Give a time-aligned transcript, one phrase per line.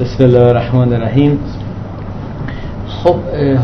[0.00, 1.38] بسم الله الرحمن الرحیم.
[2.88, 3.16] خب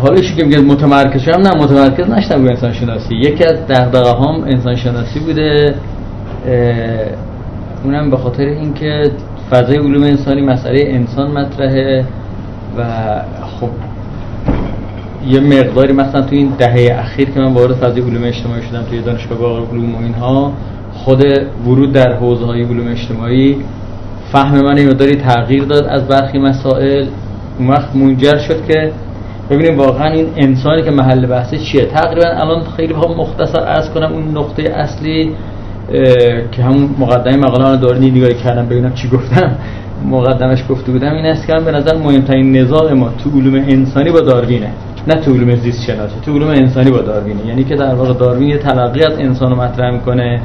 [0.03, 4.45] حالا که میگه متمرکز شدم نه متمرکز نشدم به انسان شناسی یکی از دغدغه هام
[4.45, 5.75] انسان شناسی بوده.
[7.85, 9.11] اونم به خاطر اینکه
[9.51, 12.05] فضای علوم انسانی مسئله انسان مطرحه
[12.79, 12.85] و
[13.61, 13.69] خب
[15.29, 19.01] یه مقداری مثلا تو این دهه اخیر که من وارد فضای علوم اجتماعی شدم توی
[19.01, 20.53] دانشگاه باقر علوم و اینها
[20.93, 21.25] خود
[21.67, 23.57] ورود در حوزه های علوم اجتماعی
[24.33, 27.07] فهم من این داری تغییر داد از برخی مسائل
[27.59, 28.93] اون وقت منجر شد که
[29.51, 31.85] ببینیم واقعا این انسانی که محل بحثه چیه.
[31.85, 35.33] تقریبا الان خیلی با مختصر از کنم اون نقطه اصلی
[36.53, 39.51] که همون مقدمه مقاله رو داره نگاهی کردم ببینم چی گفتم.
[40.11, 44.21] مقدمش گفته بودم این است که به نظر مهمترین نزاع ما تو علوم انسانی با
[44.21, 44.71] داروینه.
[45.09, 47.47] نه تو علوم زیست شناسی تو علوم انسانی با داروینه.
[47.47, 50.41] یعنی که در واقع داروین یه تلقی از انسان رو مطرح می‌کنه.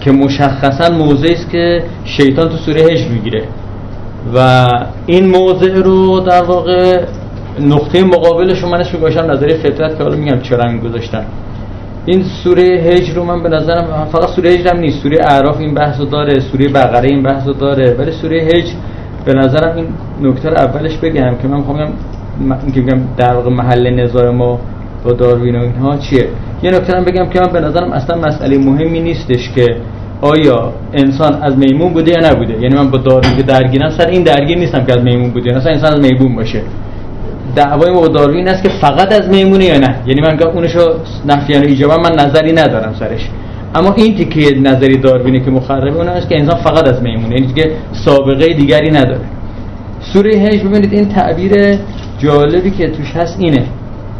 [0.00, 3.44] که مشخصا موضعی است که شیطان تو سوره هجر می‌گیره.
[4.34, 4.68] و
[5.06, 7.04] این موضع رو در واقع
[7.60, 11.24] نقطه مقابلش رو منش میگوشم نظری فطرت که حالا میگم چرا این گذاشتن.
[12.06, 15.74] این سوره هجر رو من به نظرم فقط سوره هجر هم نیست سوره اعراف این
[15.74, 18.72] بحث رو داره سوره بقره این بحث رو داره ولی سوره هجر
[19.24, 19.86] به نظرم این
[20.22, 21.92] نکته اولش بگم که من می‌خوام
[22.62, 24.60] اینکه میگم در واقع محل نزاع ما
[25.04, 26.28] با داروین و اینها چیه؟
[26.62, 29.76] یه نکته هم بگم که من به نظرم اصلا مسئله مهمی نیستش که
[30.20, 32.62] آیا انسان از میمون بوده یا نبوده.
[32.62, 35.56] یعنی من با داروین که درگیرم سر این درگیر نیستم که از میمون بوده.
[35.56, 36.62] اصلا انسان از میمون باشه.
[37.56, 39.96] دعوای با داروین است که فقط از میمونه یا نه.
[40.06, 40.80] یعنی من اونشو
[41.26, 43.28] نفیان ایجابا من نظری ندارم سرش.
[43.74, 47.34] اما این تیکه نظری داروینه که مخربه اون است که انسان فقط از میمونه.
[47.34, 49.20] یعنی که سابقه دیگری نداره.
[50.12, 51.52] سوره هج ببینید این تعبیر
[52.18, 53.64] جالبی که توش هست اینه.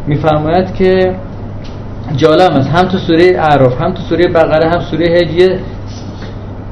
[0.09, 1.15] میفرماید که
[2.17, 2.69] جالب است.
[2.69, 5.59] هم تو سوره اعراف هم تو سوره بقره هم سوره هجیه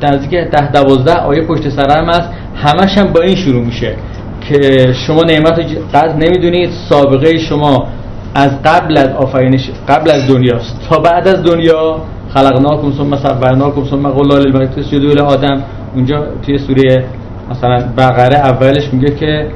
[0.03, 2.31] نزدیک ده دوازده آیه پشت سر هم هست.
[2.55, 3.95] همش هم با این شروع میشه
[4.41, 5.61] که شما نعمت
[5.95, 6.71] قدر نمی‌دونید.
[6.89, 7.87] سابقه شما
[8.35, 10.81] از قبل از آفرینش قبل از دنیاست.
[10.91, 12.01] تا بعد از دنیا
[12.35, 15.63] خلقناکم ثم صورناکم ثم قلنا للملائکه اسجدوا آدم
[15.95, 17.05] اونجا توی سوره
[17.51, 19.51] مثلا بقره اولش میگه که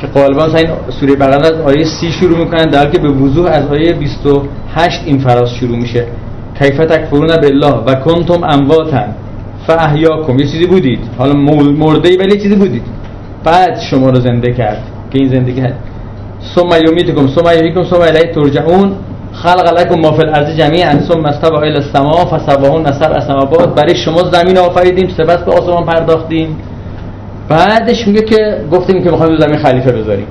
[0.00, 3.50] که غالبا مثلا این سوره بقره از آیه 30 شروع می‌کنن در که به وضوح
[3.50, 6.06] از آیه 28 این فراز شروع میشه.
[6.58, 9.04] کیف تکفرون بالله و کنتم امواتا
[9.66, 10.38] فاحیاکم.
[10.38, 11.00] یه چیزی بودید.
[11.18, 12.82] حالا مرده ولی چیزی بودید.
[13.44, 14.82] بعد شما رو زنده کرد.
[15.10, 15.78] که این زندگی هست.
[16.54, 18.92] ثم یمیتکم ثم یحییکم ثم الیه ترجعون.
[19.32, 21.00] خلق لكم ما فی الارض جمیعا.
[21.08, 23.74] ثم استوى الى السماء فسواهن سبع سماوات.
[23.74, 26.56] برای شما زمین آفریدیم سپس به آسمان پرداختیم.
[27.48, 30.26] بعدش میگه که گفتیم که می‌خوایم زمین خلیفه بذاریم.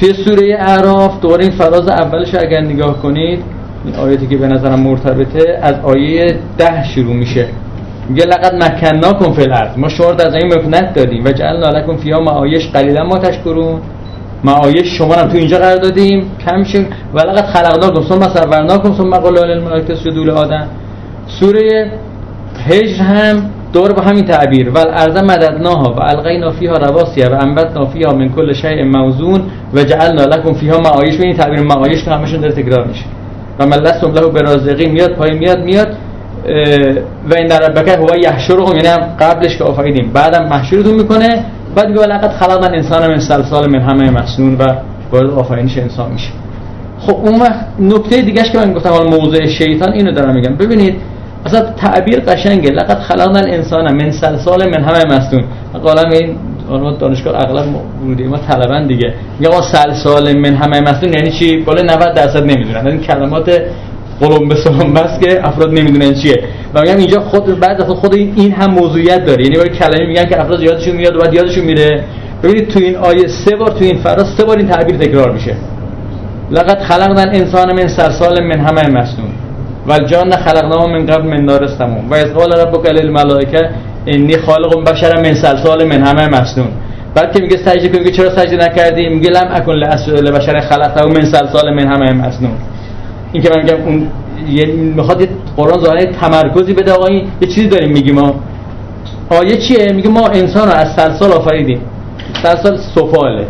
[0.00, 3.42] توی سوره اعراف دوباره این فراز اولش اگر نگاه کنید
[3.84, 7.46] این آیاتی که به نظرم مرتبطه از آیه ده شروع میشه.
[8.08, 9.78] میگه لقد مکناکم فی الارض.
[9.78, 13.80] ما شما در زمین مکنت دادیم و جعلنا لکم فیها معایش قلیلا ما تشکرون.
[14.44, 16.30] معایش شما هم تو اینجا قرار دادیم.
[16.46, 16.86] کم شد.
[17.14, 20.66] و لقد خلقناکم ثم صورناکم ثم قلنا للملائکه اسجدوا آدم
[21.26, 21.92] سوره
[22.66, 24.70] هجر هم دور با همین تعبیر.
[24.70, 29.42] و الارض مددناها و القینا فیها رواسیه و انبتنا فیها من کل شیء موزون
[29.74, 31.20] و جعلنا لکم فیها معایش.
[31.20, 33.04] و این تعبیر معایش که همشون داره تکرار میشه.
[33.58, 35.88] و من لستم له برازقی میاد پای میاد میاد.
[37.30, 38.76] و این در ربکه هو یحشرهم.
[38.76, 40.10] یعنی هم قبلش که آفریدیم.
[40.12, 41.44] بعدم محشورتون می‌کنه.
[41.74, 44.74] بعد میگه لقد خلقنا انسان من سلسال من همه مسنون و
[45.12, 46.30] وارد آفرینش انسان میشه.
[47.00, 50.54] خب اون وقت نکته دیگهش که من گفتم حال موضوع شیطان اینو دارم میگم.
[50.54, 50.94] ببینید
[51.46, 52.70] اصلا تعبیر قشنگه.
[52.70, 55.44] لقد خلقنا الانسان من سلسال من همه مسنون
[55.82, 56.36] قالم این
[57.00, 57.66] دانشگاه اغلب
[58.02, 58.24] ورودی.
[58.24, 59.14] ما طلبن دیگه.
[59.40, 62.86] میگه سلسال من همه مسنون یعنی چی؟ بالا 90 درصد نمی‌دونن.
[62.86, 63.60] این کلمات
[64.20, 66.44] قلم به سلام بس که افراد نمی‌دونن چیه.
[66.74, 69.44] و میگم اینجا خود بعد از خود این هم موضوعیت داره.
[69.44, 72.04] یعنی برای کلمه میگن که افراد یادشون میاد و بعد یادشون میره.
[72.42, 75.54] ببینید تو این آیه سه بار تو این فراز سه بار این تعبیر تکرار میشه.
[76.50, 79.29] لقد خلقنا الانسان من سلسال من همه مسنون
[79.86, 83.70] و الجان خلقناه من قبل من نار السموم و از قال ربک للملائکه
[84.06, 86.68] انی خالق بشر من سلسال من همه مسنون
[87.14, 91.24] بعد که میگه سجده کنید چرا سجده نکردی؟ میگه لم اکن لاسجد لبشر خلقته من
[91.24, 92.52] سلسال من همه مسنون
[93.32, 94.06] این که من میگم اون
[94.96, 98.34] می‌خواد قرآن ظاهر تمرکزی بده آقا یه چیزی داریم میگیم ما.
[99.30, 101.80] آیه چیه؟ میگه ما انسان رو از سلسال آفریدیم.
[102.42, 103.46] سلسال سفاله.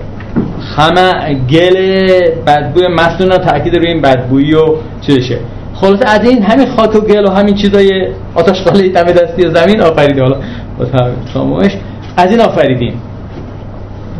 [0.76, 2.08] همه گل
[2.46, 5.38] بدبوی مسنون رو تاکید روی این بدبویی و چیزشه.
[5.80, 9.80] خلاصه از این همین خاک و گل و همین چیزای آتش قاله دم دستی زمین
[9.80, 10.22] آفریدیم.
[10.22, 10.36] حالا
[10.78, 11.62] با
[12.16, 13.00] از این آفریدیم.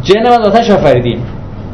[0.02, 1.22] جن از آتش آفریدیم.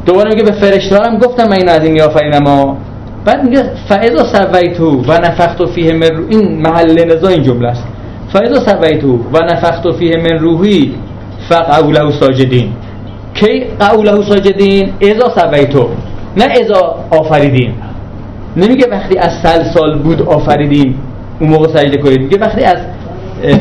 [0.05, 2.77] دوباره میگه به فرشته هم گفتم من این از این آفریدم
[3.25, 6.23] بعد میگه فعضا سویتو و نفخت فیه من رو...
[6.29, 7.83] این محل نزا این جمله است.
[8.33, 10.95] فعضا سویتو و نفخت فیه من روحی
[11.49, 12.71] فقعوا له ساجدین
[13.33, 15.89] کی قوله ساجدین ازا سویتو
[16.37, 17.73] نه ازا آفریدین
[18.57, 20.99] نمیگه وقتی از سل سال بود آفریدیم
[21.39, 22.21] اون موقع سجده کنید.
[22.21, 22.77] میگه وقتی از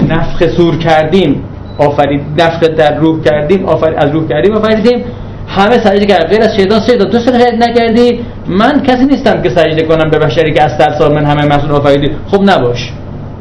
[0.08, 1.44] نفخ سور کردیم
[1.78, 5.04] آفرید نفخ در روح کردیم آفرید از روح کردیم آفریدیم.
[5.48, 6.26] همه سجده کرد.
[6.28, 10.52] غیر از شیطان سجده تو سجده نکردی؟ من کسی نیستم که سجده کنم به بشری
[10.52, 12.10] که از سل سال من همه مسئول آفریدی.
[12.30, 12.92] خب نباش.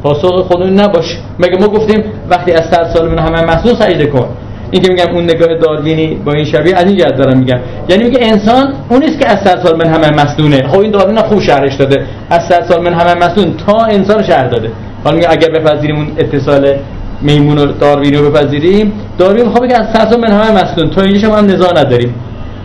[0.04, 1.18] پاسخ خودمون نباش.
[1.40, 4.28] مگه ما گفتیم وقتی از سل سال من همه مسئول سجده کن؟
[4.76, 7.60] این که میگم اون نگاه داروینی با این شبیه از این جهت دارم میگم.
[7.90, 11.18] یعنی میگه انسان اون نیست که از صد سال من همه مسنونه خب این داروین
[11.18, 12.06] خوب شرحش داده.
[12.30, 14.72] از صد سال من همه مسنون تا انسان شهر داده.
[15.04, 16.74] حالا میگه اگر بپذیریم اون اتصال
[17.22, 21.02] میمون و داروینی رو بپذیریم داروین خب که از صد سال من همه مسنون تا
[21.02, 22.14] اینجا هم نزاع نداریم.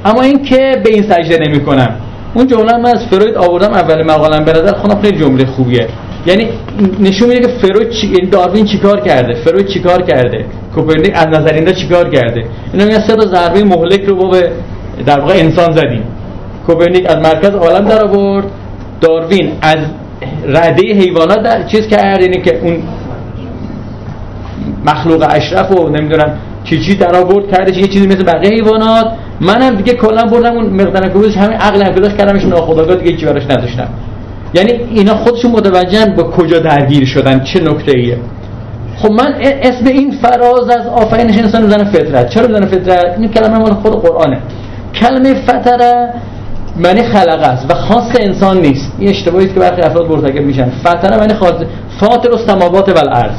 [0.05, 1.95] اما این که به این سجده نمی‌کنم.
[2.35, 4.73] اون جمله من از فروید آوردم اول مقالم به نظر
[5.03, 5.89] خیلی جمله خوبیه.
[6.27, 6.49] یعنی
[7.01, 8.07] نشون میده که فروید چی...
[8.07, 10.45] یعنی داروین چیکار کرده؟ فروید چیکار کرده؟
[10.75, 14.51] کوپرنیک از نظر این چیکار کرده؟ اینا میگن سه تا ضربه مهلک رو به
[15.07, 16.03] در واقع انسان زدیم.
[16.67, 18.45] کوپرنیک از مرکز عالم در آورد.
[19.01, 19.79] داروین از
[20.47, 22.83] رده حیوانات در چیز کرد یعنی که اون
[24.87, 29.07] مخلوق اشرف و نمی‌دونم چی چی در آورد کردش یه چیزی مثل بقیه حیوانات.
[29.41, 33.45] منم دیگه کلا بردم اون مقدار کوبش همین عقل هم کردمش ناخودآگاه دیگه چی براش
[33.45, 33.89] نداشتم.
[34.55, 38.19] یعنی اینا خودشون متوجهن با کجا درگیر شدن چه نکته ایه
[38.97, 42.29] خب من اسم این فراز از آفرینش انسان می‌زنم فطرت.
[42.29, 44.39] چرا می‌زنم فطرت؟ این کلمه مال خود قرآنه.
[44.95, 46.09] کلمه فطره
[46.77, 48.93] معنی خلقه است و خاص انسان نیست.
[48.99, 50.71] این اشتباهی که برخی افراد مرتکب میشن.
[50.85, 51.53] فطره معنی خاص.
[52.01, 53.37] فاطر السماوات و الارض.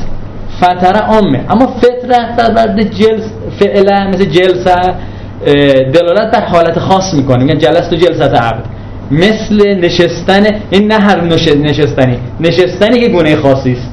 [0.59, 1.45] فطره عامه.
[1.49, 3.23] اما فطرت در ورد جلس
[3.59, 4.75] فعله مثل جلسه
[5.93, 7.43] دلالت بر حالت خاص می‌کنه.
[7.43, 8.65] میگن جلست و جلسه عبد
[9.11, 11.21] مثل نشستن این نه هر
[11.55, 12.17] نشستنی.
[12.39, 13.91] نشستنی که گونه خاصی است.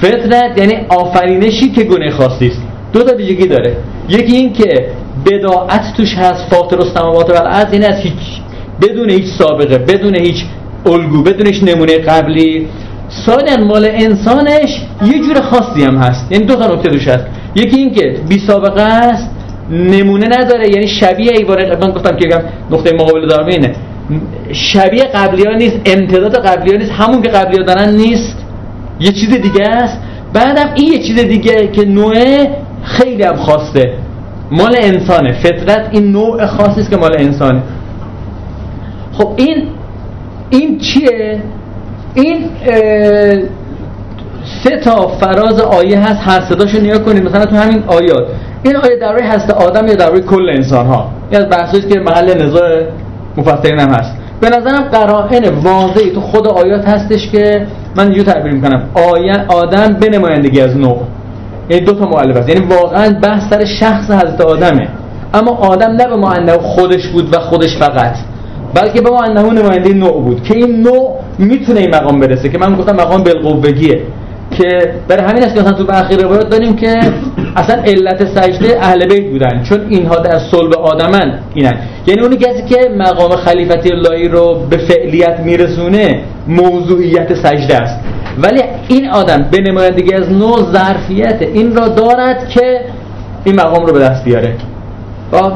[0.00, 2.62] فطرت یعنی آفرینشی که گونه خاصی است.
[2.92, 3.76] دو تا ویژگی داره.
[4.08, 4.86] یکی این که
[5.26, 8.40] بداعت توش هست فاطر السماوات و الارض این از هیچ
[8.82, 10.44] بدون هیچ سابقه بدون هیچ
[10.86, 12.66] الگو بدون هیچ نمونه قبلی.
[13.26, 16.32] ثانیا مال انسانش یه جور خاصی هم هست.
[16.32, 17.26] یعنی دو تا نکته توش هست.
[17.54, 19.30] یکی این که بی سابقه است
[19.70, 20.68] نمونه نداره.
[20.68, 22.28] یعنی شبیه ایوان من گفتم که
[22.70, 23.74] نقطه مقابل دارم اینه.
[24.52, 28.36] شبیه قبلی ها نیست امتداد قبلی ها نیست همون که قبلی ها دارن نیست.
[29.00, 29.98] یه چیز دیگه است.
[30.32, 32.14] بعدم این یه چیز دیگه که نوع
[32.82, 33.94] خیلی هم خواسته
[34.50, 35.32] مال انسانه.
[35.32, 37.62] فطرت این نوع خاصی است که مال انسانه.
[39.12, 39.68] خب این
[40.50, 41.42] این چیه؟
[42.14, 42.50] این
[44.64, 46.20] سه تا فراز آیه هست.
[46.22, 47.24] هر صداشو نیا کنید.
[47.24, 48.26] مثلا تو همین آیات.
[48.62, 52.82] این آیه درباره هست آدم یا درباره کل انسان ها این از که محل نزاع
[53.36, 54.16] مفسرین هم هست.
[54.40, 57.66] به نظرم قرائن واضحی تو خود آیات هستش که
[57.96, 58.82] من اینجور تعبیر می‌کنم.
[58.94, 61.00] آیه آدم به نمایندگی از نوع.
[61.68, 62.06] این دو تا
[62.40, 64.88] است یعنی واقعا بحث سر شخص حضرت آدمه.
[65.34, 68.16] اما آدم نه به ما خودش بود و خودش فقط.
[68.74, 70.42] بلکه به ما نماینده نوع بود.
[70.42, 72.48] که این نوع می‌تونه این مقام برسه.
[72.48, 74.02] که من گفتم مقام بالقوگیه
[74.60, 77.00] که برای همین است که مثلا تو برخی روایات داریم که
[77.56, 81.74] اصلا علت سجده اهل بیت بودن چون اینها در صلب آدمن اینن.
[82.06, 88.00] یعنی اونی کسی که مقام خلیفتی اللهی رو به فعلیت میرسونه موضوعیت سجده است.
[88.38, 92.80] ولی این آدم به نمایندگی از نوع ظرفیت این را دارد که
[93.44, 94.54] این مقام رو به دست بیاره.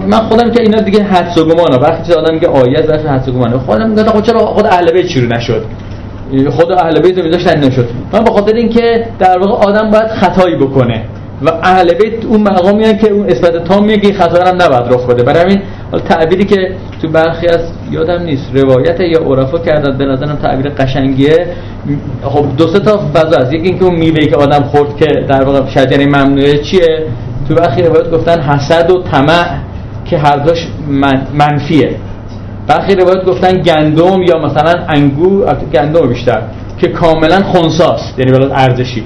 [0.07, 3.33] من خودم که اینا دیگه حدس و گمانه وقتی آدم میگه آیه ظرف حدس و
[3.33, 3.59] گمانه.
[3.59, 5.65] خودم میگم خب چرا خود اهل بیت شروع نشد؟
[6.51, 7.89] خود اهل بیت میذاشتن نشد.
[8.13, 11.05] من به خاطر اینکه در واقع آدم باید خطایی بکنه
[11.43, 15.23] و اهل بیت اون مقامی که اون اثبات تام میگه خطا هم نباید رخ بده.
[15.23, 15.63] برای همین
[16.09, 17.61] تعبیری که تو برخی از
[17.91, 21.47] یادم نیست روایت یا عرفا کردن به نظرم تعبیر قشنگیه.
[22.23, 23.53] خب دو سه تا فضا است.
[23.53, 27.07] یکی اینکه اون میوه‌ای که آدم خورد که در واقع شجره ممنوعه چیه؟
[27.49, 29.59] تو برخی روایت گفتن حسد و طمع
[30.05, 30.69] که هر دوش
[31.35, 31.97] منفیه.
[32.67, 36.43] برخی روایت گفتن گندم یا مثلا انگور گندم بیشتر
[36.79, 39.05] که کاملا خونساست یعنی بلاد ارزشی.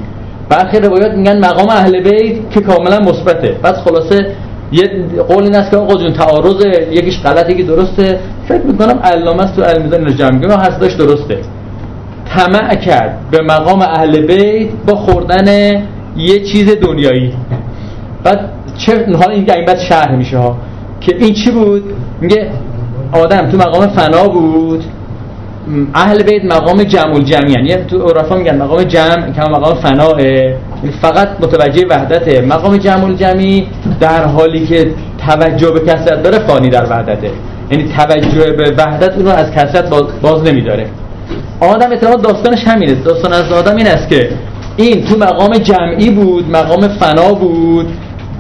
[0.49, 3.57] برخی روایات میگن مقام اهل بیت که کاملا مثبته.
[3.63, 4.33] بعد خلاصه
[4.73, 4.83] یه
[5.29, 8.19] قول این است که آقا جون تعارض یکیش غلطه یکی درسته.
[8.49, 11.39] فکر می‌کنم علامه است تو المیزان اینو جمع میگه هستش درسته.
[12.29, 15.47] طمع کرد به مقام اهل بیت با خوردن
[16.17, 17.33] یه چیز دنیایی.
[18.25, 18.41] بعد
[18.79, 20.57] چه حالا این بعد شرح میشه ها
[21.01, 21.83] که این چی بود؟
[22.21, 22.51] میگه
[23.13, 24.85] آدم تو مقام فنا بود.
[25.95, 30.17] اهل بیت مقام جمع الجمعی یعنی تو عرفا میگن مقام جمع که مقام فناه
[31.03, 32.41] فقط متوجه وحدته.
[32.41, 33.67] مقام جمع الجمعی
[34.01, 34.91] در حالی که
[35.27, 37.31] توجه به کسرت داره فانی در وحدته.
[37.71, 40.87] یعنی توجه به وحدت اون رو از کسرت باز, باز نمیداره.
[41.61, 42.95] آدم اعتماد داستانش همینه.
[42.95, 44.31] داستان از آدم این است که
[44.77, 47.87] این تو مقام جمعی بود مقام فنا بود.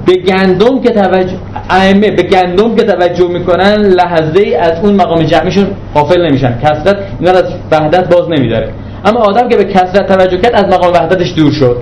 [0.08, 1.36] به گندم که توجه
[1.70, 6.58] ائمه به گندم که توجه می‌کنن لحظه ای از اون مقام جمعیشون غافل نمیشن.
[6.62, 8.68] کسرت اینا از وحدت باز نمیداره.
[9.04, 11.76] اما آدم که به کسرت توجه کرد از مقام وحدتش دور شد.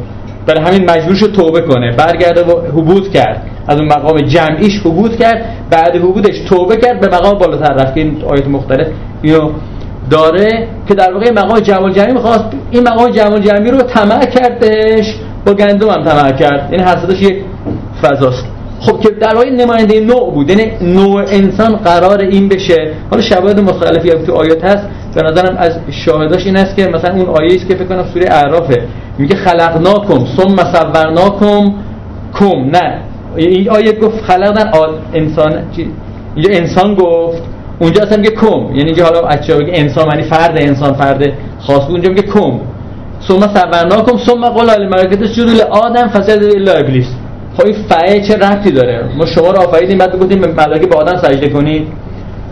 [0.47, 1.97] برای همین مجبور شد توبه کنه.
[1.97, 3.42] برگرده و حبوط کرد.
[3.68, 5.45] از اون مقام جمعیش حبوط کرد.
[5.71, 7.95] بعد حبوطش توبه کرد به مقام بالاتر رفت.
[7.95, 8.87] که این آیت مختلف
[9.23, 9.50] اینو
[10.11, 15.14] داره که در واقع مقام جمال جمعی می‌خواست این مقام جمال جمعی رو طمع کردش.
[15.47, 16.68] با گندم هم طمع کرد.
[16.73, 17.37] این حسدش یک
[18.02, 18.44] فضاست.
[18.80, 20.50] خب که در واقع نماینده نوع بود.
[20.50, 22.92] یعنی نوع انسان قرار این بشه.
[23.10, 24.84] حالا شواهد مختلفی هم تو آیات هست.
[25.14, 28.26] به نظرم از شاهداش این است که مثلا اون آیه است که فکر کنم سوره
[28.30, 28.82] اعرافه.
[29.18, 31.74] میگه خلقناکم ثم صورناکم
[32.34, 32.70] کم.
[32.72, 33.00] نه.
[33.36, 34.70] این آیه گفت خلقن
[35.14, 35.62] انسان
[36.34, 37.42] اینجا انسان گفت.
[37.78, 38.64] اونجا اصلا میگه کم.
[38.66, 41.90] یعنی اینجا حالا اچا بگه انسان معنی فرد انسان فرد خاص بود.
[41.90, 42.60] اونجا میگه کم.
[43.28, 47.06] ثم صورناکم ثم قال الملائکه اسجدوا لآدم فسجدوا الا ابلیس
[47.56, 51.16] خب این فعه چه ربطی داره؟ ما شما رو آفریدیم بعد گفتیم ملائکه به آدم
[51.16, 51.88] سجده کنید.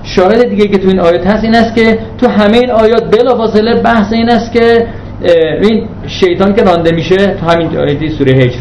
[0.03, 3.83] شاهد دیگه که تو این آیات هست این است که تو همه این آیات بلافاصله
[3.83, 4.87] بحث این است که
[5.63, 8.59] این شیطان که رانده میشه تو همین آیه سوره هجر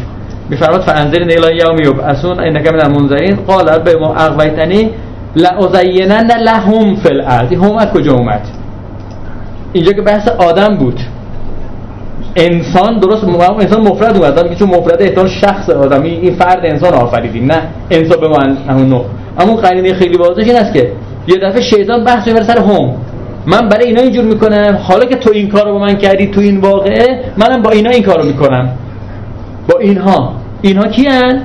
[0.50, 4.90] میفرماد فانذر الی یوم یبعثون انک من المنذرین قال به ما اغویتنی
[5.36, 7.52] لازینن لهم فی الارض.
[7.52, 8.42] هم از کجا اومد؟
[9.72, 11.00] اینجا که بحث آدم بود.
[12.36, 13.24] انسان درست
[13.60, 14.58] انسان مفرد اومد.
[14.58, 19.04] چون مفرد احتمال شخص آدمی این فرد انسان آفریدیم نه انسان به من همون نوع.
[19.38, 20.92] اما قرینه خیلی واضح این است که
[21.28, 22.94] یه دفعه شیطان بحث می‌بره سر هم.
[23.46, 24.78] من برای اینا اینجور می‌کنم.
[24.82, 28.02] حالا که تو این کارو با من کردی تو این واقعه منم با اینا این
[28.02, 28.68] کارو می‌کنم.
[29.68, 30.32] با اینها.
[30.62, 31.42] اینها کیان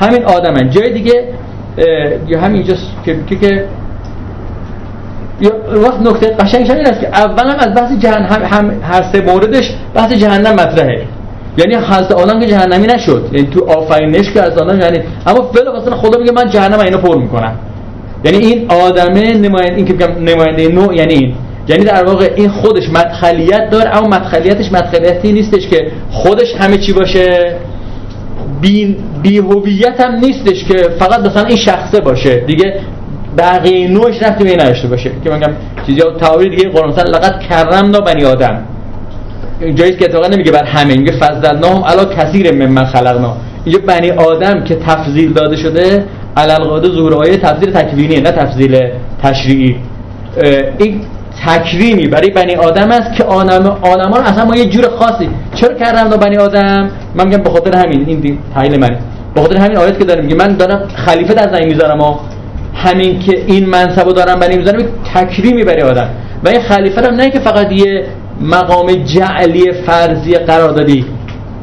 [0.00, 1.24] همین آدمن جای دیگه
[2.28, 3.64] یا همینجاست که که
[5.74, 10.12] وقت نکته قشنگش این است که اولا از بحث جهنم هم هر سه موردش بحث
[10.12, 11.06] جهنم مطرحه.
[11.58, 13.28] یعنی حضرت آدم که جهنمی نشد.
[13.32, 17.18] یعنی تو آفرینش که از آدم یعنی اما مثلا خدا میگه من جهنم اینو پر
[17.18, 17.58] می‌کنم.
[18.24, 21.34] یعنی این آدمه نماینده این که بگم نماینده نوع یعنی این.
[21.68, 26.92] یعنی در واقع این خودش مدخلیت داره اما مدخلیتش مدخلیتی نیستش که خودش همه چی
[26.92, 27.56] باشه.
[28.60, 29.38] بی, بی
[29.98, 32.36] هم نیستش که فقط مثلا این شخصه باشه.
[32.36, 32.74] دیگه
[33.38, 35.10] بقیه نوعش رفتی به نداشته باشه.
[35.24, 35.52] که میگم
[35.86, 38.62] چیزی تعبیر دیگه قرآن مثلا لقد کرمنا بنی آدم.
[39.74, 43.36] جاییست که اتفاقا نمیگه بر همه میگه فضلناهم علا کثیر ممن خلقنا.
[43.64, 46.04] اینجا بنی آدم که تفضیل داده شده
[46.36, 48.88] علل قاعده ظهور آیه تفضیل تکوینیه نه تفضیل
[49.22, 49.76] تشریعی.
[50.78, 51.00] این
[51.46, 55.28] تکریمی برای بنی آدم است که آدم آدم رو اصلا ما یه جور خاصی.
[55.54, 58.04] چرا کردم بنی آدم؟ من میگم به خاطر همین.
[58.06, 58.98] این تحلیل من
[59.34, 62.00] به خاطر همین آیت که دارم میگه من دارم خلیفه در زمین می‌ذارم
[62.74, 64.82] همین که این منصبو دارم برای می‌ذارم
[65.14, 66.08] تکریمی برای آدم.
[66.44, 68.04] و این خلیفه هم نه که فقط یه
[68.40, 71.04] مقام جعلی فرضی قرار دادی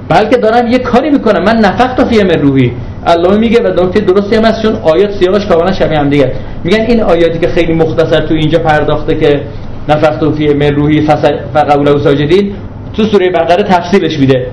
[0.10, 2.72] بلکه دارم یه کاری می‌کنم من نفخت فیه من روحی.
[3.08, 6.32] الله میگه و نکته درستی هم هست چون آیات سیاقش کاملا شبیه هم دیگه.
[6.64, 9.42] میگن این آیاتی که خیلی مختصر تو اینجا پرداخته که
[9.90, 11.08] نفخت فی من روحی
[11.54, 12.54] فقبول ساجدین
[12.94, 14.48] تو سوره بقره تفصیلش میده.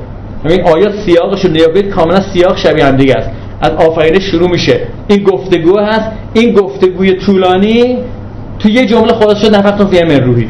[0.48, 3.30] این آیات سیاقش رو نگاه کاملا سیاق شبیه هم دیگه است.
[3.60, 4.80] از آفرینش شروع میشه.
[5.08, 7.98] این گفتگو هست این گفتگوی طولانی
[8.58, 10.48] تو یه جمله خلاص شد نفخت فی من روحی.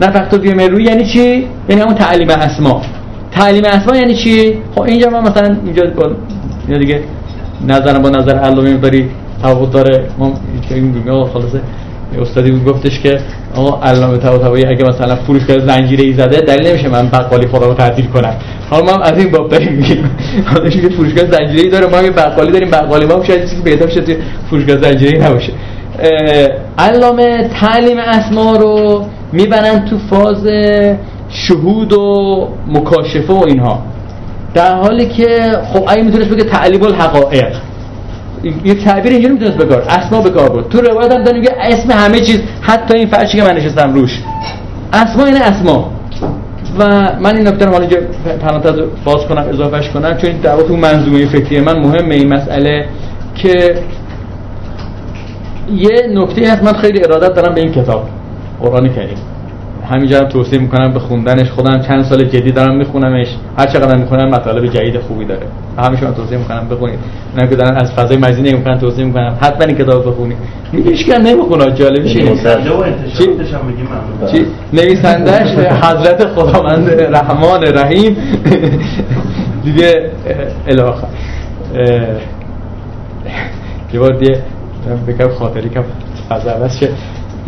[0.00, 2.82] نفخت فی من روحی یعنی چی؟ یعنی همون تعلیم اسما.
[3.32, 6.10] تعلیم اسما یعنی چی؟ خب اینجا ما مثلا اینجا با
[6.78, 7.02] دیگه
[7.68, 9.08] نظرم با نظر علامه داری
[9.42, 11.60] تفاوت داره ما خلاصه.
[12.20, 13.20] استادی بود گفتش که
[13.54, 17.74] آقا علامه طباطبایی اگه مثلا فروشگاه زنجیره ای زده دلیل نمیشه من بقالی خدا رو
[17.74, 18.34] تعطیل کنم.
[18.70, 20.10] حالا ما از این باب داریم میگیم.
[20.46, 24.00] حالا فروشگاه زنجیره ای داره ما یه بقالی داریم بقالی ما شاید چیزی بهتر شه
[24.00, 24.16] توی
[24.50, 25.52] فروشگاه زنجیره ای نباشه
[26.78, 30.46] علامه تعلیم اسما رو می‌برن تو فاز
[31.28, 33.82] شهود و مکاشفه و اینها.
[34.54, 37.54] در حالی که خب اگه می‌تونست بگه تعلیم الحقائق
[38.44, 42.20] یک تعبیر اینجوری می‌تونست بکار اسما به کار بود تو روایت هم داریم اسم همه
[42.20, 44.22] چیز حتی این فرشی که من نشستم روش.
[44.92, 45.90] اسما اینه اسما.
[46.78, 46.84] و
[47.20, 47.86] من این نکته رو حالا
[48.42, 52.88] پرانتز باز کنم اضافهش کنم چون این در تو منظومه فکری من مهمه این مسئله
[53.34, 53.74] که
[55.72, 56.62] یه نکته هست.
[56.62, 58.08] من خیلی ارادت دارم به این کتاب.
[58.60, 59.18] قرآن کریم.
[59.90, 61.50] همینجا هم توصیه می‌کنم به خوندنش.
[61.50, 63.28] خودم چند سال جدی دارم میخونمش.
[63.58, 65.46] هر چقدر می‌خونم مطالب جدید خوبی داره.
[65.78, 66.98] همیشه من توصیه می‌کنم بخونید.
[67.34, 70.36] اینا که دارن از فضای مزینه می‌کنن توصیه می‌کنم حتما این کتاب بخونید.
[70.72, 72.30] میگه هیچ کم نمی‌خونه جالب چی؟
[74.32, 75.48] چی؟ نویسندش
[75.82, 78.16] حضرت خداوند رحمان رحیم.
[79.64, 80.10] دیگه
[80.68, 81.06] الاخر
[83.92, 84.40] یه بار دیگه
[85.08, 85.80] بگم خاطری که
[86.28, 86.88] فضا شه.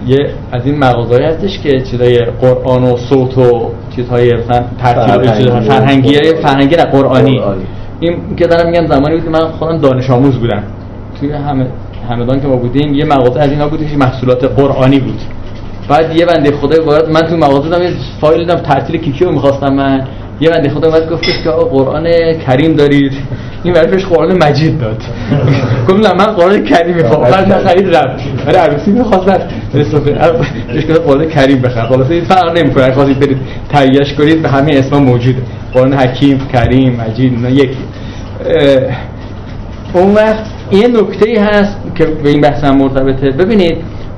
[0.07, 6.19] یه از این مغازه‌ای هستش که چیزای قرآن و صوت و چیزهای مثلا ترتیب فرهنگی.
[6.43, 7.41] فرهنگی نه قرآنی.
[8.01, 10.63] این که دارم میگم زمانی بود که من خودم دانش آموز بودم.
[11.21, 11.67] توی همه
[12.11, 15.21] همدان که ما بودیم یه مغازه از اینا بود که محصولات قرآنی بود.
[15.89, 19.75] بعد یه بنده خدای وارد من تو مغازه دادم یه فایل دیدم تعطیل کیکیو می‌خواستم
[19.75, 20.07] من.
[20.41, 22.05] یه بنده خدا اومد گفتش که قرآن
[22.47, 23.13] کریم دارید.
[23.63, 25.03] این برای قرآن مجید داد.
[25.89, 28.45] گفتم نه من قرآن کریم می‌خوام بعد نخرید رفت.
[28.47, 32.93] برای عروسی می‌خواست بهش قرآن کریم بخر خلاص این فرق نمی‌کنه.
[32.93, 33.39] خواستید برید
[33.73, 35.43] تهیهش کنید به همه اسم موجوده.
[35.75, 37.79] قرآن حکیم کریم مجید اینا یکی.
[39.95, 43.31] اون وقت یه نکته هست که به این بحث مرتبطه.
[43.31, 43.77] ببینید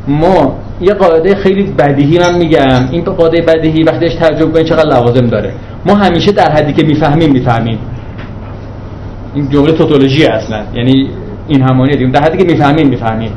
[0.08, 2.88] ما یه قاعده خیلی بدیهی من میگم.
[2.90, 5.52] این قاعده بدیهی وقتیش ترجمه کنید چقدر لوازم داره.
[5.88, 7.78] ما همیشه در حدی که می‌فهمیم می‌فهمیم.
[9.34, 10.60] این جمله توتولوژی اصلا.
[10.74, 11.08] یعنی
[11.48, 13.30] این همانی دیم در حدی که می‌فهمیم می‌فهمیم.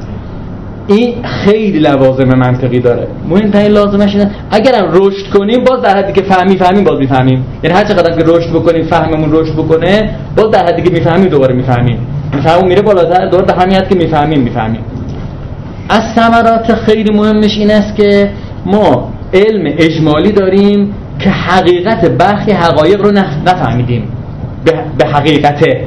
[0.88, 3.08] این خیلی لوازم منطقی داره.
[3.29, 7.46] مهمترین لازمش اینه اگرم رشد کنیم باز در حدی که فهمی فهمیم باز می‌فهمیم.
[7.63, 11.55] یعنی هر چقدر که رشد بکنیم فهممون رشد بکنه باز در حدی که می‌فهمیم دوباره
[11.55, 12.08] می‌فهمیم.
[12.34, 14.81] میفهمون میره بالاتر دوباره به همین که می‌فهمیم می‌فهمیم.
[15.89, 18.29] از ثمرات خیلی مهمش این است که
[18.65, 20.93] ما علم اجمالی داریم.
[21.23, 23.11] که حقیقت برخی حقایق رو
[23.45, 24.11] نفهمیدیم.
[24.97, 25.85] به حقیقته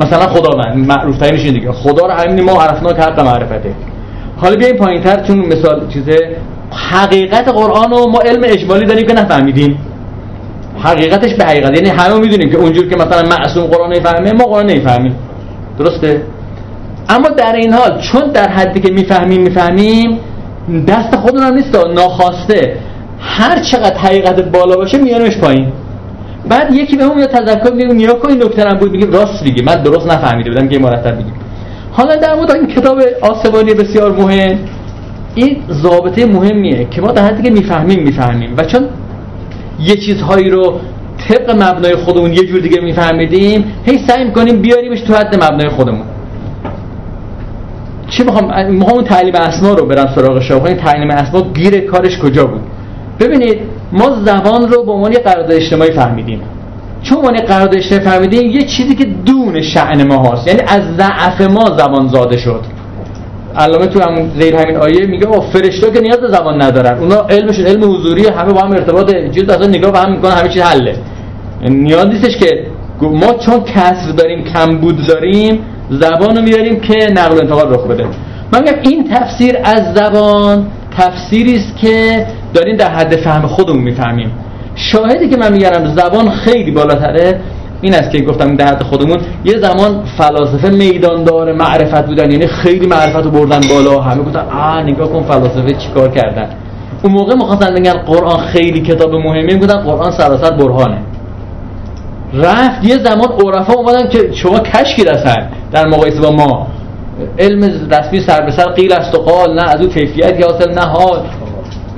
[0.00, 1.72] مثلا خداوند معروف ترینش دیگه.
[1.72, 3.74] خدا رو همین ما عرفنا حق معرفته.
[4.36, 6.36] حالا بیایم پایین تر چون مثال چیزه
[6.90, 9.78] حقیقت قرآن رو ما علم اجمالی داریم که نفهمیدیم.
[10.78, 11.76] حقیقتش به حقیقت.
[11.76, 15.14] یعنی همه می‌دونیم که اونجور که مثلا معصوم قرآن نفهمه ما قرآن نمی‌فهمیم
[15.78, 16.22] درسته؟
[17.08, 20.18] اما در این حال چون در حدی که می‌فهمیم می‌فهمیم
[20.88, 21.76] دست خودمون هم نیست.
[21.94, 22.76] ناخواسته.
[23.22, 25.72] هر چقدر حقیقت بالا باشه میانمش پایین.
[26.48, 28.90] بعد یکی به اون تذکر میگه نیا کن این نکته بود.
[28.90, 29.62] میگه راست میگه.
[29.62, 31.30] من درست نفهمیده بودم که مرتب میگه.
[31.92, 34.58] حالا در مورد این کتاب آسمانی بسیار مهم
[35.34, 38.54] این ضابطه مهمیه که ما در حدی که می‌فهمیم می‌فهمیم.
[38.56, 38.88] و چون
[39.80, 40.80] یه چیزهایی رو
[41.28, 46.06] طبق مبنای خودمون یه جور دیگه میفهمیدیم هی سعی می‌کنیم بیاریمش تو حد مبنای خودمون.
[48.08, 52.46] چی می‌خوام؟ می‌خوام تعلیم اسما رو برم سراغ شما این تعلیم اسما گیر کارش کجا
[52.46, 52.60] بود؟
[53.22, 53.58] ببینید
[53.92, 56.40] ما زبان رو به عنوان قرارداد اجتماعی فهمیدیم.
[57.02, 61.40] چون عنوان قرارداد اجتماعی فهمیدیم یه چیزی که دون شأن ما هست یعنی از ضعف
[61.40, 62.60] ما زبان زاده شد.
[63.56, 66.98] علامه تو همون زیر همین آیه میگه او فرشته که نیاز به زبان ندارن.
[66.98, 70.48] اونا علمشون علم حضوری همه با هم ارتباط جد اصلا نگاه به هم می‌کنن همه
[70.48, 70.96] چیز حله.
[71.68, 72.66] نیاز نیستش که
[73.00, 78.06] ما چون کسر داریم کمبود داریم زبان رو میاریم که نقل و انتقال رخ بده.
[78.52, 84.32] من این تفسیر از زبان تفسیری است که داریم در حد فهم خودمون می‌فهمیم.
[84.74, 87.40] شاهدی که من میگم زبان خیلی بالاتره
[87.80, 89.18] این است که گفتم در حد خودمون.
[89.44, 94.00] یه زمان فلاسفه میداندار معرفت بودن یعنی خیلی معرفت رو بردن بالا.
[94.00, 96.48] همه گفتن آ نگاه کن فلاسفه چیکار کردن.
[97.02, 100.98] اون موقع می‌خواستن بگن قرآن خیلی کتاب مهمی بودن قرآن سراسر برهانه.
[102.34, 106.66] رفت یه زمان عرفا اومدن که شما کشکی رسن در مقایسه با ما.
[107.38, 110.80] علم رسمی سر به سر قیل است و قال نه از او کیفیتی حاصل نه
[110.80, 111.20] حال.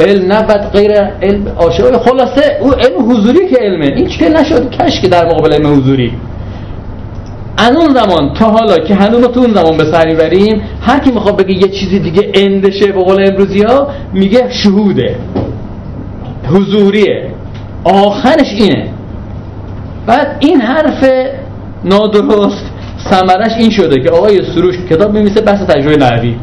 [0.01, 1.97] علم بعد غیر علم عاشق.
[1.97, 3.87] خلاصه او علم حضوری که علمه.
[3.87, 6.13] این چه نشد؟ کشکی در مقابل علم حضوری.
[7.57, 11.37] از زمان تا حالا که هنوز تو اون زمان به سر بریم هر کی می‌خواد
[11.37, 15.17] بگه یه چیزی دیگه اندشه به قول امروزی ها میگه شهوده.
[16.49, 17.31] حضوریه.
[17.85, 18.89] آخرش اینه.
[20.07, 21.05] بعد این حرف
[21.85, 22.65] نادرست
[23.11, 26.35] سمرش این شده که آقای سروش کتاب میمیسه بس تجربه نحوی.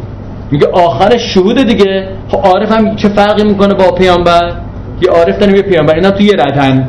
[0.52, 2.08] میگه آخرش شهود دیگه.
[2.28, 4.52] خب عارف هم چه فرقی می‌کنه با پیامبر؟
[5.02, 6.88] یه عارف داریم یه پیامبر اینا تو یه ردن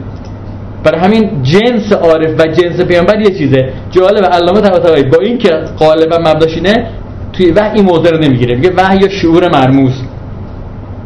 [0.84, 3.72] برای همین جنس عارف و جنس پیامبر یه چیزه.
[3.90, 5.02] جالب علامه طباطبایی.
[5.02, 6.86] با این که غالبا مبداش اینه
[7.32, 8.54] توی وحی این موضوع رو نمی‌گیره.
[8.54, 9.92] میگه وحی یا شعور مرموز.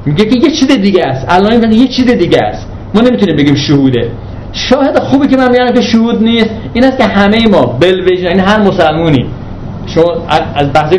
[0.06, 1.26] میگه که یه چیز دیگه است.
[1.28, 2.66] الان یه چیز دیگه است.
[2.94, 4.10] ما نمی‌تونیم بگیم شهوده.
[4.52, 6.50] شاهد خوبی که من میگم که شهود نیست.
[6.72, 9.26] این است که همه ما بلویژن یعنی هر مسلمونی.
[9.86, 10.94] شما از بحث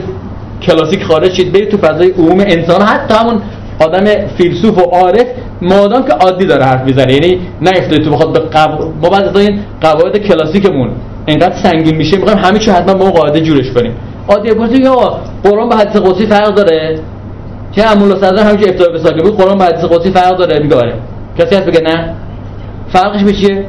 [0.62, 2.82] کلاسیک خارج شید برید تو فضای عموم انسان.
[2.82, 3.42] حتی همون
[3.80, 5.26] آدم فیلسوف و عارف
[5.62, 7.14] مادام که عادی داره حرف می‌زنه.
[7.14, 8.92] یعنی نه تو بخواد به قو...
[9.02, 10.90] ما بعد این قواعد کلاسیکمون
[11.26, 13.94] اینقدر سنگین میشه می‌خوایم همه چی حتما اون قاعده جورش کنیم.
[14.28, 14.90] عادی پرسی که
[15.44, 17.00] قرآن به حدیث قدسی فرق داره؟
[17.72, 20.76] که امول صدر همینجوری افتاد به ساکن بود قرآن به حدیث قدسی فرق داره؟ میگه
[20.76, 20.94] آره.
[21.40, 22.14] کسی هست بگه نه؟
[22.90, 23.66] فرقش به چیه؟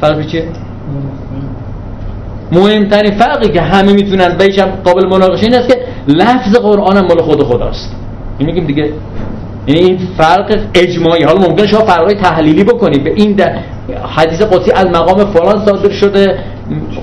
[0.00, 0.44] فرق به چیه؟
[2.52, 5.76] مهمترین فرقی که همه می‌تونن بهشم قابل مناقشه این است که
[6.08, 7.96] لفظ قرآن هم مال خود خداست.
[8.38, 8.92] این میگیم دیگه.
[9.66, 11.24] یعنی این فرق اجماعی.
[11.24, 13.04] حالا ممکنه شما فرقای تحلیلی بکنید.
[13.04, 13.40] به این
[14.16, 16.38] حدیث قدسی از مقام فلان صادر شده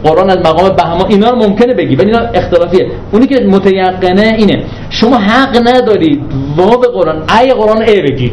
[0.04, 1.96] قرآن از مقام بهما اینا رو ممکنه بگی.
[1.96, 2.88] ولی اینا اختلافیه.
[3.12, 4.64] اونی که متیقنه اینه.
[4.90, 6.22] شما حق ندارید
[6.58, 8.32] واو قرآن ای قرآن ای بگی.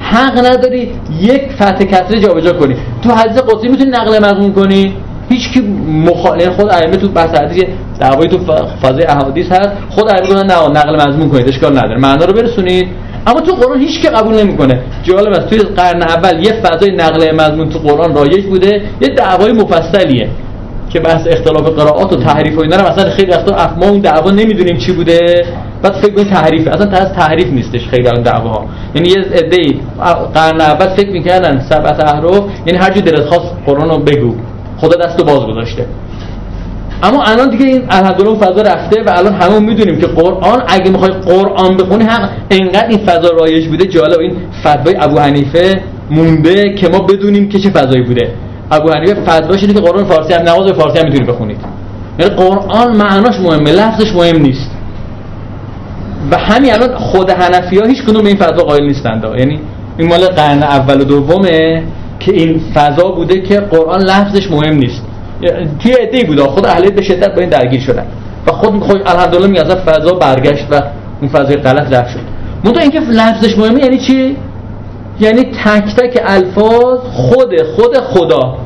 [0.00, 2.76] حق نداری یک فتح کسره جابجا کنی.
[3.02, 4.94] تو حدیث قدسی می‌تونی نقل مضمون کنی.
[5.30, 5.60] هیچ کی
[6.06, 7.64] مخالف یعنی خود ائمه تو بحث حدیث
[8.30, 8.38] تو
[8.82, 12.88] فاز احادیث هست خود ائمه گفتن نه نقل مضمون کنید اشکال نداره معنا رو برسونید.
[13.26, 14.80] اما تو قرآن هیچ که قبول نمی‌کنه.
[15.02, 19.52] جالب است توی قرن اول یه فضای نقل مضمون تو قرآن رایج بوده یه دعوای
[19.52, 20.28] مفصلیه
[20.90, 24.30] که بحث اختلاف قرائات و تحریف و اینا رو مثلا خیلی وقتا ما اون دعوا
[24.30, 25.46] نمی‌دونیم چی بوده.
[25.82, 28.64] بعد فکر کنید تحریف اصلا تا تحریف نیستش خیلی اون دعواها.
[28.94, 29.80] یعنی یه عده‌ای
[30.34, 34.34] قرن اول فکر می‌کردن سبعت احرف یعنی هر جو دلت خواست قرآن رو بگو.
[34.80, 35.86] خدا دستو باز گذاشته
[37.02, 41.10] اما الان دیگه این الحمدلله فضا رفته و الان همون می‌دونیم که قرآن اگه می‌خوای
[41.10, 44.20] قرآن بخونی حق اینقدر این فضا رایج بوده جالب.
[44.20, 48.34] این فتوای ابو حنیفه مونده که ما بدونیم که چه فضایی بوده.
[48.70, 51.58] ابو حنیفه فتواش اینه که قرآن فارسی هم نماز فارسی هم می‌تونید بخونید.
[52.18, 54.70] یعنی قرآن معناش مهمه لفظش مهم نیست.
[56.30, 59.60] و همین الان خود حنفی ها هیچ کدوم به این فتوا قائل نیستند یعنی
[59.98, 61.82] این مال قرن اول و دومه.
[62.20, 65.02] که این فضا بوده که قرآن لفظش مهم نیست.
[65.82, 66.42] توی عده بوده.
[66.42, 68.06] خود اهل به شدت با این درگیر شدن.
[68.46, 70.82] و خود خود الحمدلله میگه فضا برگشت و
[71.20, 72.20] اون فضای غلط رفت شد.
[72.80, 74.36] اینکه لفظش مهمه یعنی چی؟
[75.20, 78.56] یعنی تک تک الفاظ خود خود خدا.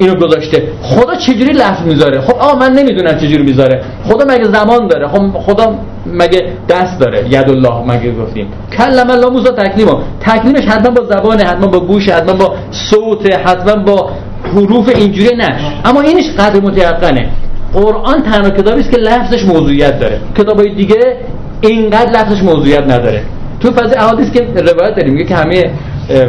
[0.00, 0.62] اینو گذاشته.
[0.82, 3.82] خدا چجوری لفظ می‌ذاره؟ خب آ من نمی‌دونم چجوری می‌ذاره.
[4.04, 5.74] خدا مگه زمان داره؟ خب خدا
[6.06, 8.46] مگه دست داره؟ ید الله مگه گفتیم.
[8.78, 13.82] کلم الله موسی تکلیما تکلیمش حتما با زبان حتما با گوش حتما با صوت حتما
[13.84, 14.10] با
[14.54, 17.28] حروف اینجوری نه اما اینش قدر متیقنه.
[17.74, 20.20] قرآن تنها کتابی است که لفظش موضوعیت داره.
[20.38, 21.16] کتابای دیگه
[21.60, 23.22] اینقدر لفظش موضوعیت نداره.
[23.60, 25.70] تو فاز احادیث که روایت داریم میگه که همه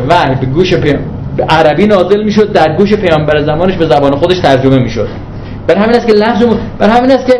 [0.10, 0.74] وحی به گوش
[1.50, 5.08] عربی نازل می‌شد در گوش پیامبر زمانش به زبان خودش ترجمه می‌شد.
[5.68, 6.44] بر همین است که لفظ
[6.80, 7.34] بر همین است که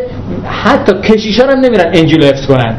[0.46, 2.76] حتی کشیشا هم نمیرن انجیل حفظ کنن.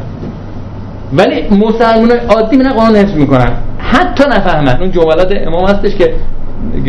[1.13, 3.51] ولی مسلمان عادی میرن قرآن حفظ می‌کنن.
[3.79, 4.77] حتی نفهمن.
[4.81, 6.13] اون جملات امام هستش که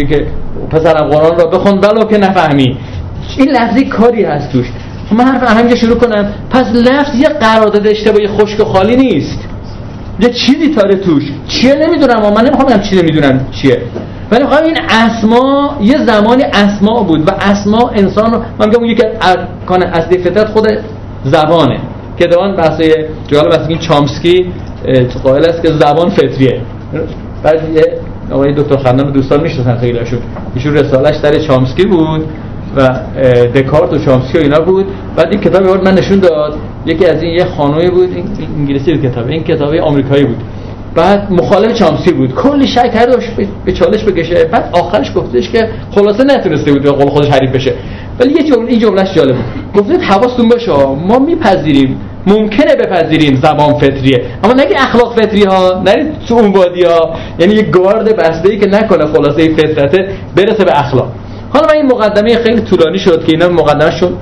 [0.09, 0.27] که
[0.71, 2.79] پسرم قرآن را بخون ولو که نفهمی.
[3.39, 4.67] این لفظی کاری هست توش.
[5.11, 6.33] خب من حرف همینجا شروع کنم.
[6.51, 9.39] پس لفظ یه قرارداد اشتباهی خشک و خالی نیست.
[10.21, 11.23] یه چیزی تاره توش.
[11.49, 12.33] چیه؟ نمی‌دونم.
[12.35, 13.83] من نمی‌خوام بگم چی نمی‌دونم چیه.
[14.31, 19.03] ولی خواهم این اسما یه زمانی اسما بود و اسما انسان رو من میگم یکی
[19.21, 19.37] از
[19.93, 20.69] اصلی فطرت خود
[21.25, 21.81] زبانه.
[22.19, 22.95] که دوان بحثای
[23.27, 24.53] جالب است این چامسکی
[25.25, 26.61] قائل است که زبان فطریه.
[27.43, 27.83] بعد یه
[28.33, 30.19] آقای دکتر خندان دوستان می‌شناسن هاشون.
[30.55, 32.25] ایشون رسالش در چامسکی بود
[32.77, 32.89] و
[33.55, 34.87] دکارت و چامسکی و اینا بود.
[35.17, 36.55] بعد این کتابی من نشون داد.
[36.87, 38.25] یکی از این یه خانومی بود این
[38.59, 39.29] انگلیسی بود کتاب.
[39.29, 40.37] این کتابی آمریکایی بود.
[40.95, 42.35] بعد مخالف چامسکی بود.
[42.35, 43.17] کلی شک کرد
[43.65, 47.75] به چالش بکشه بعد آخرش گفتش که خلاصه نتونسته بود به قول خودش حریف بشه.
[48.21, 49.83] ولی یه جمله این جملهش جالب بود.
[49.83, 50.73] گفتید حواستون باشه
[51.09, 52.01] ما میپذیریم.
[52.27, 54.25] ممکنه بپذیریم زبان فطریه.
[54.45, 58.59] اما نگی اخلاق فطری ها نرید تو اون وادی ها یعنی یه گارد بسته ای
[58.59, 61.09] که نکنه خلاصه فطرته برسه به اخلاق.
[61.53, 64.17] حالا من این مقدمه خیلی طولانی شد که اینا مقدمه شد.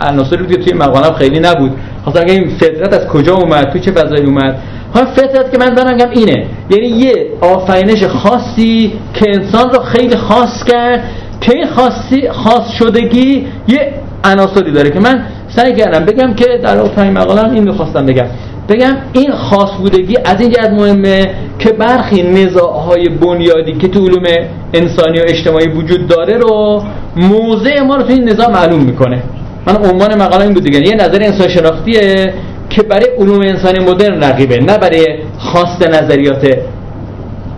[0.00, 1.70] عناصری بود که توی مقالم خیلی نبود.
[2.04, 4.58] خواستم این فطرت از کجا اومد؟ تو چه فضایی اومد؟
[4.94, 6.46] حالا فطرت که من دارم اینه.
[6.70, 11.04] یعنی یه آفرینش خاصی که انسان رو خیلی خاص کرد
[11.40, 13.92] که این خاصی خاص شدگی یه
[14.24, 18.26] عناصری داره که من سعی کردم بگم که در آخرین مقالم این می‌خواستم بگم.
[18.68, 24.24] بگم این خاص بودگی از این جهت مهمه که برخی نزاعهای بنیادی که تو علوم
[24.74, 26.82] انسانی و اجتماعی وجود داره رو
[27.16, 29.22] موضع ما رو تو این نزاع معلوم می‌کنه.
[29.66, 30.88] من عنوان مقاله این بود دیگه.
[30.88, 32.34] یه نظر انسان شناختیه
[32.70, 35.06] که برای علوم انسانی مدرن رقیبه نه برای
[35.38, 36.58] خواست نظریات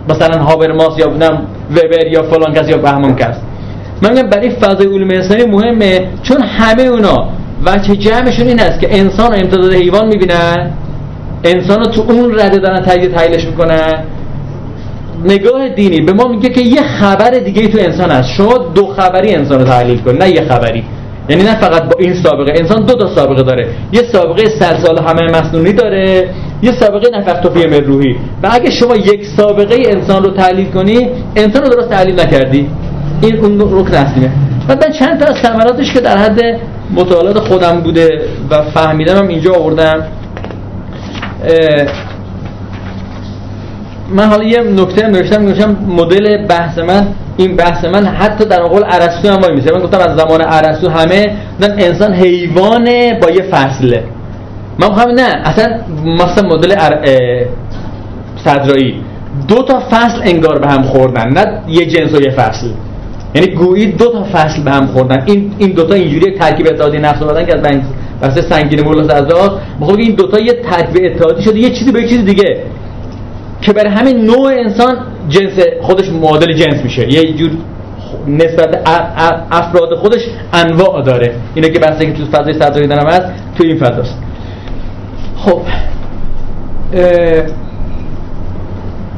[0.09, 3.37] مثلا هابرماس یا نم وبر یا فلان کس یا بهمان کس.
[4.03, 7.29] من میگم برای فضای علوم انسانی مهمه چون همه اونا
[7.67, 10.71] وجه جمعشون این است که انسان رو امتداد حیوان می‌بینن
[11.45, 14.05] انسان رو تو اون رده دارن تجدید تحلیلش می‌کنن
[15.25, 19.35] نگاه دینی به ما میگه که یه خبر دیگه تو انسان هست شما دو خبری
[19.35, 20.85] انسان رو تحلیل کن نه یه خبری.
[21.31, 23.69] یعنی نه فقط با این سابقه انسان دو تا سابقه داره.
[23.93, 26.29] یه سابقه سلسال همه مسنونی داره
[26.63, 31.63] یه سابقه نفخت فی روحی و اگه شما یک سابقه انسان رو تحلیل کنی انسان
[31.63, 32.69] رو درست تحلیل نکردی.
[33.23, 34.31] این اون رکن اصلیه.
[34.69, 36.41] بعد من چند تا از ثمراتش که در حد
[36.95, 38.09] مطالعات خودم بوده
[38.51, 40.05] و فهمیدم هم اینجا آوردم.
[44.15, 47.07] من حالا یه نکته نوشتم نوشتم مدل بحث من
[47.41, 50.91] این بحث من حتی در قول ارسطو هم وای میسه من گفتم از زمان ارسطو
[50.91, 54.05] همه انسان حیوانه با یه فصله.
[54.79, 55.67] من می‌خوام نه اصلا
[56.05, 57.07] مثلا مدل ار...
[58.45, 59.01] صدرایی.
[59.49, 62.67] دو تا فصل انگار به هم خوردن نه یه جنس و یه فصل.
[63.35, 65.23] یعنی گویی دو تا فصل به هم خوردن.
[65.27, 67.63] این این دو تا اینجوری ترکیب اتحادی نفس دادن که از
[68.23, 72.03] بحث سنگین مولا سزاد می‌خوام این دو تا یه ترکیب اتحادی شده یه چیزی به
[72.03, 72.57] یه چیز دیگه.
[73.63, 74.97] که برای همین نوع انسان
[75.29, 77.13] جنس خودش معادل جنس میشه.
[77.13, 77.51] یه جور
[78.27, 78.89] نسبت
[79.51, 80.21] افراد خودش
[80.53, 81.35] انواع داره.
[81.55, 83.27] اینه که بحثی که تو فضای صدایی دارم هست
[83.59, 84.19] تو این فضاست.
[85.37, 85.61] خب.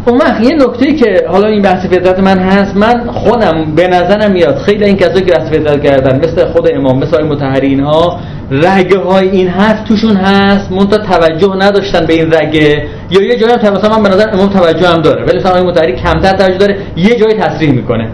[0.07, 4.33] اون وقت یه نکته که حالا این بحث فطرت من هست من خودم به نظرم
[4.33, 8.21] میاد خیلی این کسایی که بحث فطرت کردن مثل خود امام مثل متحرین ها
[8.53, 12.85] رگه های این حرف توشون هست منتها توجه نداشتن به این رگه.
[13.11, 15.93] یا یه جایی هم مثلا من به نظر امام توجه هم داره ولی مثلا متحری
[15.93, 18.09] کمتر توجه داره یه جایی تصریح می‌کنه.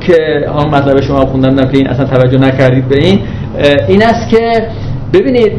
[0.00, 0.16] که
[0.52, 3.20] حالا مطلب شما خوندم که این اصلا توجه نکردید به این.
[3.88, 4.66] این است که
[5.12, 5.52] ببینید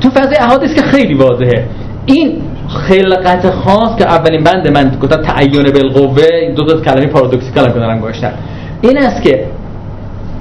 [0.00, 1.64] تو فضای احادیث که خیلی واضحه.
[2.06, 7.64] این خلقت خاص که اولین بند من گفتم تعین بالقوه این دو تا کلمه پارادوکسیکال
[7.64, 8.32] هم دارم گوشتن
[8.80, 9.44] این است که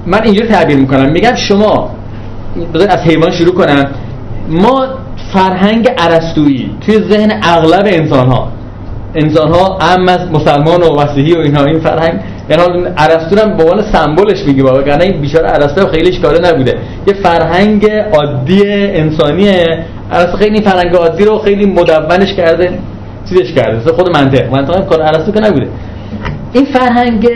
[0.06, 1.12] من اینجوری تعبیر می‌کنم.
[1.12, 1.90] میگم شما
[2.74, 3.86] بذار از حیوان شروع کنم.
[4.50, 4.88] ما
[5.34, 8.48] فرهنگ عرستویی توی ذهن اغلب انسان ها
[9.16, 12.64] انسان ها هم از مسلمان و مسیحی و اینها این فرهنگ یعنی
[12.98, 16.78] عرستو هم به عنوان سمبلش میگه بابا یعنی این بیچاره عرستو خیلی کاره نبوده.
[17.08, 22.80] یه فرهنگ عادی انسانیه عرستو خیلی فرهنگ عادی رو خیلی مدونش کرده
[23.30, 24.52] چیزش کرده خود منطق.
[24.52, 25.68] منطق کار عرستو که نبوده.
[26.54, 27.30] این فرهنگ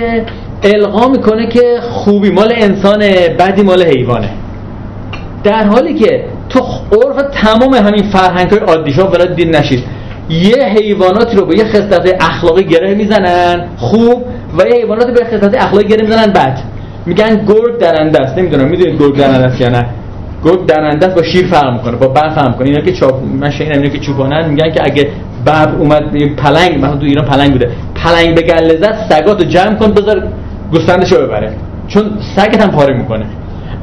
[0.64, 4.30] القا می‌کنه که خوبی مال انسانه بدی مال حیوانه.
[5.46, 6.60] در حالی که تو
[6.92, 9.84] عرف تمام همین فرهنگ های عادی شما دین نشید
[10.30, 14.26] یه حیواناتی رو به یه خصلت اخلاقی گره می‌زنن خوب
[14.58, 16.60] و یه حیواناتی به خصلت اخلاقی گره می‌زنن بد.
[17.06, 19.86] میگن گرگ درنده است نمی‌دونم می‌دونید گرگ درنده است یا نه.
[20.44, 22.68] گرگ درنده است با شیر فرق می‌کنه با بر فرق می‌کنه.
[22.68, 25.10] اینا که چاپ من شنیدم اینا که چوپانن میگن که اگه
[25.46, 26.04] ببر اومد
[26.38, 27.70] پلنگ مثلا تو ایران پلنگ بوده.
[27.96, 30.28] پلنگ به گله زد سگاتو جمع کن بذار
[30.72, 31.54] گوسفندشو ببره.
[31.88, 32.04] چون
[32.36, 33.26] سگت هم پاره می‌کنه.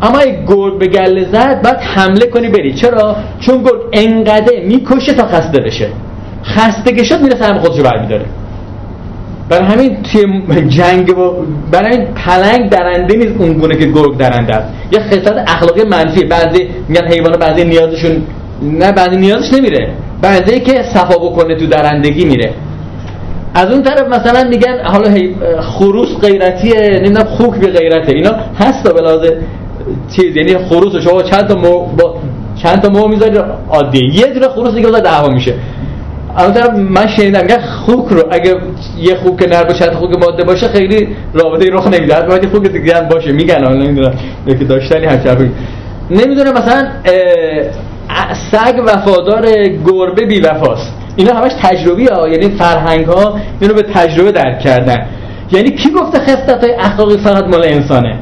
[0.03, 2.75] اما اگه گرگ به گله زد بعد حمله کنی بری.
[2.75, 5.89] چرا؟ چون گرگ انقدر می‌کشه تا خسته بشه.
[6.45, 8.25] خسته شد میره سهم خودشو برمیداره.
[9.49, 11.37] برای همین توی جنگ با
[11.73, 14.69] برای همین پلنگ درنده نیست اون گونه که گرگ درنده است.
[14.93, 18.23] یه خصلت اخلاقی منفی بعضی میگن حیوان بعضی نیازشون
[18.63, 19.89] نه بعضی نیازش نمیره.
[20.23, 22.51] بعضی که صفا بکنه تو درندگی میره.
[23.55, 25.11] از اون طرف مثلا میگن حالا
[25.61, 28.13] خروس غیرتیه نمی‌دونم خوک به غیرته.
[28.13, 29.39] اینا هست به لازه
[30.17, 32.15] چیز یعنی خروس شما چند تا مو با
[32.63, 33.39] چند تا مو می‌ذاری؟
[33.71, 34.11] عادی.
[34.13, 35.55] یه دونه خروس دیگه دعوا میشه.
[36.39, 38.57] اما من شنیدم که خوک رو اگه
[39.01, 42.15] یه خوک نر باشه خوک ماده باشه خیلی رابطه رخ نمیده.
[42.15, 44.15] حتی باید خوک دیگه هم باشه میگن حالا نمی‌دونم
[44.47, 45.51] که داشتنی همچه
[46.11, 46.89] نمی‌دونم مثلا
[48.53, 49.47] سگ وفادار
[49.87, 50.93] گربه بی وفاست.
[51.17, 52.29] اینا همش تجربی ها.
[52.29, 55.07] یعنی فرهنگ ها اینو به تجربه درک کردن.
[55.53, 58.19] یعنی کی گفته خصلت های اخلاقی فقط مال انسانه؟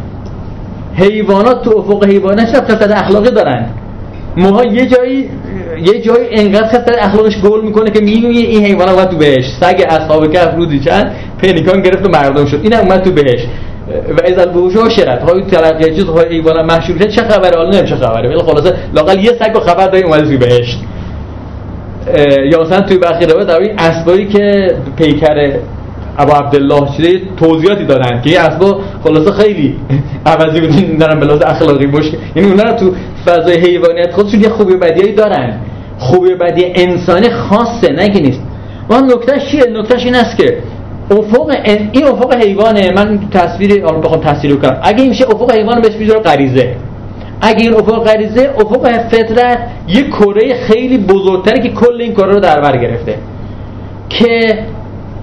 [0.95, 3.67] حیوانات تو افق حیوانات چه خصلت اخلاقی دارن.
[4.37, 5.31] ماها یه جایی
[5.85, 9.85] یه جایی انقدر خطر اخلاقش گل می‌کنه که می‌بینی این حیوان اومد تو بهش سگ
[9.89, 12.61] اصحاب کهف رودی چند پنیکان گرفت و مردم شد.
[12.63, 13.41] این اومد تو بهش
[13.89, 15.31] و از البوش ها شرط.
[15.31, 18.29] های تلقیه چیز های حیوان محشور چه خبره؟ حالا نمیشه خبره.
[18.29, 20.77] ولی خلاصه لاقل یه سگ خبر داری اومد توی بهش
[22.53, 25.53] یا مثلا توی بخی روایت در اسبایی که پیکر
[26.23, 29.77] ابا عبدالله شده توضیحاتی دادن که این اسبا خلاصه خیلی
[30.27, 32.93] عوضی بودین دارن به اخلاقی باشه یعنی اونا تو
[33.27, 35.61] فضای حیوانیت خودشون یه خوبی بدیایی دارن.
[35.99, 38.41] خوبی بدی انسانی خاصه که نیست.
[38.91, 40.57] و نکتهش چیه؟ نکتهش این است که
[41.11, 41.57] افق
[41.93, 42.93] این افق حیوانه.
[42.97, 44.81] من تصویری حالا بخوام تصویر کنم.
[44.83, 46.75] اگه میشه افق حیوان بهش می‌ذاره غریزه.
[47.41, 52.41] اگه این افق غریزه افق فطرت یه کره خیلی بزرگتره که کل این کره رو
[52.41, 53.15] در بر گرفته.
[54.09, 54.59] که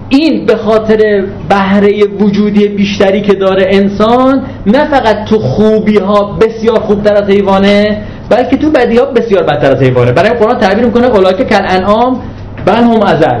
[0.08, 6.78] این به خاطر بهره وجودی بیشتری که داره انسان نه فقط تو خوبی ها بسیار
[6.78, 10.12] خوبتر از حیوانه بلکه تو بدی ها بسیار بدتر از حیوانه.
[10.12, 12.20] برای قرآن تعبیر می‌کنه اولاکه کل انعام
[12.64, 13.38] بل هم ازل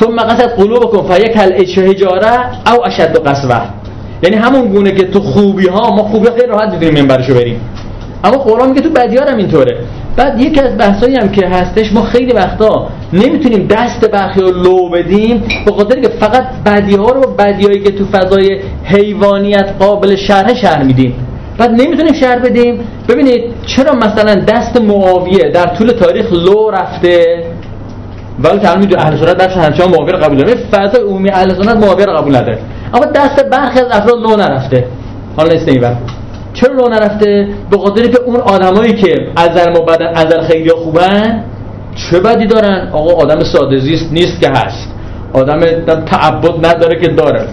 [0.00, 1.52] ثم قصد قلوبکم فیک هل
[1.88, 3.62] هجاره او اشد قسوه
[4.22, 7.60] یعنی همون گونه که تو خوبی ها ما خوبی خیلی راحت می‌تونیم منبرشو بریم.
[8.24, 9.76] اما قرآن میگه تو بدی هم اینطوره.
[10.16, 14.88] بعد یکی از بحثایی هم که هستش ما خیلی وقتا نمی‌تونیم دست برخی رو لو
[14.88, 20.54] بدیم به خاطر که فقط بدی ها رو بدیایی که تو فضای حیوانیت قابل شرح
[20.54, 21.14] شرح میدیم.
[21.58, 22.80] بعد نمی‌تونیم شرح بدیم.
[23.08, 27.44] ببینید چرا مثلا دست معاویه در طول تاریخ لو رفته؟
[28.38, 31.84] ولی که می‌دونید اهل سنت دست همچنان معاویه رو قبول داره فضای عمومی اهل سنت
[31.84, 32.58] معاویه رو قبول نداره.
[32.94, 34.84] اما دست برخی از افراد لو نرفته.
[35.36, 35.68] حالا نیست
[36.60, 41.44] چرا لو نرفته؟ به خاطر که اون آدمایی که ازل ما بدن ازل خیلی خوبن
[42.10, 44.88] چه بدی دارن؟ آقا آدم ساده زیست نیست که هست.
[45.32, 45.60] آدم
[46.04, 47.48] تعبد نداره که داره.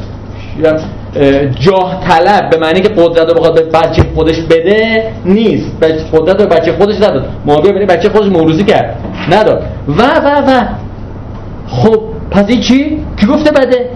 [1.59, 5.71] جاه طلب به معنی که قدرت رو بخواد به بچه خودش بده نیست.
[6.13, 7.25] قدرت رو بچه خودش نداد.
[7.45, 8.95] معاویه برای بچه خودش موروزی کرد.
[9.31, 9.63] نداد.
[9.87, 10.61] و و و.
[11.67, 13.89] خب پس این چی؟ کی گفته بده؟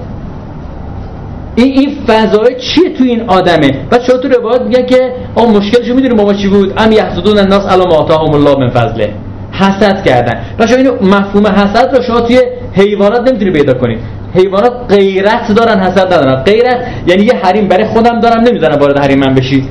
[1.58, 5.94] این این فضای چیه تو این آدمه؟ بعد شما تو روایت میگن که آ مشکلشو
[5.96, 9.14] می‌دونی ما چی بود؟ ام یحسدون الناس علی ما آتاهم الله من فضله.
[9.52, 10.42] حسد کردن.
[10.60, 12.40] بچا اینو مفهوم حسد رو شما توی
[12.74, 14.00] حیوانات نمی‌تونی پیدا کنید
[14.34, 16.36] حیوانات غیرت دارن حسد ندارن.
[16.44, 19.70] غیرت یعنی یه حریم برای خودم دارم نمی‌زنم وارد حریم من بشی.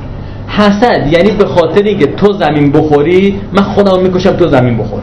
[0.49, 5.01] حسد یعنی به خاطر اینکه تو زمین بخوری من خودم می‌کشم تو زمین بخور.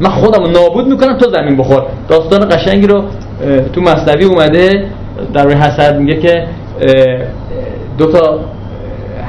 [0.00, 1.82] من خودم نابود می‌کنم تو زمین بخور.
[2.08, 3.04] داستان قشنگی رو
[3.72, 4.86] تو مصنوی اومده
[5.34, 6.44] در حسد میگه که
[7.98, 8.40] دو تا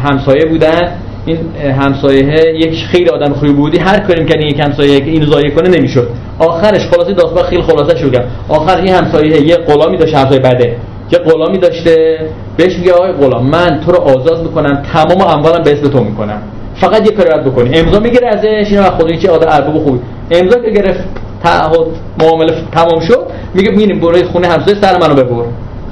[0.04, 0.92] همسایه بودن.
[1.26, 1.38] این
[1.80, 2.24] همسایه
[2.56, 3.78] یک خیلی آدم خوبی بودی.
[3.78, 6.10] هر کاری می‌کنی یک همسایه که اینو زایه کنه نمی‌شد.
[6.40, 8.26] آخرش خلاصه داستان خیلی خلاصه شد.
[8.50, 10.76] آخر این همسایه یه غلامی داشت همسایه بده
[11.12, 12.20] یه غلامی داشته.
[12.58, 16.42] بهش میگه آقای غلام من تو رو آزاد می‌کنم تمام اموالم به اسم تو می‌کنم.
[16.76, 17.80] فقط یه کاری باید بکنی.
[17.80, 20.00] امضا می‌گیره ازش اینا خودی چه آدم ارباب خوبی
[20.32, 21.00] امضا که گرفت
[21.44, 21.88] تعهد
[22.22, 23.26] معامله تمام شد.
[23.54, 25.44] میگه میریم برای خونه همسایه سر منو ببر.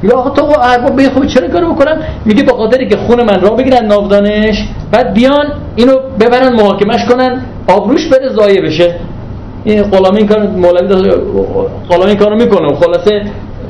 [0.02, 3.42] میگه آقا تو ارباب به خوبی چرا کارو بکنم؟ میگه به خاطری که خون من
[3.42, 4.56] را بگیرن ناودانش.
[4.92, 8.96] بعد بیان اینو ببرن محاکمش کنن آبروش بره زایه بشه.
[9.64, 11.12] این غلامی این کار مولوی
[11.90, 12.76] غلامی این کارو می‌کنه.
[12.76, 13.22] خلاصه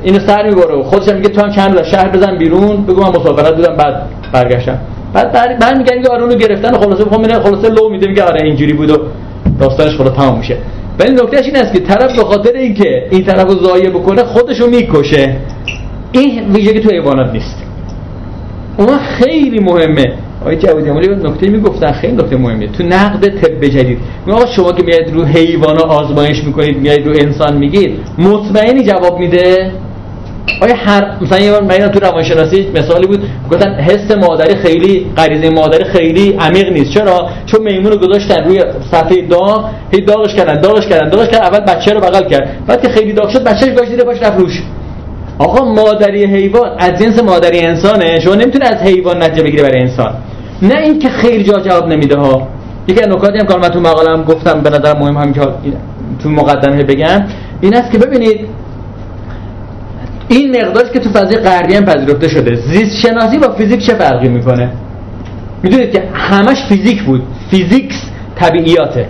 [0.04, 0.76] اینو سر می‌بره.
[0.76, 2.86] و خودش میگه تو هم چند شهر بزن بیرون.
[2.86, 4.78] بگو من مسافرت بودم بعد برگشتم.
[5.14, 6.72] بعد بعد میگن که آره گرفتن.
[6.72, 8.98] خلاصه می‌خوام خلاصه لو میده میگه آره اینجوری بود و
[9.60, 10.58] داستانش خلاص تمام میشه.
[11.00, 15.36] ولی نکتهش این است که طرف به خاطر اینکه این طرفو ضایع بکنه خودشو می‌کشه.
[16.12, 17.64] این ویژگی تو حیوانات نیست.
[18.78, 20.14] اون خیلی مهمه.
[20.42, 23.98] آقای جوادی امالی نکته می‌گفتن خیلی نکته مهمه تو نقد طب جدید.
[24.32, 29.72] آقا شما که میاد رو حیوانا آزمایش می‌کنید میاد رو انسان میگید مطمئنی جواب میده؟
[30.62, 33.20] آیا هر مثلا یه بار تو روانشناسی مثالی بود
[33.52, 36.92] گفتن حس مادری خیلی غریزه مادری خیلی عمیق نیست.
[36.94, 41.46] چرا؟ چون میمون رو گذاشتن روی صفحه داغ هی داغش کردن داغش کردن داغش کردن
[41.46, 42.66] اول بچه رو بغل کرد.
[42.68, 44.64] بعد که خیلی داغ شد بچه‌ش گاش دیده باش رفت روش.
[45.46, 48.20] آقا مادری حیوان از جنس مادری انسانه.
[48.20, 50.14] شما نمی‌تونه از حیوان نتیجه بگیره برای انسان.
[50.62, 52.48] نه اینکه خیلی جا جواب نمیده ها.
[52.88, 55.42] یکی از نکاتی هم که من تو مقالم گفتم به نظر مهم هم که
[56.24, 57.24] تو مقدمه بگم
[57.62, 58.40] این است که ببینید
[60.28, 62.56] این مقداری که تو فضای غربی هم پذیرفته شده.
[62.56, 64.72] زیست شناسی با فیزیک چه فرقی می‌کنه؟
[65.64, 67.24] می‌دونید که همش فیزیک بود.
[67.52, 67.96] physics
[68.36, 69.06] طبیعیاته.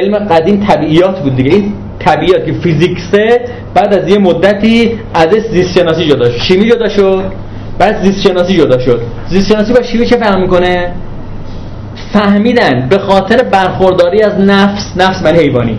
[0.00, 1.50] علم قدیم طبیعیات بود دیگه.
[1.54, 3.40] این طبیعیات که physics ه
[3.74, 6.38] بعد از یه مدتی ازش زیست شناسی جدا شد.
[6.38, 7.24] شیمی جدا شد؟
[7.78, 9.00] بعد زیست شناسی جدا شد.
[9.28, 10.92] زیست شناسی با شیمی چه فرق می‌کنه؟
[12.12, 15.78] فهمیدن به خاطر برخورداری از نفس نفس من حیوانی.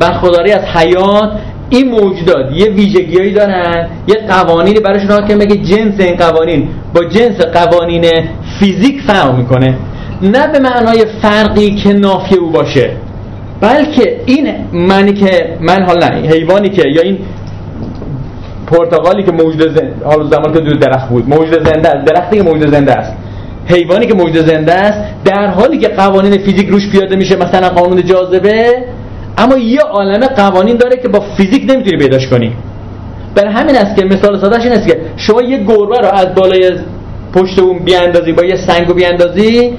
[0.00, 1.30] برخورداری از حیات
[1.70, 6.68] این موجودات یه ویژگیهایی دارن یه قوانینی براشون حاکمه که جنس این قوانین.
[6.94, 8.04] با جنس قوانین
[8.60, 9.78] فیزیک فرق می‌کنه.
[10.22, 12.90] نه به معنای فرقی که نافی او باشه.
[13.60, 17.18] بلکه این منی که من حالا نه حیوانی که یا این
[18.66, 22.42] پرتغالی که موجود زنده حالا زمان که دو درخت بود موجود زنده است درختی که
[22.42, 23.12] موجود زنده است
[23.66, 28.02] حیوانی که موجود زنده است در حالی که قوانین فیزیک روش پیاده میشه مثلا قانون
[28.04, 28.84] جاذبه
[29.38, 32.52] اما یه عالم قوانین داره که با فیزیک نمی‌تونی پیداش کنی.
[33.34, 36.70] برای همین است که مثال سادهش این است که شما یه گربه رو از بالای
[37.32, 39.72] پشت اون بیاندازی با یه سنگو بیاندازی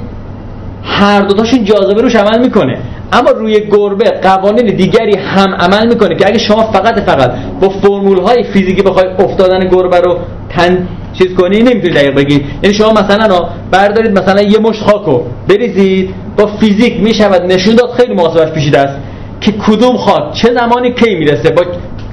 [0.84, 2.78] هر دوتاشون جاذبه روش عمل می‌کنه.
[3.14, 8.20] اما روی گربه قوانین دیگری هم عمل می‌کنه که اگه شما فقط فقط با فرمول
[8.20, 10.18] های فیزیکی بخوای افتادن گربه رو
[10.50, 16.14] تن چیز کنی نمی‌تونی دقیق بگی یعنی شما مثلا بردارید مثلا یه مشت خاکو بریزید
[16.38, 18.96] با فیزیک می‌شود نشون داد خیلی محاسبش پیچیده است
[19.42, 21.64] که کدوم خاک چه زمانی کی می‌رسه با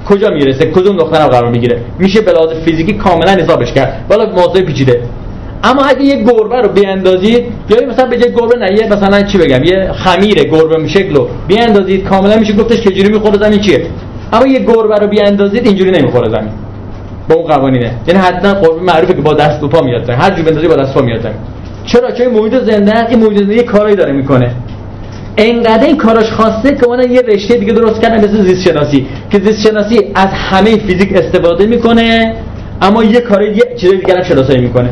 [0.09, 1.81] کجا می‌رسه کدوم رو قرار می‌گیره.
[1.99, 4.05] میشه به لحاظ فیزیکی کاملا حسابش کرد.
[4.09, 5.01] والا موضوع پیچیده.
[5.63, 9.37] اما اگه یه گربه رو بیاندازید یا مثلا به جای گربه نه یه مثلا چی
[9.37, 13.87] بگم یه خمیر گربه می شکلو بیاندازید کاملا میشه گفتش که جوری می‌خوره زمین چیه؟
[14.33, 16.51] اما یه گربه رو بیاندازید اینجوری نمی‌خوره زمین.
[17.29, 17.91] با اون قوانینه.
[18.07, 20.93] یعنی حتما گربه معروفه که با دست و پا میاد هر جور بندازی با دست
[20.93, 21.25] پا میاد
[21.85, 24.51] چرا؟ چون موجود زنده این موجود زنده یه کارایی داره می‌کنه.
[25.37, 29.39] انقدر این کاراش خواسته که اون یه رشته دیگه درست کردن مثل زیست شناسی که
[29.39, 32.35] زیست شناسی از همه فیزیک استفاده می‌کنه
[32.81, 34.89] اما یه کار یه چیز دیگه شناسایی می‌کنه.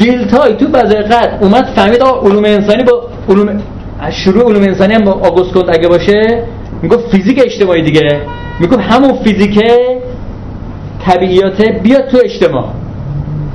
[0.00, 3.62] دیلتای تو بازار قد اومد فهمید علوم انسانی با علوم
[4.10, 6.44] شروع علوم انسانی هم با آگوست کند اگه باشه
[6.82, 8.20] می‌گفت فیزیک اجتماعی دیگه.
[8.60, 9.60] می‌گفت همون فیزیک
[11.06, 12.64] طبیعیاته بیاد تو اجتماع.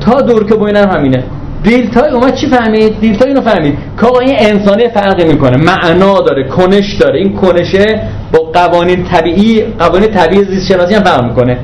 [0.02, 1.24] تا دور که هم همینه.
[1.64, 3.78] دیلتای اومد چی فهمید؟ دیلتای اینو فهمید.
[4.00, 5.58] که آقا این انسانی فرقی می‌کنه.
[5.58, 7.20] معنا داره کنش داره.
[7.20, 8.02] این کنشه
[8.34, 11.58] با قوانین طبیعی قوانین طبیعی زیست شناسی هم فرق می‌کنه.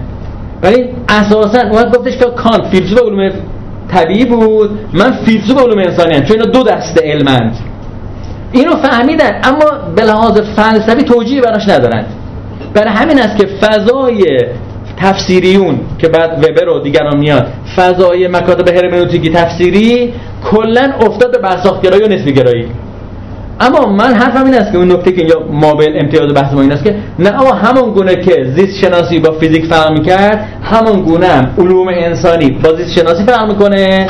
[0.63, 3.31] ولی اساسا اومد گفتش که کان فیلسوف علوم
[3.93, 4.79] طبیعی بود.
[4.93, 7.57] من فیلسوف علوم انسانی هم چون اینا دو دسته علمند
[8.51, 12.05] اینو فهمیدن اما به لحاظ فلسفی توجیه براش ندارن.
[12.73, 14.23] برای همین است که فضای
[14.97, 20.13] تفسیریون که بعد وبر و دیگران میاد فضای مکاتب هرمنوتیکی تفسیری
[20.43, 22.65] کلا افتاد به برساختگرایی و نسبی گرایی
[23.61, 26.71] اما من حرفم این است که اون نکته که اینجا مابل امتیاز بحث ما این
[26.71, 31.27] است که نه اما همون گونه که زیست شناسی با فیزیک فرق می‌کرد همون گونه
[31.27, 34.07] هم علوم انسانی با زیست شناسی فرق می‌کنه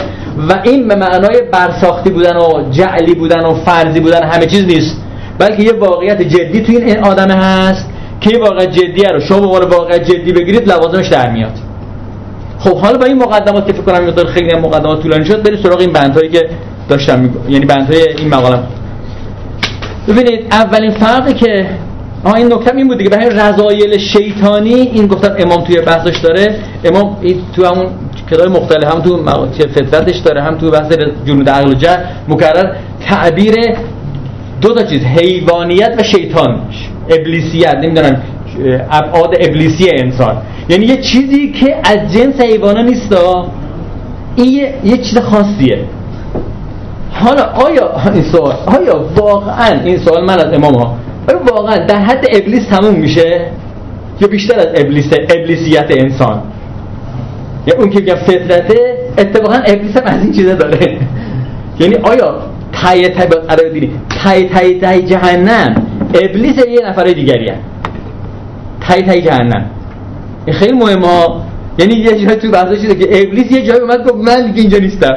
[0.49, 4.97] و این به معنای برساختی بودن و جعلی بودن و فرضی بودن همه چیز نیست
[5.37, 7.89] بلکه یه واقعیت جدی توی این آدم هست
[8.21, 11.53] که یه واقعیت جدیه رو شما به واقعیت جدی بگیرید لوازمش در میاد.
[12.59, 15.79] خب حالا با این مقدمات که فکر کنم مقدار خیلی مقدمات طولانی شد بریم سراغ
[15.79, 16.49] این بندهایی که
[16.89, 18.59] داشتم یعنی بندهای این مقاله.
[20.07, 21.69] ببینید اولین فرقی که
[22.23, 23.09] آها این نکته این بود دیگه.
[23.09, 26.55] به رضایل شیطانی این گفتم امام توی بحثش داره.
[26.83, 27.17] امام
[27.55, 27.85] تو همون
[28.31, 29.17] کتاب مختلف هم تو
[29.75, 30.91] فطرتش داره هم تو بحث
[31.25, 31.97] جنود عقل و جه
[32.27, 32.75] مکرر.
[33.05, 33.55] تعبیر
[34.61, 36.61] دو تا چیز حیوانیت و شیطان
[37.09, 38.21] ابلیسیت نمی‌دونم
[38.91, 40.37] ابعاد ابلیسی انسان.
[40.69, 43.15] یعنی یه چیزی که از جنس حیوانا نیست
[44.35, 45.79] این یه, یه چیز خاصیه.
[47.11, 50.95] حالا آیا این سوال آیا واقعا این سوال من از امام ها
[51.29, 53.51] آیا واقعا در حد ابلیس تموم میشه؟
[54.21, 56.41] یا بیشتر از ابلیس ابلیسیت انسان؟
[57.67, 60.97] یا اون که میگم فطرته اتفاقا ابلیس هم از این چیزه داره.
[61.79, 62.35] یعنی آیا
[62.73, 63.91] تای تای قرار دیدی
[64.23, 67.57] تای تای تای جهنم ابلیس یه نفر دیگری هم
[68.87, 69.65] تای تای جهنم.
[70.45, 71.41] این خیلی مهمه
[71.79, 74.77] یعنی یه جایی تو بحثا شده که ابلیس یه جایی اومد گفت من دیگه اینجا
[74.77, 75.15] نیستم.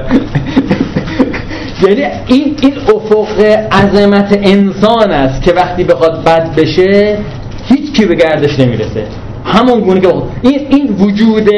[1.89, 3.41] یعنی این این افق
[3.73, 7.19] عظمت انسان است که وقتی بخواد بد بشه
[7.69, 9.05] هیچ کی به گردش نمی‌رسه.
[9.45, 10.09] همون گونه که
[10.43, 11.49] این این وجود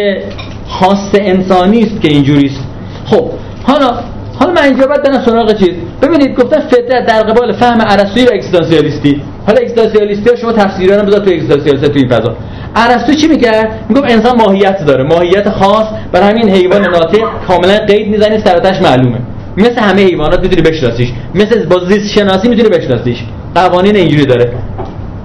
[0.68, 2.60] خاص انسانی است که اینجوریست
[3.06, 3.30] خب
[3.62, 3.90] حالا
[4.38, 5.70] حالا من اینجا باید برم سراغ چیز.
[6.02, 11.20] ببینید گفتن فطرت در قبال فهم ارسطویی و اکزیستانسیالیستی حالا اکزیستانسیالیستی شما تفسیرا رو بذار
[11.20, 12.36] تو اکزیستانسیالیستی تو این فضا.
[12.76, 15.04] ارسطو چی میگه میگه انسان ماهیت داره.
[15.04, 19.18] ماهیت خاص برای همین حیوان ناطق کاملا قید می‌زنی سرتش معلومه.
[19.56, 21.08] مثل همه حیوانات می‌تونی بشناسیش.
[21.34, 23.18] مثل با زیست شناسی می‌تونی بشناسیش.
[23.54, 24.52] قوانین اینجوری داره.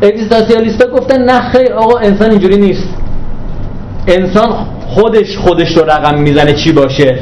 [0.02, 2.90] اگزیستانسیالیستا گفتن نه خیر آقا انسان اینجوری نیست.
[4.08, 4.50] انسان
[4.88, 7.20] خودش خودش رو رقم می‌زنه چی باشه.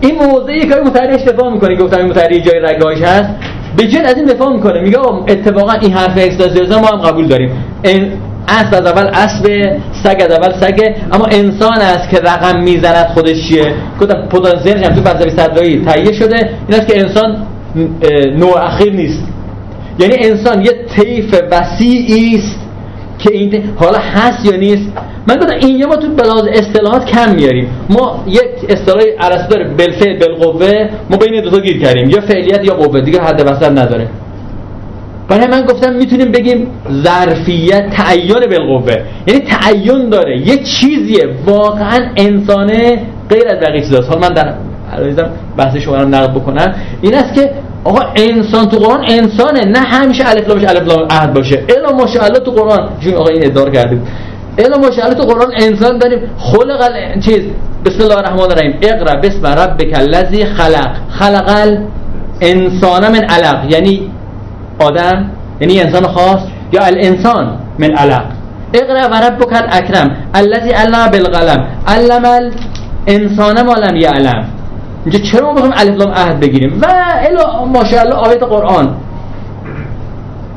[0.00, 3.28] این موضعی که متحریش دفاع می‌کنه گفتم این متحری جای رگاش هست.
[3.76, 4.80] به جد از این دفاع می‌کنه.
[4.80, 4.98] میگه
[5.28, 7.50] اتفاقا این حرف اکستازیالیسم ما هم قبول داریم.
[8.52, 9.44] اسب از اول اسب
[10.04, 14.94] سگ از اول سگه اما انسان است که رقم می‌زند خودش چیه؟ گفتم پتانسیلش هم
[14.94, 16.50] تو فلسفه صدرایی تهیه شده.
[16.68, 17.46] این است که انسان
[18.36, 19.22] نوع اخیر نیست.
[19.98, 22.58] یعنی انسان یه طیف وسیعی است
[23.18, 24.92] که این حالا هست یا نیست؟
[25.28, 27.68] من گفتم اینجا ما تو بلاز اصطلاحات کم میاریم.
[27.90, 32.10] ما یک اصطلاح ارسطو داره بالفعل بالقوه ما بین دو تا گیر کردیم.
[32.10, 34.08] یا فعلیت یا قوه دیگه حد وسط نداره.
[35.28, 36.66] برای من گفتم می‌تونیم بگیم
[37.04, 38.96] ظرفیت تعین بالقوه.
[39.26, 40.48] یعنی تعین داره.
[40.48, 41.28] یه چیزیه.
[41.46, 44.08] واقعا انسانه غیر از بقیه چیزاست.
[44.08, 44.54] حالا من در
[44.92, 46.74] عرایزم بحث شما رو نقد بکنم.
[47.02, 47.50] این است که
[47.84, 49.64] آقا انسان تو قرآن انسانه.
[49.64, 51.64] نه همیشه الف لامش الف لام عهد باشه.
[51.68, 52.88] الا ماشاءالله تو قرآن.
[53.04, 54.00] چون آقا این ادعا کردید
[54.58, 56.18] الا ماشاءالله تو قرآن انسان داریم.
[56.38, 57.42] خلق چیز.
[57.86, 58.78] بسم الله الرحمن الرحیم.
[58.82, 60.90] اقرا بسم ربک الذی خلق.
[61.10, 61.50] خلق
[62.40, 63.72] الانسان من علق.
[63.72, 64.10] یعنی
[64.78, 66.40] آدم یعنی انسان خاص
[66.72, 68.24] یا الانسان من علق.
[68.74, 71.66] اقرا و ربک الاکرم الذی علم بالقلم.
[71.88, 72.24] علم
[73.06, 74.44] الانسان ما لم یعلم.
[75.04, 76.86] اینجا چرا ما بخوایم الف لام عهد بگیریم؟ و
[77.28, 78.88] الا ماشاءالله آیت قرآن.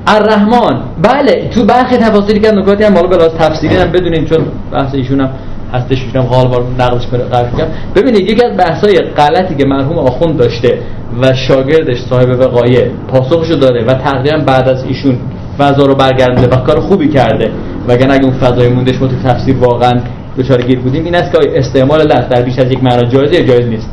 [0.08, 0.76] الرحمن.
[1.02, 5.22] بله تو برخی تفاصیلی که نکاتی هم بالا بلاز تفسیری هم بدونیم چون بحث ایشون
[5.22, 5.30] هم
[5.74, 6.64] هستش ایشون هم حال بار
[7.12, 10.80] کنه ببینید یکی از بحثای غلطی که مرحوم آخوند داشته
[11.22, 15.18] و شاگردش صاحب وقایه پاسخشو داره و تقریبا بعد از ایشون
[15.58, 17.52] فضا رو برگرده و کار خوبی کرده.
[17.88, 20.02] وگرنه اگه اون فضای موندش تو تفسیر واقعا
[20.38, 23.44] دچار گیر بودیم این است که استعمال لفظ در بیش از یک معنا جایزه یا
[23.44, 23.90] جایز نیست؟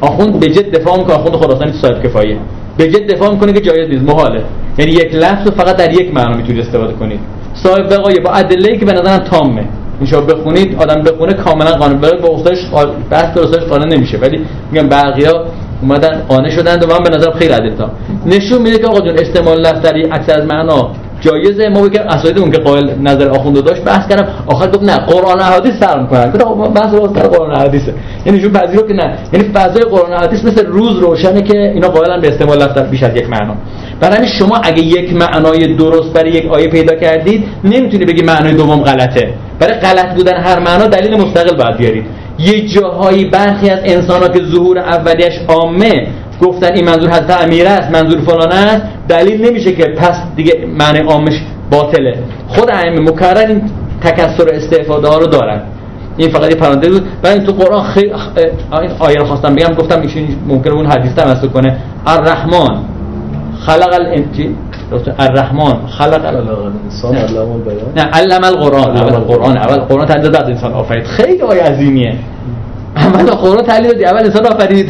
[0.00, 2.36] آخوند به جد دفاع می‌کنه آخوند خراسانی صاحب کفایه.
[2.76, 4.42] به جد دفاع می‌کنه که جایز نیست محاله.
[4.78, 7.20] یعنی یک لفظ رو فقط در یک معنا می‌تونید استفاده کنید.
[7.54, 9.64] صاحب وقایه با ادله که به نظرم تامه.
[10.00, 12.58] اینشو بخونید آدم بخونه کاملا قانون با استادش
[13.10, 14.18] بحث به استادش قانون نمیشه.
[14.18, 15.28] ولی میگم بقیه
[15.82, 17.90] اومدن قانع شدند و من به نظر خیلی عدلتا
[18.26, 20.90] نشون میده که آقا جون استعمال لفظ در اکثر از معنا
[21.20, 24.28] جایزه ما بگم اساید اون که قائل نظر آخوند داشت بحث کردم.
[24.46, 27.94] آخر گفت نه قرآن حدیث فرق می‌کنن گفت بحث رو سر قرآن حدیثه.
[28.26, 29.18] یعنی چون پذیرو که نه.
[29.32, 33.16] یعنی فضای قرآن حدیث مثل روز روشنه که اینا قائلن به استعمال لفظ بیش از
[33.16, 33.54] یک معنا.
[34.00, 38.80] برای شما اگه یک معنای درست برای یک آیه پیدا کردید نمی‌تونی بگی معنای دوم
[38.80, 39.34] غلطه.
[39.58, 42.04] برای غلط بودن هر معنا دلیل مستقل باید بیارید.
[42.38, 46.06] یه جاهایی برخی از انسان ها که ظهور اولیش عامه
[46.42, 48.82] گفتن این منظور حضرت امیر است منظور فلان است.
[49.08, 51.34] دلیل نمیشه که پس دیگه معنی عامش
[51.70, 52.18] باطله.
[52.48, 53.62] خود ائمه مکرر این
[54.02, 55.62] تکسر استفاده ها رو دارن.
[56.16, 57.08] این فقط یه پرانتز بود.
[57.22, 58.12] بعد تو قرآن خیلی
[58.98, 61.76] آیه رو خواستم بگم گفتم ایشون ممکنه اون حدیث تمسک کنه.
[62.06, 62.76] الرحمن.
[63.66, 64.56] خلق الانتی
[65.18, 67.92] الرحمن خلق الانسان علم البیان.
[67.96, 68.96] نه علم القرآن.
[68.96, 71.04] اول قرآن اول قرآن تعلیم داد انسان آفرید.
[71.04, 72.14] خیلی آیه عظیمیه.
[72.96, 74.88] اول قرآن تعلیم داد اول انسان آفرید.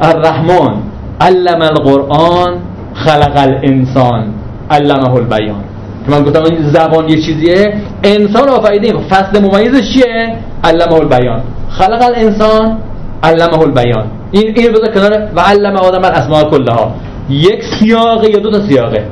[0.00, 0.74] الرحمن.
[1.20, 2.52] علم القرآن
[2.94, 4.24] خلق الانسان.
[4.70, 5.62] علمه البیان.
[6.06, 7.74] که من گفتم این زبان یه چیزیه.
[8.04, 11.40] انسان آفریده فصل ممیزش چیه؟ علمه البیان.
[11.70, 12.78] خلق الانسان
[13.22, 14.06] علمه البیان.
[14.30, 16.94] این این بذار کنار و علم آدم الاسماء کلها.
[17.30, 19.06] یک سیاقه یا دو تا سیاقه.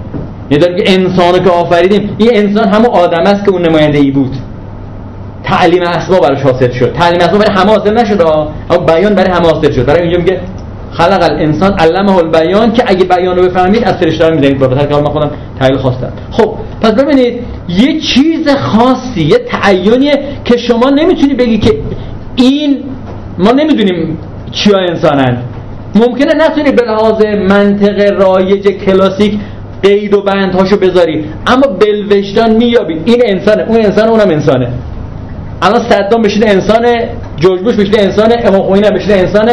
[0.50, 4.10] یه داره که انسانو که آفریدیم این انسان همون آدم است که اون نماینده ای
[4.10, 4.36] بود.
[5.44, 6.92] تعلیم اسما براش حاصل شد.
[6.92, 9.86] تعلیم اسما برای همه حاصل نشد اما بیان برای همه حاصل شد.
[9.86, 10.40] برای اینجا میگه
[10.92, 15.04] خلق الانسان علمه البیان که اگه بیان رو بفهمید از فرشته می‌دونید با که من
[15.04, 16.12] خودم تحلیل خواستم.
[16.30, 21.78] خب پس ببینید یه چیز خاصی یه تعینیه که شما نمی‌تونی بگی که
[22.36, 22.78] این
[23.38, 24.18] ما نمی‌دونیم
[24.52, 25.42] چیا انسانن.
[25.96, 29.38] ممکنه نتونی به لحاظ منطق رایج کلاسیک
[29.82, 33.62] قید و بندهاشو بذاری اما بلوجدان میابی این انسانه.
[33.68, 34.68] اون انسان اونم انسانه.
[35.62, 36.86] الان صدام بشینه انسان
[37.36, 39.50] جورج بوش بشینه انسان امام خمینی بشینه انسان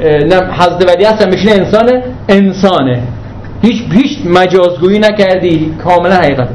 [0.00, 3.02] نه حضرت ولی هستن بشینه انسان انسانه.
[3.62, 5.74] هیچ هیچ مجازگویی نکردی.
[5.84, 6.54] کاملا حقیقته.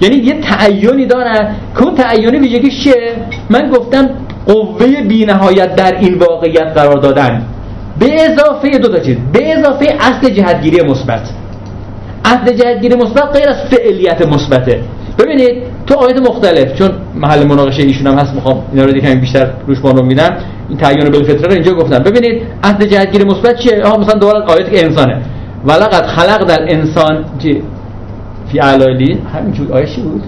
[0.00, 3.12] یعنی یه تعینی دارن که اون تعینی ویژگیش چیه؟
[3.50, 4.10] من گفتم
[4.46, 7.42] قوه بینهایت در این واقعیت قرار دادن.
[8.00, 9.16] به اضافه دو تا چیز.
[9.32, 11.28] به اضافه اصل جهتگیری مثبت.
[12.24, 14.80] اصل جهتگیری مثبت غیر از فعلیت مثبته.
[15.18, 19.50] ببینید تو آیات مختلف چون محل مناقشه ایشون هم هست می‌خوام اینا رو دیگه بیشتر
[19.66, 20.36] روش رو میدم.
[20.68, 21.98] این تعین بالفطره رو اینجا گفتم.
[21.98, 25.22] ببینید اصل جهتگیری مثبت چیه؟ ها مثلا دوباره آیات که انسانه.
[25.64, 27.62] ولقد خلق در انسان چی؟
[28.52, 30.22] فی علالی همین جور آیه چی بود؟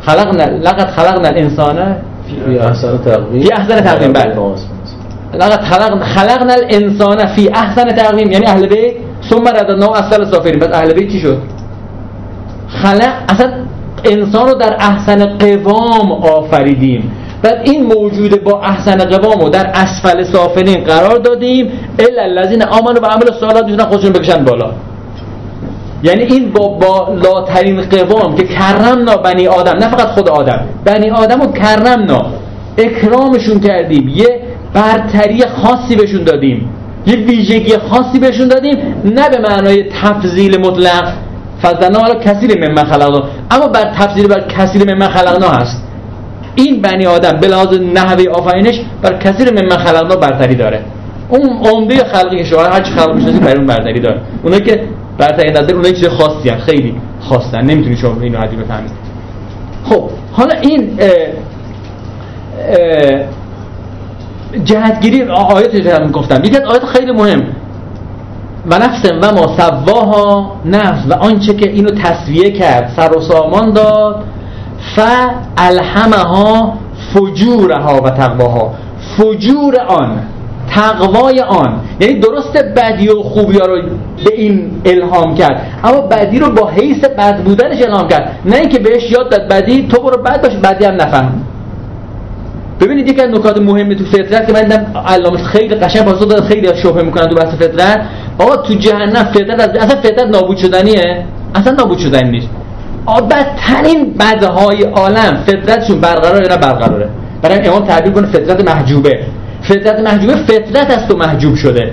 [0.00, 1.96] خلقنا لقد خلقنا الانسان
[2.46, 3.42] فی احسن تقویم.
[3.42, 4.34] فی احسن تقویم بله.
[5.34, 8.94] لقد خلقنا خلقنا الانسان فی احسن تقویم یعنی اهل بیت؟
[9.30, 11.38] ثم رددناه اصل سافرین بس اهل بیت چی شد؟
[12.68, 13.52] خلق اصلا
[14.04, 17.12] انسان رو در احسن قوام آفریدیم.
[17.42, 21.70] بعد این موجود با احسن قوام رو در اسفل سافلین قرار دادیم.
[21.98, 24.70] الا الذین آمنوا و عملوا الصالحات می‌تونن خودشون بکشن بالا.
[26.02, 29.72] یعنی این با بالاترین قوام که کرمنا بنی آدم.
[29.72, 30.60] نه فقط خود آدم.
[30.84, 32.26] بنی آدم کرمنا.
[32.78, 34.08] اکرامشون کردیم.
[34.08, 34.40] یه
[34.74, 36.68] برتری خاصی بهشون دادیم.
[37.06, 41.12] یه ویژگی خاصی بهشون دادیم نه به معنای تفضیل مطلق.
[41.62, 43.22] فضلنا حالا کثیر ممن خلقنا.
[43.50, 45.82] اما بر تفضیل بر کثیر ممن خلقنا هست.
[46.54, 50.80] این بنی آدم به لحاظ نحوه آفرینش بر کثیر ممن خلقنا برتری داره.
[51.28, 54.20] اون عمده خلقی که شما هر چی خلق می‌شناسید بر اون برتری داره.
[54.42, 54.80] اونایی که
[55.18, 57.60] برتری نداره اونایی چیز خاصی هست خیلی خاصن.
[57.60, 58.90] نمی‌تونی شما اینو حدی بفهمید.
[59.84, 61.08] خب حالا این اه
[62.68, 63.20] اه
[64.64, 66.44] جهتگیری آیات رو گفتم.
[66.44, 67.42] یکی از آیات خیلی مهم.
[68.70, 71.04] و نفس و ما سواها نفس.
[71.10, 74.24] و آنچه که اینو تصویه کرد سر و سامان داد.
[74.96, 75.00] ف
[75.56, 76.72] الهمها
[77.14, 78.74] فجورها و تقواها.
[79.16, 80.18] فجور آن
[80.70, 81.80] تقوای آن.
[82.00, 83.82] یعنی درست بدی و خوبی ها رو
[84.24, 85.66] به این الهام کرد.
[85.84, 88.38] اما بدی رو با حیث بد بودنش الهام کرد.
[88.44, 91.42] نه اینکه بهش یاد داد بدی تو برو بد باش بدی هم نفهم.
[92.80, 96.44] ببینید یکی از نکات مهمه تو فطرت که من دیدم علامه خیلی قشنگ پاسخ داد
[96.44, 98.00] خیلی شبهه می‌کنن تو بحث فطرت.
[98.38, 101.24] آقا تو جهنم فطرت از اصلا فطرت نابود شدنیه؟
[101.54, 102.48] اصلا نابود شدنی نیست.
[103.30, 107.08] بدترین بدهای عالم فطرتشون برقراره یا نه برقراره؟
[107.42, 109.20] برای امام تعبیر کنه فطرت محجوبه.
[109.62, 111.92] فطرت محجوبه فطرت است و محجوب شده.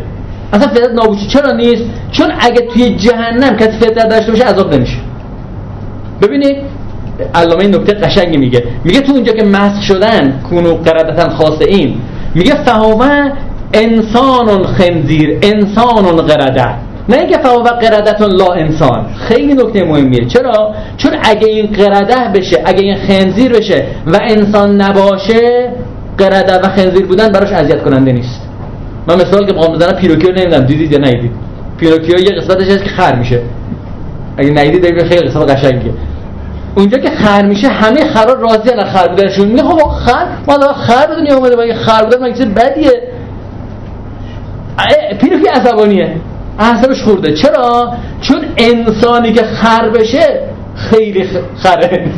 [0.53, 4.97] اصلا فطرت نابود چرا نیست؟ چون اگه توی جهنم کسی فطرت داشته باشه عذاب نمیشه.
[6.21, 6.57] ببینید
[7.35, 8.63] علامه این نکته قشنگی میگه.
[8.83, 11.95] میگه تو اونجا که مسخ شدن کونو قردتن خاصه این
[12.35, 13.31] میگه فهوه
[13.73, 16.65] انسان خنزیر انسان قرده.
[17.09, 19.05] نه اینکه فهوه قردتون لا انسان.
[19.27, 20.25] خیلی نکته مهمیه.
[20.25, 25.71] چرا؟ چون اگه این قرده بشه اگه این خنزیر بشه و انسان نباشه
[26.17, 28.41] قرده و خنزیر بودن براش اذیت کننده نیست.
[29.07, 30.65] من مثال که بخوام بزنم پیروکیو نمی‌دونم.
[30.65, 31.31] دیدید یا ندیدید؟
[31.77, 33.39] پیروکیو یه قسمتش هست که خر میشه.
[34.37, 35.91] اگه ندیدید خیلی قسمت قشنگیه.
[36.75, 41.07] اونجا که خر میشه همه خرا راضی ان خر بودنشون میگه خب خر؟ ما خر
[41.07, 43.01] بدونی اومده مگه خر بودن مگه چیز بدیه؟
[45.19, 46.15] پیروکی عصبانیه.
[46.59, 47.33] اعصابش خورده.
[47.33, 50.39] چرا؟ چون انسانی که خر بشه
[50.75, 52.05] خیلی خره.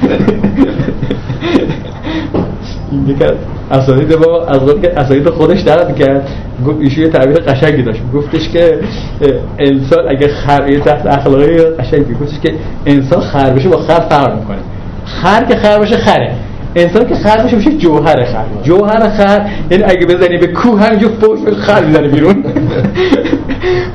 [3.72, 4.60] اساتید با از
[4.98, 6.30] اساتید خودش درد کرد.
[6.68, 8.02] گفت ایشون یه تعبیر قشنگی داشت.
[8.14, 8.80] گفتش که
[9.60, 12.54] انسان اگه خر تحت اخلاقی قشنگی گفتش که
[12.86, 14.58] انسان خر بشه با خر فرق می‌کنه.
[15.06, 16.32] خر که خر باشه خره.
[16.76, 18.46] انسان که خر باشه میشه جوهر خر.
[18.64, 19.42] جوهر خر
[19.72, 22.44] یعنی اگه بزنی به کوه همینجور فوش خر می‌زنه بیرون.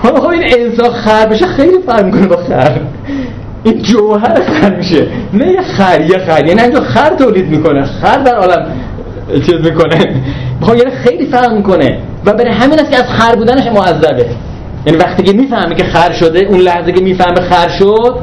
[0.03, 2.81] حالا خب این انسان خر بشه خیلی فرق می‌کنه با خر.
[3.65, 5.07] این جوهر خر میشه.
[5.33, 6.47] نه یه خر یه خر.
[6.47, 7.85] یعنی خر تولید می‌کنه.
[7.85, 8.67] خر در عالم
[9.47, 10.23] چیز می‌کنه.
[10.63, 11.99] بخوام یعنی خیلی فرق می‌کنه.
[12.27, 14.27] و برای همین است که از خر بودنش معذبه.
[14.87, 18.19] یعنی وقتی که می‌فهمه که خر شده اون لحظه که می‌فهمه خر شد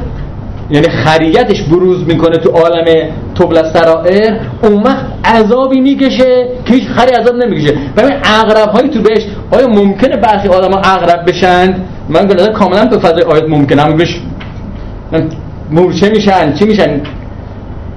[0.71, 2.85] یعنی خریتش بروز می‌کنه تو عالم
[3.35, 7.73] طبل سرائر اون وقت عذابی می‌کشه که هیچ خری عذاب نمی‌کشه.
[7.97, 11.75] ببین عقرب های تو بهش آیا ممکنه برخی آدم ها عقرب بشن؟
[12.09, 14.21] من به کاملا تو فضای آیت ممکنه هم بش
[15.71, 17.01] مورچه میشن چی میشن؟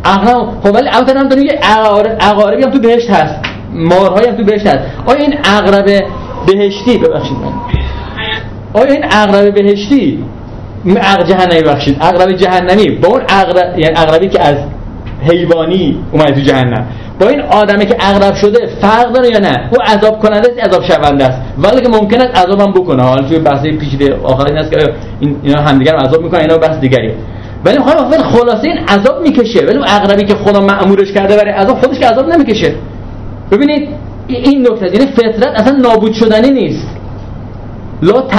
[0.05, 1.59] عقرب خب ولی البته هم داریم یه
[2.21, 3.35] عقاربی هم تو بهشت هست.
[3.73, 4.79] مارهایی هم تو بهشت هست.
[5.07, 6.05] آیا این عقرب
[6.47, 7.53] بهشتی ببخشید من.
[8.75, 10.25] آیا این عقرب بهشتی
[10.87, 14.57] عقرب جهنمی بخشید عقرب جهنمی با اون عقرب یعنی عقربی که از
[15.31, 16.87] حیوانی اومد تو جهنم.
[17.21, 20.83] با این آدمی که عقرب شده فرق داره یا نه؟ او عذاب کننده است عذاب
[20.83, 21.39] شونده است.
[21.59, 23.03] ولی که ممکن است عذابم بکنه.
[23.03, 26.77] حالا توی بحث پیچیده آخر این است که این اینا همدیگر عذاب می‌کنن اینا بحث
[26.77, 27.15] دیگریه.
[27.65, 29.67] ولی می‌خوام ولی خلاصه این عذاب می‌کشه.
[29.67, 32.75] ولی اون عقربی که خدا مأمورش کرده برای عذاب خودش که عذاب نمی‌کشه.
[33.51, 33.89] ببینید
[34.27, 36.87] این نکته یعنی فطرت اصلا نابود شدنی نیست.
[38.03, 38.35] لا ت...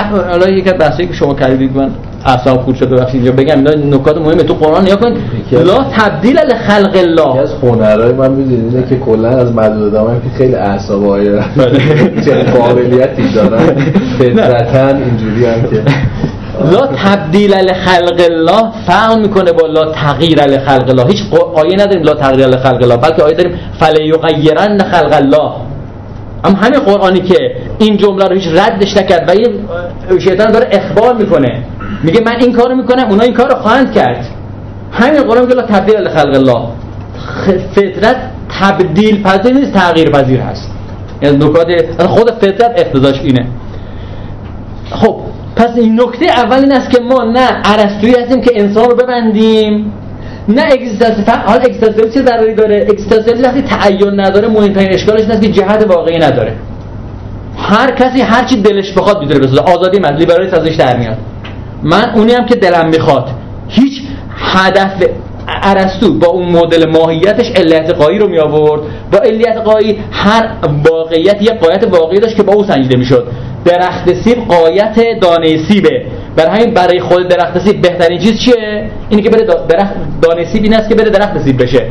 [0.50, 1.92] یک از بحثایی که شما کردید من
[2.26, 4.44] اعصاب خورد شده بخش اینجا بگم اینا نکات مهمه.
[4.44, 5.14] تو قرآن نیا کن
[5.52, 7.40] لا تبدیل لخلق الله.
[7.40, 11.40] از هنرهای من می‌دونید اینه که کلا از مدود آدم که خیلی اعصاب های
[12.26, 13.76] چه قابلیتی دارن.
[14.20, 15.84] فطرتا اینجوری هم که.
[16.62, 21.08] لا تبدیل لخلق الله فهم می‌کنه با لا تغییر لخلق الله.
[21.08, 21.22] هیچ
[21.56, 25.52] آیه نداریم لا تغییر لخلق الله بلکه آیه داریم فلیغیرن خلق الله.
[26.46, 29.68] هم همین قرآنی که این جمله رو هیچ ردش نکرد و این
[30.20, 31.64] شیطان داره اخبار می‌کنه.
[32.04, 34.26] میگه من این کارو می‌کنم اونا این کارو خواهند کرد.
[34.92, 36.62] همین قرآن میگه لا تبدیل خلق الله.
[37.76, 38.18] فطرت
[38.60, 40.72] تبدیل پذیر نیست تغییر پذیر هست.
[41.22, 41.68] یعنی نکات
[42.08, 43.48] خود فطرت اقتضاش اینه.
[44.92, 45.16] خب
[45.64, 49.94] پس این نکته اول این است که ما نه ارسطویی هستیم که انسان رو ببندیم
[50.48, 55.48] نه اگزیستانس حال اگزیستانس چه ضرری داره؟ اگزیستانس وقتی تعین نداره مهمترین اشکالش اینه که
[55.48, 56.54] جهت واقعی نداره.
[57.58, 61.18] هر کسی هر چی دلش بخواد می‌تونه بسازه آزادی من لیبرالیسم ازش در میاد.
[61.84, 63.30] من اونی هم که دلم می‌خواد.
[63.68, 64.02] هیچ
[64.38, 65.04] هدف
[65.64, 70.50] ارسطو با اون مدل ماهیتش علت قایی رو می آورد با علت قایی هر
[70.90, 73.28] واقعیت یه قایت واقعی داشت که با او سنجیده می‌شد.
[73.66, 76.06] درخت سیب قایت دانه سیبه.
[76.36, 80.64] برای همین برای خود درخت سیب بهترین چیز چیه؟ اینی که بره درخت دانه سیب
[80.64, 81.86] این است که بره درخت سیب بشه.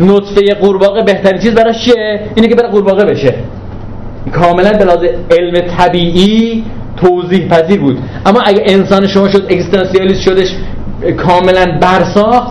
[0.00, 3.34] نطفه قورباغه بهترین چیز براش چیه؟ اینی که بره قورباغه بشه.
[4.32, 6.64] کاملا به علم طبیعی
[6.96, 7.98] توضیح پذیر بود.
[8.26, 10.54] اما اگه انسان شما شد اگزیستانسیالیست شدش
[11.16, 12.48] کاملا برساخت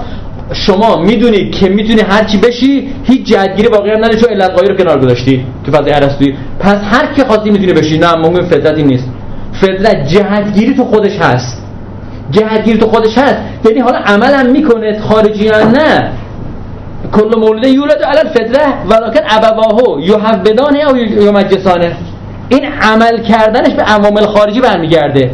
[0.53, 4.75] شما می‌دونی که می‌تونی هر چی بشی هیچ جهتگیری واقعی هم نداری چون علت رو
[4.75, 7.97] کنار گذاشتی تو فضای ارسطویی پس هر کی خواستی می‌تونی بشی.
[7.97, 9.05] نه مهم فطرتی نیست.
[9.53, 11.63] فطرت جهتگیری تو خودش هست.
[12.31, 13.37] جهتگیری تو خودش هست.
[13.65, 16.11] یعنی حالا عملا می‌کنه خارجی یا نه.
[17.13, 21.95] کل مولد یولد علی الفطره ولکن ابواهو یحودانه او یمجسانه.
[22.49, 25.31] این عمل کردنش به عوامل خارجی برمیگرده.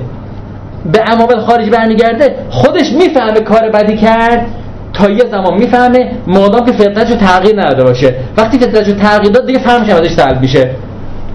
[0.92, 2.36] به عوامل خارجی برمیگرده.
[2.50, 4.48] خودش می‌فهمه کار بدی کرد.
[4.98, 8.16] تا یه زمان می‌فهمه مادام که فطرتش رو تغییر نداده باشه.
[8.38, 10.72] وقتی فطرتش رو تغییر داد دیگه فهمش ازش سلب میشه.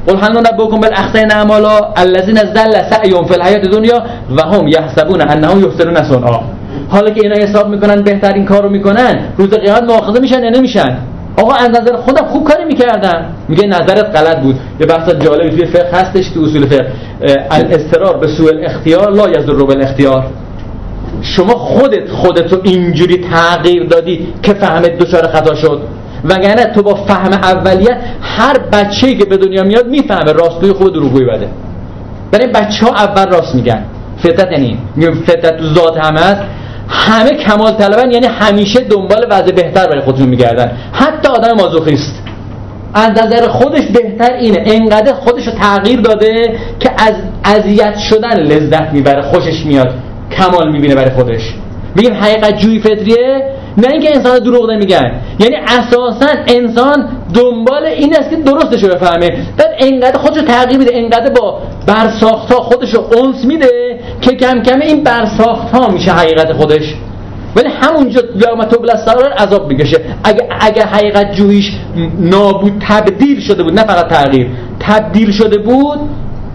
[0.07, 4.03] قل هل ننبئکم بالاخسرین اعمالا الذين ضل سعیهم فی الحیات دنیا
[4.37, 6.41] و هم یحسبون انهم یحسنون صنعا.
[6.89, 10.99] حالا که اینا حساب می‌کنن بهترین کارو می‌کنن روز قیامت مؤاخذه میشن یا نمیشن؟
[11.37, 14.57] آقا از نظر خودم خوب کاری می‌کردم میگه نظرت غلط بود.
[14.81, 16.87] یه بحث جالبی توی فقه هستش تو اصول فقه.
[17.51, 20.27] الاسترار به سوء الاختیار لا یزر بالاختیار
[21.23, 25.81] شما خودت خودتو اینجوری تغییر دادی که فهمت دچار خطا شد.
[26.25, 31.27] وگرنه تو با فهم اولیت هر بچه‌ای که به دنیا میاد می‌فهمه راستوی خوب دروغگویی
[31.27, 31.49] بده.
[32.33, 33.85] برای بچه ها اول راست میگن.
[34.23, 34.79] فطرت یعنی
[35.27, 36.43] فطرت تو ذات همه است.
[36.89, 40.73] همه کمال طلبن یعنی همیشه دنبال وضع بهتر برای خودشون میگردن.
[40.93, 42.15] حتی آدم مازوخیست.
[42.95, 44.63] از نظر خودش بهتر اینه.
[44.67, 47.15] انقدر خودش رو تغییر داده که از
[47.45, 49.95] اذیت شدن لذت می‌بره خوشش میاد.
[50.41, 51.55] کمال می‌بینه برای خودش.
[51.95, 53.45] میگیم حقیقت جوی فطریه
[53.79, 55.13] نه اینکه انسان دروغ نمیگن.
[55.39, 59.29] یعنی اساسا انسان دنبال این است که درستش رو بفهمه.
[59.57, 64.31] بعد انقدر خودش رو تغییر میده انقدر با برساخت ها خودش رو انس میده که
[64.31, 66.95] کم کم این برساخت ها میشه حقیقت خودش.
[67.57, 70.01] ولی همونجا قیامت و سرار عذاب می‌کشه.
[70.25, 71.73] اگه اگه حقیقت جویش
[72.21, 76.01] نابود تبدیل شده بود نه فقط تغییر تبدیل شده بود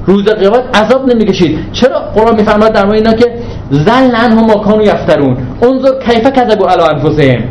[0.08, 1.60] روز قیامت عذاب نمی‌کشید.
[1.72, 3.26] چرا؟ قرآن میفرماد در مورد اینا که
[3.72, 5.38] زل عنهم ما کانوا یفترون.
[5.62, 7.44] انظر کیف کذبوا علی انفسهم.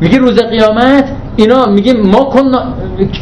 [0.00, 1.04] میگه روز قیامت
[1.36, 2.52] اینا میگه ما کن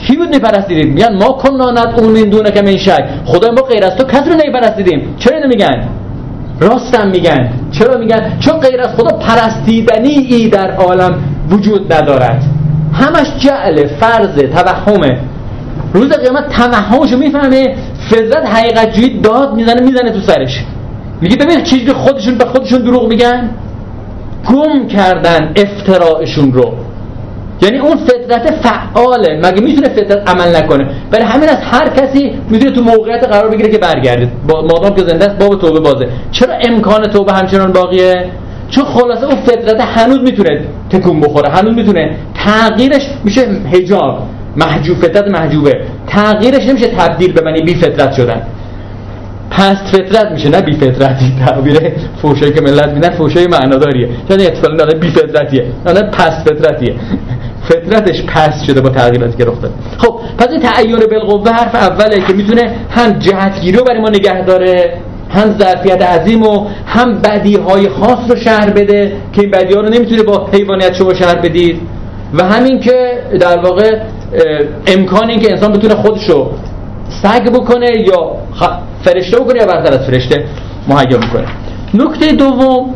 [0.07, 3.05] کی بود نپرستیدیم میگن ما کن نانت اون من دونه که من شک.
[3.25, 5.89] خدا ما غیر از تو کس رو نپرستیدیم چرا اینو میگن؟
[6.61, 7.51] راستم میگن.
[7.71, 11.15] چرا میگن؟ چون غیر از خدا پرستیدنی ای در عالم
[11.51, 12.43] وجود ندارد.
[12.93, 15.21] همش جعل فرض توهمه.
[15.95, 17.77] روز قیامت توهمشو می‌فهمه
[18.11, 20.65] فضلت حقیقت جویی داد می‌زنه می‌زنه تو سرش.
[21.21, 23.51] میگه ببین چیزی خودشون به خودشون دروغ میگن؟
[24.51, 26.73] گم کردن افتراعشون رو.
[27.63, 29.41] یعنی اون فطرت فعاله.
[29.45, 33.69] مگه می‌تونه فطرت عمل نکنه؟ برای همین از هر کسی می‌تونه تو موقعیت قرار بگیره
[33.71, 34.29] که برگرده.
[34.49, 36.09] مادام که زنده است باب توبه بازه.
[36.31, 38.31] چرا امکان توبه همچنان باقیه؟
[38.71, 41.51] چون خلاصه اون فطرت هنوز می‌تونه تکون بخوره.
[41.51, 43.41] هنوز می‌تونه تغییرش میشه
[43.73, 44.23] حجاب.
[44.57, 45.81] محجوب فطرت محجوبه.
[46.07, 48.43] تغییرش نمیشه تبدیل به معنی بی فطرت شدن.
[49.51, 51.33] پست فطرت میشه نه بی فطرتی.
[51.47, 51.79] تعبیر
[52.23, 54.09] فوشایی که ملت میدن فوشای معناداریه.
[54.29, 55.65] چون اتفاقا داره بی فطرتیه.
[55.87, 56.95] نه پست فطرتیه.
[57.69, 62.27] فطرتش پست شده با تغییراتی که رخ داده خب پس این تعین بالقوه حرف اوله
[62.27, 64.95] که می‌تونه هم جهتگیری رو برای ما نگه داره
[65.31, 69.81] هم ظرفیت عظیم و هم بدی های خاص رو شهر بده که این بدی ها
[69.81, 71.81] رو نمی‌تونه با حیوانیت شما شهر بدید.
[72.35, 73.99] و همین که در واقع
[74.87, 76.51] امکان این که انسان بتونه خودشو
[77.23, 78.37] سگ بکنه یا
[79.05, 80.45] فرشته بکنه یا برتر از فرشته
[80.89, 81.47] مهیا می‌کنه
[81.95, 82.95] نکته دوم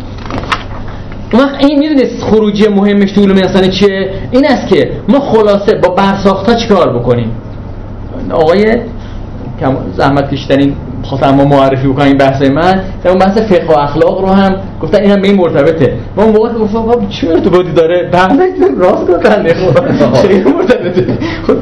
[1.32, 5.95] وقت این می‌دونید خروجی مهمش تو علوم انسانی چیه؟ این است که ما خلاصه با
[5.95, 7.30] برساخت ها چیکار بکنیم؟
[8.30, 8.64] آقای
[9.97, 14.57] زحمت کشیدنین خواستم ما معرفی بکنیم بحث من اون بحث فقه و اخلاق رو هم
[14.83, 15.93] گفتن این هم به این مرتبطه.
[16.17, 18.33] ما اون موقع گفتم چی تو بودی داره بحث
[18.79, 19.43] راست گفتن
[20.23, 21.57] خیلی مرتبطه؟ خب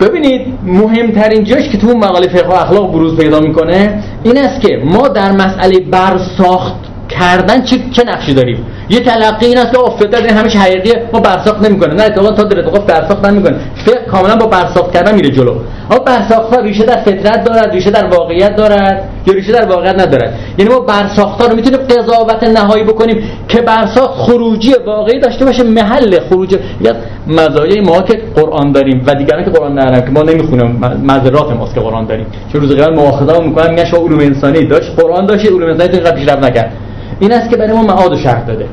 [0.00, 4.60] ببینید مهمترین جاش که تو اون مقاله فقه و اخلاق بروز پیدا می‌کنه این است
[4.60, 6.74] که ما در مسئله برساخت
[7.08, 8.58] کردن چه چه نقشی داریم؟
[8.90, 11.94] یه تلقی این است که افتاد این همیشه حقیقیه ما برساخت نمی‌کنه.
[11.94, 13.56] نه اتفاقا تا در اتفاق برساخت نمی‌کنه.
[13.86, 15.54] فقه کاملا با برساخت کردن میره جلو.
[15.90, 19.94] اما برساخت ها ریشه در فطرت دارد ریشه در واقعیت دارد یا ریشه در واقعیت
[19.94, 20.34] ندارد.
[20.58, 25.62] یعنی ما برساخت ها رو می‌تونیم قضاوت نهایی بکنیم که برساخت خروجی واقعی داشته باشه
[25.62, 26.52] محل خروج.
[26.80, 26.92] یا
[27.26, 30.80] مزایای ما که قرآن داریم و دیگران که قرآن ندارن که ما نمی‌خونیم.
[31.02, 32.26] مذرات ماست که قرآن داریم.
[32.52, 35.94] چه روز قیامت مؤاخذه می‌کنن میگن شما علوم انسانی داشت قرآن داشت علوم انسانی تو
[35.94, 36.72] اینقدر پیشرفت نکرد.
[37.20, 38.66] این است که برای ما معاد شرح داده.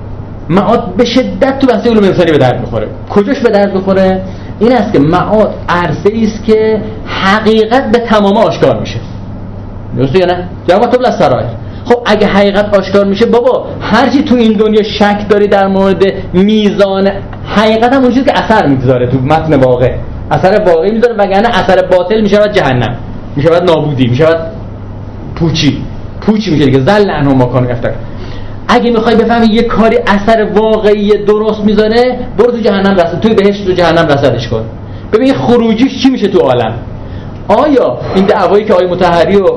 [0.49, 2.87] معاد به شدت تو بحث علوم انسانی به درد می‌خوره.
[3.09, 4.21] کجاش به درد می‌خوره؟
[4.59, 8.99] این است که معاد عرصه است که حقیقت به تمام آشکار میشه.
[9.97, 11.47] درسته یا نه؟ جواب تو سرایر
[11.85, 17.11] خب اگه حقیقت آشکار میشه بابا هرچی تو این دنیا شک داری در مورد میزان
[17.55, 19.93] حقیقت هم که اثر می‌ذاره تو متن واقع.
[20.31, 22.95] اثر واقعی می‌ذاره وگرنه اثر باطل می‌شود جهنم.
[23.35, 24.39] می‌شود نابودی می‌شود
[25.35, 25.83] پوچی.
[26.21, 26.79] پوچی میشه دیگه.
[26.79, 27.67] زل انها ما کانو
[28.67, 33.65] اگه می‌خوای بفهمی یه کاری اثر واقعی درست می‌ذاره برو تو جهنم رسد توی بهشت
[33.65, 34.61] تو جهنم رسدش کن.
[35.13, 36.73] ببین خروجیش چی میشه تو عالم؟
[37.47, 39.47] آیا این دعوایی که آقای متحری و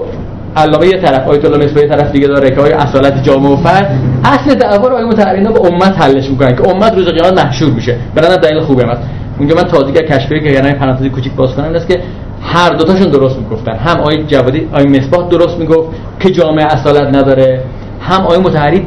[0.56, 4.00] علامه یه طرف آیت الله مصباحی طرف دیگه داره که آیا اصالت جامعه و فرد
[4.24, 7.96] اصل دعوا رو آقای متحری به امت حلش می‌کنن که امت روز قیامت محشور میشه.
[8.14, 8.96] به دلیل خوبه من
[9.38, 12.00] اونجا من تازه کشفی که یعنی پرانتزی کوچیک باز کنم است که
[12.42, 13.76] هر دوتاشون درست می‌گفتن.
[13.76, 15.88] هم آقای جوادی آقای مصباح درست می‌گفت
[16.20, 17.61] که جامعه اصالت نداره.
[18.01, 18.86] هم آقای متحری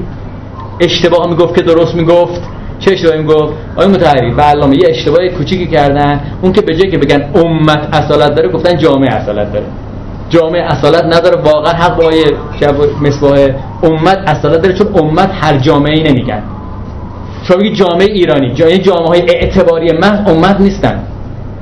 [0.79, 2.41] اشتباه می‌گفت که درست می‌گفت.
[2.79, 6.21] چه اشتباهی می‌گفت؟ آقای متحری و علامه یه اشتباه کوچیکی کردن.
[6.41, 9.65] اون که به جای که بگن امت اصالت داره گفتن جامعه اصالت داره.
[10.29, 12.11] جامعه اصالت نداره واقعا حق با
[13.01, 13.47] مصباح
[13.83, 16.43] امت اصالت داره چون امت هر جامعه ای نمیگن.
[17.43, 21.03] شما بگید جامعه ایرانی جامعه جامعه های اعتباری محض امت نیستن.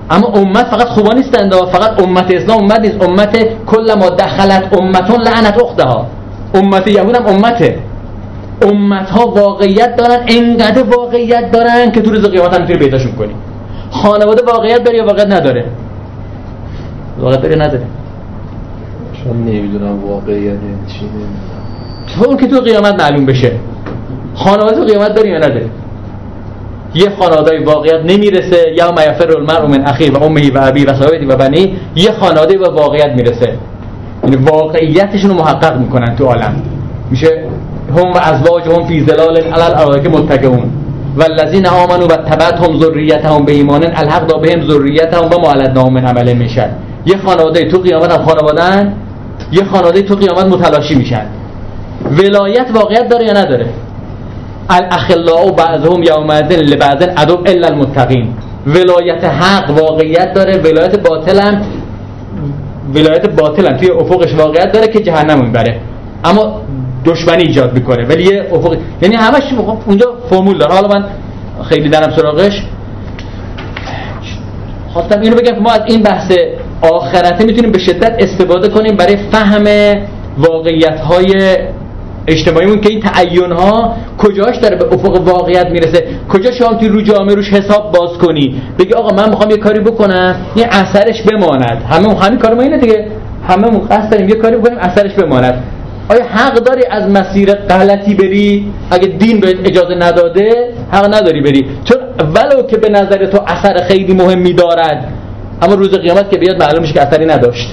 [0.09, 3.01] اما امت فقط خوبا نیستند فقط امت اسلام امت نیست.
[3.03, 6.05] امت کل ما دخلت امتون لعنت اختها.
[6.53, 7.79] امت یهود هم امته.
[8.61, 13.33] امت ها واقعیت دارن انقدر واقعیت دارن که تو روز قیامت هم می‌تونی پیداشون کنی.
[13.91, 15.65] خانواده واقعیت داره یا واقعیت نداره؟
[17.19, 17.83] واقعیت داره نداره؟
[19.23, 21.09] چون نمی‌دونم واقعیت یعنی چی
[22.15, 23.51] تو که تو قیامت معلوم بشه.
[24.35, 25.65] خانواده تو قیامت داری یا نداره؟
[26.93, 30.93] یه خانواده واقعیت نمی‌رسه یا ما یفر المرء من اخی و امه و ابی و
[30.93, 33.57] صاحبتی و بنی یه خانواده به واقعیت می‌رسه.
[34.23, 36.55] یعنی واقعیتشون رو محقق می‌کنن تو عالم.
[37.11, 37.43] میشه
[37.97, 40.69] هم و ازواجهم فی ظلال علی الارائک متکئون.
[41.15, 46.33] والذین آمنوا و تبعتهم ذریتهم به ایمان الحق بهم ذریتهم و ما علتناهم من عمل
[46.33, 46.69] میشن.
[47.05, 48.93] یه خانواده تو قیامت هم خانوادن
[49.51, 51.25] یه خانواده تو قیامت متلاشی میشن.
[52.11, 53.65] ولایت واقعیت داره یا نداره؟
[54.69, 58.33] الاخلاء بعضهم یومئذ لبعض عدو الا المتقین.
[58.67, 61.61] ولایت حق واقعیت داره ولایت باطل هم
[62.95, 65.79] ولایت باطل هم توی افقش واقعیت داره که جهنم می‌بره.
[66.23, 66.61] اما
[67.05, 68.05] دشمنی ایجاد می‌کنه.
[68.05, 69.43] ولی یه افق یعنی همش
[69.85, 70.73] اونجا فرمول داره.
[70.73, 71.05] حالا من
[71.69, 72.63] خیلی درم سراغش.
[74.93, 76.31] خواستم اینو بگم ما از این بحث
[76.81, 79.63] آخرته می‌تونیم به شدت استفاده کنیم برای فهم
[80.37, 81.57] واقعیت های
[82.27, 87.01] اجتماعیمون که این تعین ها کجاش داره به افق واقعیت می‌رسه؟ کجا شما توی رو
[87.01, 91.83] جامعه روش حساب باز کنی؟ بگی آقا من می‌خوام یه کاری بکنم یه اثرش بماند.
[91.89, 93.07] همه همین کار ما اینه دیگه.
[93.47, 95.63] همه قصد داریم یه کاری بکنیم اثرش بماند.
[96.09, 101.65] آیا حق داری از مسیر غلطی بری؟ اگه دین به اجازه نداده حق نداری بری.
[101.83, 101.97] چون
[102.35, 105.07] ولو که به نظر تو اثر خیلی مهمی دارد
[105.61, 107.69] اما روز قیامت که بیاد معلوم میشه که اثری نداشت.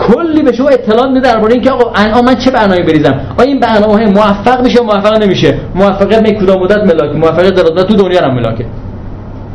[0.00, 3.60] کلی به شما اطلاع میده درباره اینکه آقا الان من چه برنامه‌ای بریزم؟ آیا این
[3.60, 8.34] برنامه موفق میشه موفق نمیشه؟ موفقیت می کدام مدت ملاک موفقیت دراز تو دنیا هم
[8.34, 8.64] ملاکه.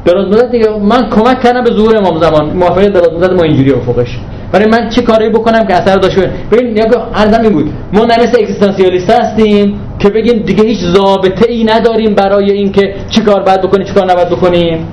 [0.06, 2.46] دراز مدت دیگه من کمک کردم به ظهور امام زمان.
[2.46, 4.20] موفقیت دراز مدت ما اینجوری افقش.
[4.52, 7.70] برای من چه کاری بکنم که اثر داشته باشه؟ ببین نگاه ارزم این بود.
[7.94, 13.44] ما مثل اگزیستانسیالیست هستیم که بگیم دیگه هیچ ضابطه ای نداریم برای اینکه چه کار
[13.44, 14.88] باید بکنیم چه کار نباید بکنیم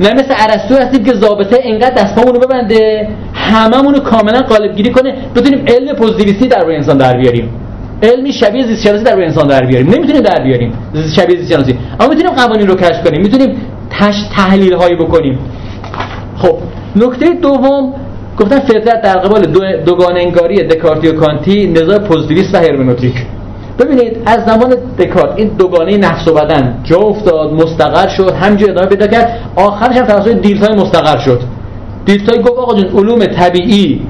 [0.00, 4.90] نه مثل ارسطو هستیم که ضابطه انقدر دستامون رو ببنده هممون رو کاملا قالب گیری
[4.90, 5.14] کنه.
[5.36, 7.50] بتونیم علم پوزیتیویستی در روی انسان در بیاریم.
[8.02, 9.90] علمی شبیه زیست شناسی در روی انسان در بیاریم.
[9.90, 10.72] نمی‌تونیم در بیاریم
[11.16, 13.22] شبیه زیست شناسی اما می‌تونیم قوانین رو کشف کنیم.
[13.22, 13.56] می‌تونیم
[13.90, 15.38] تش تحلیل هایی بکنیم.
[16.36, 16.56] خب
[16.96, 17.94] نکته دوم
[18.38, 23.14] گفتن فطرت در قبال دو دوگانه انگاری دکارتی و کانتی نظام پوزیتیویست و هرمنوتیک
[23.78, 28.86] ببینید از زمان دکارت این دوگانه نفس و بدن جا افتاد مستقر شد همینجوری ادامه
[28.86, 29.38] پیدا کرد.
[29.56, 31.40] آخرش هم توسط دیلتای مستقر شد.
[32.04, 34.00] دیلتای گفت آقا جون علوم طبیعی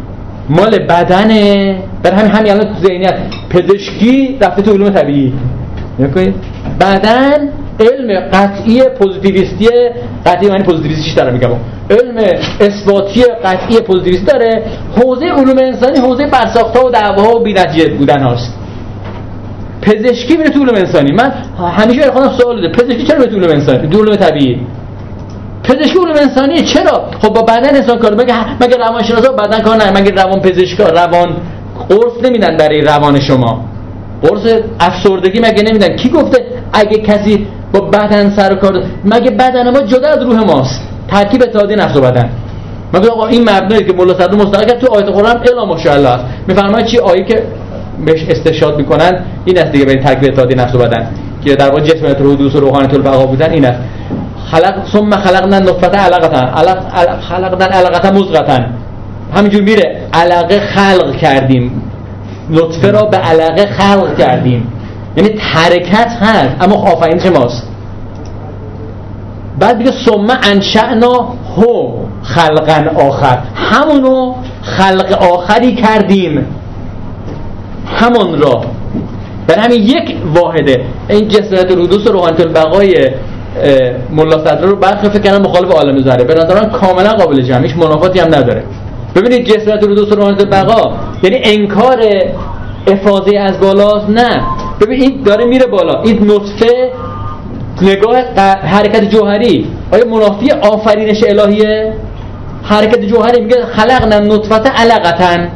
[0.49, 1.77] مال بدنه.
[2.03, 3.15] بر همین همین الان تو ذهنیت
[3.51, 5.33] پزشکی رفته تو علوم طبیعی.
[6.81, 7.49] بدن
[7.81, 9.69] علم قطعی پوزیتیویستی
[10.27, 11.51] قطعی معنی پوزیتیویستیش داره میگم؟
[11.91, 14.63] علم اثباتی قطعی پوزیتیویست داره.
[14.97, 18.55] حوزه علوم انسانی حوزه برساخته و دعواها و بی‌نتیجه بودن هاست
[19.83, 21.13] پزشکی میره تو علوم انسانی.
[21.13, 21.33] من
[21.79, 24.61] همیشه خودم سوال ده پزشکی چرا به علوم انسانی؟ تو علوم طبیعی.
[25.65, 28.15] پزشکی علوم انسانی چرا؟ خب با بدن انسان کار.
[28.15, 31.37] مگه مگه روانشناسا بدن کار نه مگه روان پزشکا روان
[31.89, 33.65] قرص نمیدن برای روان شما؟
[34.23, 39.81] قرص افسردگی مگه نمیدن؟ کی گفته اگه کسی با بدن سر کار مگه بدن ما
[39.81, 42.31] جدا از روح ماست؟ ترکیب اتحادی نفس و بدن.
[42.95, 46.25] مگه آقا این مبنایی که مولا صدر مستقل کرد تو آیت قرآن الا ماشاءالله است.
[46.49, 47.43] میفرماید چی؟ آیه که
[48.05, 51.09] بهش استشهاد می‌کنن این است دیگه به ترکیب اتحادی نفس و بدن.
[51.45, 53.79] که در واقع جسم الحدوث و روحانیت البقا بودن این است.
[54.51, 58.67] خلق ثم خلقنا نطفه علقه علق خلقنا علقه مزغه
[59.35, 60.01] همینجور میره.
[60.13, 61.83] علقه خلق کردیم.
[62.51, 64.73] نطفه را به علقه خلق کردیم.
[65.17, 67.69] یعنی حرکت هست اما آفرینش ماست
[69.59, 71.93] بعد میگه ثم انشأنا هو
[72.23, 73.39] خلقا آخر.
[73.55, 76.47] همونو خلق آخری کردیم.
[77.91, 78.61] همون را
[79.47, 80.85] برای همین یک واحده.
[81.09, 83.11] این جسدت رودوس و روحانت البقای
[84.11, 88.19] ملا صدر رو برخی فکر کنم مخالف عالم زهره به نظران کاملا قابل جمعیش منافاتی
[88.19, 88.63] هم نداره.
[89.17, 92.05] ببینید جسدت رودوس و روحانت البقا یعنی انکار
[92.87, 94.43] افاظه از بالاست نه.
[94.81, 96.03] ببین این داره میره بالا.
[96.03, 96.93] این نطفه
[97.83, 98.17] نگاه
[98.63, 99.67] حرکت جوهری.
[99.93, 101.93] آیا منافی آفرینش الهیه؟
[102.63, 105.49] حرکت جوهری میگه خلقنا نطفت علقتن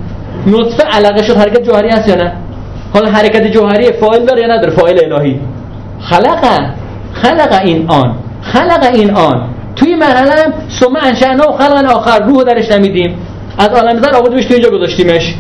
[0.47, 2.33] نطفه علقه شد حرکت جوهری هست یا نه؟
[2.95, 5.41] حالا حرکت جوهری فاعل داره یا نداره؟ فاعل الهی.
[6.01, 6.61] خلق
[7.13, 8.15] خلق این آن.
[8.43, 9.49] خلق این آن.
[9.77, 13.15] توی مرحله هم ثم انشأنا و خلق آخر روح درش نمیدیم.
[13.59, 15.35] از عالم زر آوردیمش تو اینجا گذاشتیمش.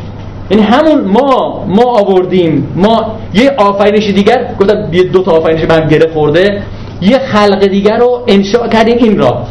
[0.50, 2.68] یعنی همون ما ما آوردیم.
[2.76, 6.62] ما یه آفرینش دیگر گفتم یه دو تا آفرینش من گره خورده.
[7.00, 9.42] یه خلق دیگر رو انشاء کردیم این را.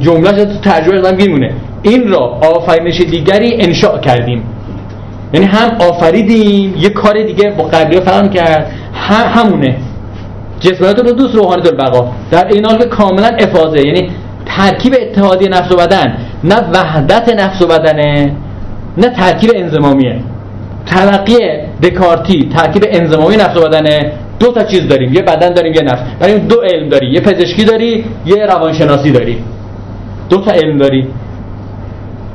[0.00, 1.52] جمله تو ترجمه دادم میمونه.
[1.82, 4.42] این را آفرینش دیگری انشاء کردیم.
[5.32, 9.76] یعنی هم آفریدیم یه کار دیگه با قبلی فهم کرد هم همونه.
[10.60, 14.10] جسمانات رو دوست روحانیت البقا در این حال که کاملا افاظه یعنی
[14.46, 18.32] ترکیب اتحادی نفس و بدن نه وحدت نفس و بدنه
[18.98, 20.20] نه ترکیب انزمامیه.
[20.86, 21.38] تلقی
[21.82, 24.12] دکارتی ترکیب انزمامی نفس و بدنه.
[24.38, 26.02] دو تا چیز داریم یه بدن داریم یه نفس.
[26.20, 29.38] برای دو علم داری یه پزشکی داری یه روانشناسی داری.
[30.28, 31.06] دو تا علم داری.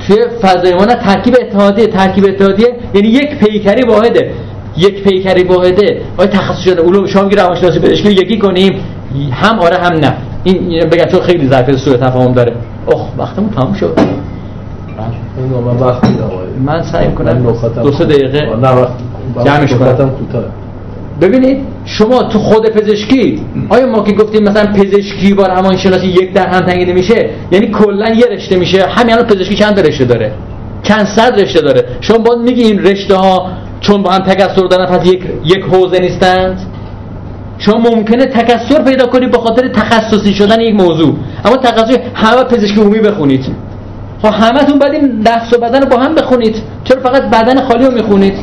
[0.06, 4.30] توی فضای ما ترکیب اتحادیه ترکیب اتحادیه یعنی یک پیکری واحده.
[4.76, 6.00] یک پیکری واحده.
[6.16, 8.80] آیا تخصص شده؟ علوم شما میگی روانشناسی پزشکی یکی کنیم.
[9.32, 10.14] هم آره هم نه.
[10.44, 12.52] این بگم چون خیلی ظرف سوء تفاهم داره.
[12.88, 13.98] اخ وقتمون تموم شد.
[15.66, 16.04] من وقت
[16.64, 18.86] من سعی کنم دو سه دقیقه نه
[19.44, 20.12] جمعش کنم.
[21.22, 26.46] ببینید شما تو خود پزشکی آیا ما که گفتیم مثلا پزشکی با روانشناسی یک در
[26.46, 30.32] هم تنگیده میشه؟ یعنی کلا یه رشته میشه همین الان پزشکی چند رشته داره؟
[30.82, 34.86] چند صد رشته داره؟ شما باید میگی این رشته ها چون با هم تکثر دارن
[34.86, 36.60] پس یک یک حوزه نیستند؟
[37.58, 41.14] شما ممکنه تکثر پیدا کنید به خاطر تخصصی شدن یک موضوع.
[41.44, 43.46] اما تخصصی همه پزشکی عمومی بخونید.
[44.22, 46.56] خب همتون باید این نفس و بدن رو با هم بخونید.
[46.84, 48.34] چرا فقط بدن خالی رو می‌خونید؟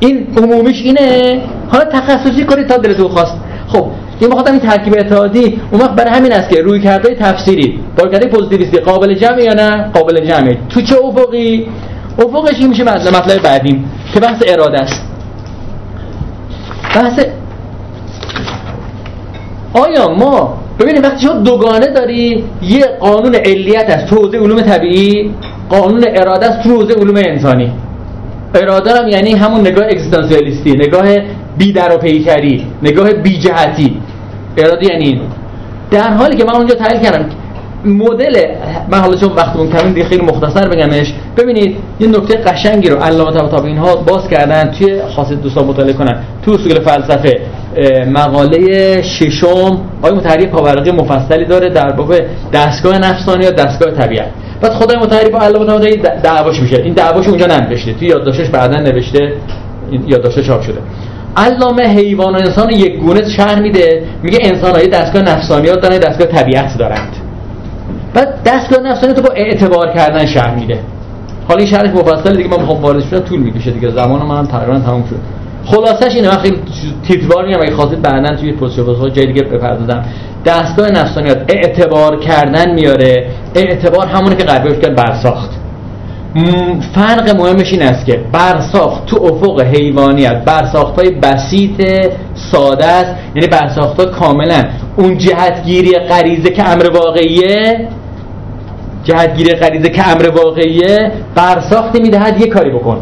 [0.00, 1.40] این عمومیش اینه.
[1.68, 3.36] حالا تخصصی کنید تا دلتون خواست.
[3.68, 3.86] خب
[4.20, 7.80] این بخاطر این ترکیب اتحادی اون وقت برای همین است که روی کرده تفسیری.
[7.98, 8.76] با کرده پوزیتیویستی.
[8.78, 10.58] قابل جمع یا نه؟ قابل جمعه.
[10.68, 11.66] تو چه افقی؟
[12.18, 15.02] افقش این میشه مطلب بعدیم که بحث اراده است.
[16.94, 17.20] بحث
[19.74, 24.06] آیا ما ببینید وقتی شما دوگانه داری یه قانون علیت است.
[24.06, 25.30] تو علوم طبیعی
[25.68, 26.62] قانون اراده است.
[26.68, 27.72] تو علوم انسانی.
[28.56, 31.04] اراده هم یعنی همون نگاه اگزیستانسیالیستی نگاه
[31.58, 33.96] بی در و پیکری نگاه بی جهتی.
[34.56, 35.20] اراده یعنی
[35.90, 37.26] در حالی که من اونجا تحلیل کردم
[37.84, 38.44] مدل
[38.90, 43.32] من حالا چون وقتمون کمی دیگه خیلی مختصر بگمش ببینید یه نکته قشنگی رو علامه
[43.32, 46.22] طباطبایی اینها باز کردن توی خاصیت دوستان مطالعه کنن.
[46.44, 47.40] تو اصول فلسفه
[48.06, 52.14] مقاله ششم آقای متحری پاورقی مفصلی داره در باب
[52.52, 54.28] دستگاه نفسانی یا دستگاه طبیعت.
[54.60, 56.76] بعد خدای متحری با علامه طباطبایی دعواش میشه.
[56.76, 59.32] این دعواش اونجا ننوشته توی یادداشتش بعدا نوشته
[60.06, 60.78] یادداشت چاپ شده.
[61.36, 64.02] علامه حیوان و انسان یک گونه شهر میده.
[64.22, 67.16] میگه انسان های دستگاه نفسانیات دارن دستگاه طبیعت دارند.
[68.14, 70.78] بعد دستگاه نفسانی تو با اعتبار کردن شهر میده.
[71.48, 73.90] حالا این شرح مفصل دیگه ما می‌خوام واردش شدن طول می‌کشه دیگه.
[73.90, 75.16] زمان من تقریبا تموم شد.
[75.64, 76.58] خلاصش اینه من خیلی
[77.06, 80.04] تیتروار میگم اگه خواستید بعدا توی پوزیشن جای دیگه بپردازم.
[80.46, 83.26] دستگاه نفسانیات اعتبار کردن میاره.
[83.54, 85.50] اعتبار همونه که قبل کرد برساخت.
[86.94, 90.44] فرق مهمش این است که برساخت تو افق حیوانیت.
[90.44, 91.82] برساخت های بسیط
[92.34, 93.14] ساده است.
[93.34, 94.62] یعنی برساخت ها کاملا.
[94.96, 97.88] اون جهتگیری غریزه که امر واقعیه
[99.04, 102.98] جهتگیری غریزه که امر واقعیه برساختی می‌دهد یه کاری بکن.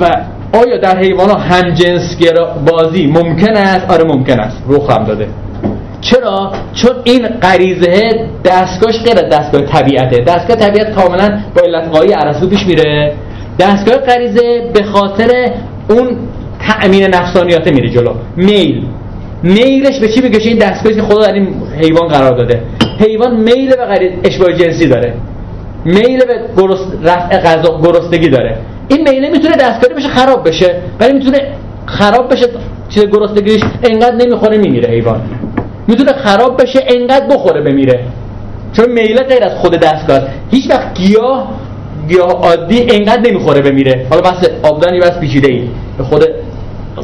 [0.00, 0.10] و
[0.52, 2.16] آیا در حیوان ها همجنس
[2.66, 4.62] بازی ممکن است؟ آره ممکن است.
[4.68, 5.28] روخ هم داده.
[6.00, 10.24] چرا؟ چون این غریزه دستگاهش غیر دستگاه طبیعته.
[10.24, 13.12] دستگاه طبیعت کاملا با علت قایی عرصو پیش میره.
[13.58, 15.52] دستگاه غریزه به خاطر
[15.90, 16.16] اون
[16.60, 18.14] تأمین نفسانیات میره جلو.
[18.36, 18.82] میل.
[19.42, 22.62] میلش به چی می‌کشه؟ این دستگاهی که خدا در این حیوان قرار داده.
[22.98, 25.14] حیوان میل به غریز اشباه جنسی داره.
[25.84, 26.40] میل به
[27.02, 28.58] رفع غذا گرسنگی داره.
[28.88, 31.38] این میله می‌تونه دستکاری بشه خراب بشه ولی می‌تونه
[31.86, 32.46] خراب بشه
[32.88, 35.20] چیز گرسنگیش انقدر نمی‌خوره میمیره حیوان
[35.88, 38.00] می‌تونه خراب بشه انقدر بخوره بمیره.
[38.72, 40.20] چون میله غیر از خود دستگاه.
[40.50, 41.48] هیچ وقت گیاه
[42.08, 44.06] گیاه عادی انقدر نمی‌خوره بمیره.
[44.10, 45.68] حالا بس آبدانی بس پیچیده ای
[46.02, 46.24] خود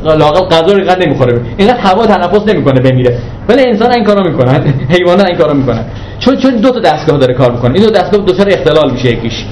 [0.04, 3.18] لاقل غذا اینقدر نمی‌خوره اینقدر هوا تنفس نمی‌کنه بمیره.
[3.48, 5.84] ولی انسان این کارو می‌کنن حیوانات این کارو می‌کنن
[6.18, 7.74] چون چون دو تا دستگاه داره کار می‌کنه.
[7.74, 9.44] این دو دستگاه دچار اختلال میشه یکیش.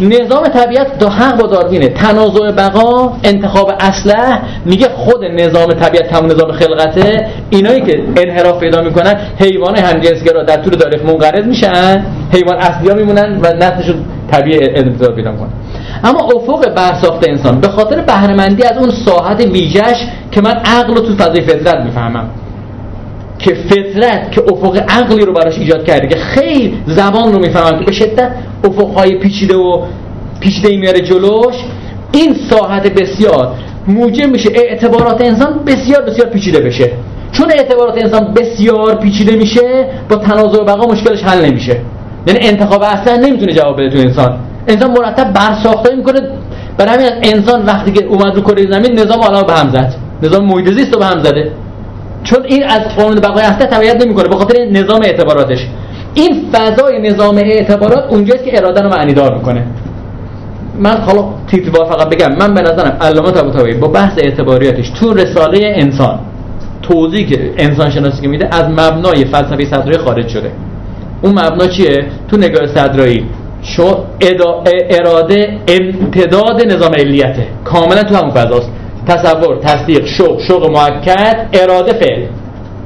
[0.00, 6.30] نظام طبیعت دو حق با داروینه تنازع بقا انتخاب اصلح میگه خود نظام طبیعت همون
[6.30, 7.28] نظام خلقته.
[7.50, 12.94] اینایی که انحراف پیدا می‌کنن حیوان همجنسگرا در طول تاریخ منقرض میشن حیوان اصلی ها
[12.94, 15.50] میمونن و نسلشون طبیعی انتظار پیدا می‌کنن.
[16.04, 21.00] اما افق برساخت انسان به خاطر بهرهمندی از اون ساحت ویژش که من عقل رو
[21.00, 22.30] تو فضای فطرت می‌فهمم.
[23.42, 27.84] که فطرت که افق عقلی رو براش ایجاد کرده که خیلی زبان رو می‌فهمم که
[27.84, 28.30] به شدت
[28.64, 29.82] افقهای پیچیده و
[30.40, 31.54] پیچیده میاره جلوش.
[32.12, 33.54] این ساحت بسیار
[33.88, 36.90] موجب میشه اعتبارات انسان بسیار بسیار پیچیده بشه.
[37.32, 41.76] چون اعتبارات انسان بسیار پیچیده میشه با تنازع و بقا مشکلش حل نمیشه.
[42.26, 44.38] یعنی انتخاب اصلا نمی‌تونه جواب بده تو انسان.
[44.68, 46.20] انسان مرتب برساخته می‌کنه.
[46.78, 49.94] برای همین انسان وقتی که اومد رو کره زمین نظام عالم به هم زد.
[50.22, 51.52] نظام محیط زیست رو به هم زده.
[52.24, 55.66] چون این از قانون بقای اصلا تبعیت نمی‌کنه به خاطر نظام اعتباراتش.
[56.14, 59.64] این فضای نظام اعتبارات اونجاست که اراده رو معنی دار می‌کنه.
[60.78, 65.72] من حالا تیتوار فقط بگم من به نظرم علامه طباطبایی با بحث اعتباریاتش تو رساله
[65.76, 66.18] انسان
[66.82, 70.50] توضیح که انسان شناسی که میده از مبنای فلسفه صدرایی خارج شده.
[71.22, 73.26] اون مبنا چیه؟ تو نگاه صدرایی
[73.62, 74.04] شو
[74.90, 77.46] اراده امتداد نظام علیته.
[77.64, 78.70] کاملا تو همون فضاست.
[79.08, 82.26] تصور تصدیق شوق شوق موکد اراده فعل.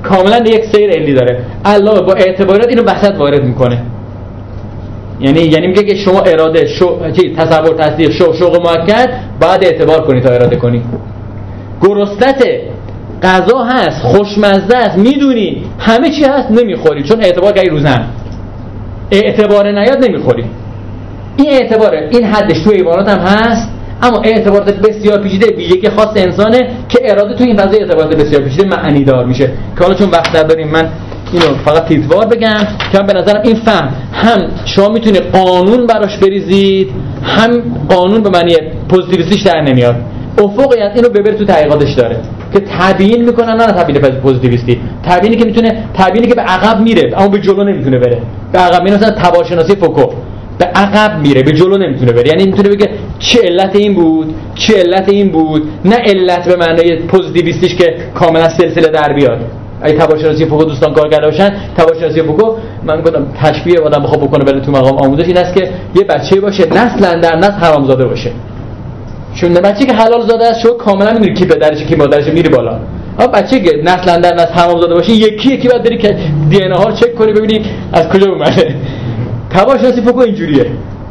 [0.02, 1.44] کاملا یک سیر علی داره.
[1.64, 3.82] علاوه با اعتبارات اینو وسط وارد می‌کنه.
[5.20, 6.98] یعنی یعنی میگه که شما اراده شو...
[7.36, 9.10] تصور تصدیق شوق شوق موکد
[9.40, 10.82] باید اعتبار کنی تا اراده کنی.
[11.82, 12.44] گرستت
[13.22, 15.64] غذا هست خوشمزه است می‌دونی.
[15.78, 17.02] همه چی هست نمی‌خوری.
[17.02, 18.06] چون اعتبار گاهی روزن
[19.10, 20.44] اعتبار نیاد نمی‌خوری.
[21.36, 22.08] این اعتباره.
[22.12, 23.68] این حدش تو حیوانات هم هست.
[24.02, 28.76] اما اعتبارات بسیار پیچیده ویژگی خاص انسانه که اراده تو این فضای اعتبارات بسیار پیچیده
[28.76, 29.46] معنی دار میشه.
[29.46, 30.88] که حالا چون وقت داریم من
[31.32, 36.90] اینو فقط تیتروار بگم که به نظرم این فهم هم شما می‌تونید قانون براش بریزید
[37.22, 37.50] هم
[37.88, 38.54] قانون به معنی
[38.88, 39.96] پوزیتیویستیش در نمیاد.
[40.38, 42.16] افقیت اینو ببر تو تحقیقاتش داره
[42.52, 44.80] که تبیین می‌کنن نه تبیین پوزیتیویستی.
[45.04, 48.18] تبیینی که می‌تونه تبیینی که به عقب میره اما به جلو نمی‌تونه بره.
[48.52, 50.12] به عقب میره مثلا تبارشناسی فوکو.
[50.58, 52.28] به عقب میره به جلو نمی‌تونه بره.
[52.28, 55.62] یعنی می‌تونه بگه چه علت این بود چه علت این بود.
[55.84, 59.38] نه علت به معنای پوزیتیویستیش که کاملا سلسله در بیاد.
[59.82, 64.44] اگه تبارشناسی فوکو دوستان کار کرده باشن تباشناسی فوکو من گفتم تشبیه آدم بخواد بکنه
[64.44, 68.30] بره تو مقام آموزش این است که یه بچه باشه نسل در نسل حرامزاده باشه.
[69.34, 72.80] چون بچه که حلال زاده است شو کاملا می‌دونی کی پدرشه کی مادرشه میری بالا.
[73.18, 76.16] اما بچه که نسل در نسل حرام زاده باشه یکی یکی باید بری که
[76.50, 78.74] دی ان ها رو چک کنی ببینی از کجا اومده.
[79.50, 80.66] تباشناسی فوکو اینجوریه.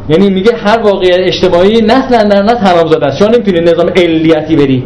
[0.09, 3.17] یعنی میگه هر واقعیت اجتماعی نسل در نسل حرام زاده است.
[3.19, 4.83] شما نمی‌تونی نظام علیتی بری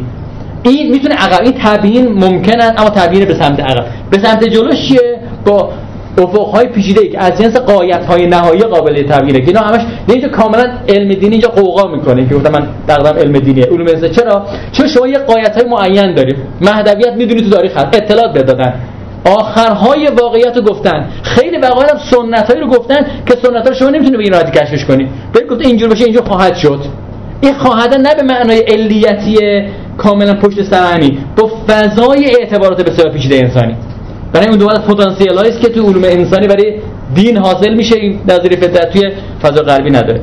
[0.64, 3.86] این می‌تونه عقب این تبیین ممکن است اما تبیین به سمت عقب.
[4.12, 5.70] به سمت جلو چیه؟ با
[6.18, 9.39] افقهای پیچیده که از جنس قایت های نهایی قابل تبیینه.
[9.39, 12.30] که اینا همش اینجا کاملا علم دینی اینجا قوقا می‌کنه.
[12.30, 13.66] که گفتم من تقریبا علم دینیه.
[13.66, 17.88] علوم چرا؟ چون شما یه قایت های معین داریم مهدویت می‌دونی تو تاریخ هست.
[17.95, 18.74] اطلاعات بدادن
[19.26, 21.09] آخرهای واقعیت رو گفتن.
[21.24, 24.86] خیلی وقایع هم سنت رو گفتن که سنت رو شما نمی‌تونی به این راحتی کشفش
[24.86, 25.09] کنی.
[25.34, 26.80] بهت گفته اینجور باشه اینجور خواهد شد.
[27.41, 29.38] این خواهد نه به معنای علیتی
[29.97, 30.99] کاملا پشت سر
[31.38, 33.76] با فضای اعتبارات بسیار پیچیده انسانی.
[34.34, 36.80] برای اون دوباره پتانسیل است که تو علوم انسانی برای
[37.15, 39.11] دین حاصل میشه این نظریه فطرت توی
[39.41, 40.22] فضا غربی نداره.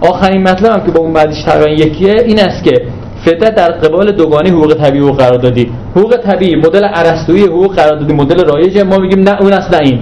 [0.00, 2.82] آخرین هم که با اون بعدش تقریبا یکیه این است که
[3.24, 5.70] فطرت در قبال دوگانه حقوق طبیعی و قراردادی.
[5.96, 10.00] حقوق طبیعی مدل ارسطویی حقوق قراردادی مدل رایج ما میگیم نه اون است نه این.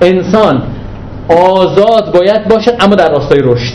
[0.00, 0.62] انسان
[1.28, 3.74] آزاد باید باشد اما در راستای رشد.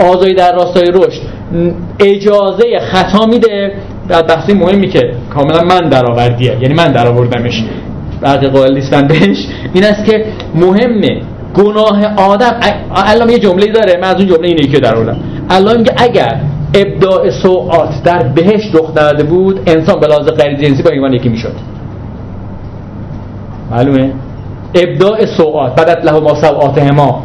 [0.00, 1.20] آزادی در راستای رشد.
[2.00, 3.72] اجازه خطا میده.
[4.08, 6.56] در بحثی مهمی که کاملا من درآوردیه.
[6.60, 7.64] یعنی من درآوردمش.
[8.20, 9.46] بعد قائل نیستم بهش.
[9.74, 11.22] این است که مهمه.
[11.54, 12.60] گناه آدم
[12.94, 13.98] الان یه جمله داره.
[14.02, 15.16] من از اون جمله اینه که در آوردم
[15.50, 16.40] الان میگه اگر
[16.74, 21.28] ابداع سوعات در بهش رخ داده بود انسان به لحاظ غیر جنسی با ایمان یکی
[21.28, 21.54] می‌شد.
[23.70, 24.12] معلومه؟
[24.74, 27.22] ابداع سوعات بعد له ما سوعات ما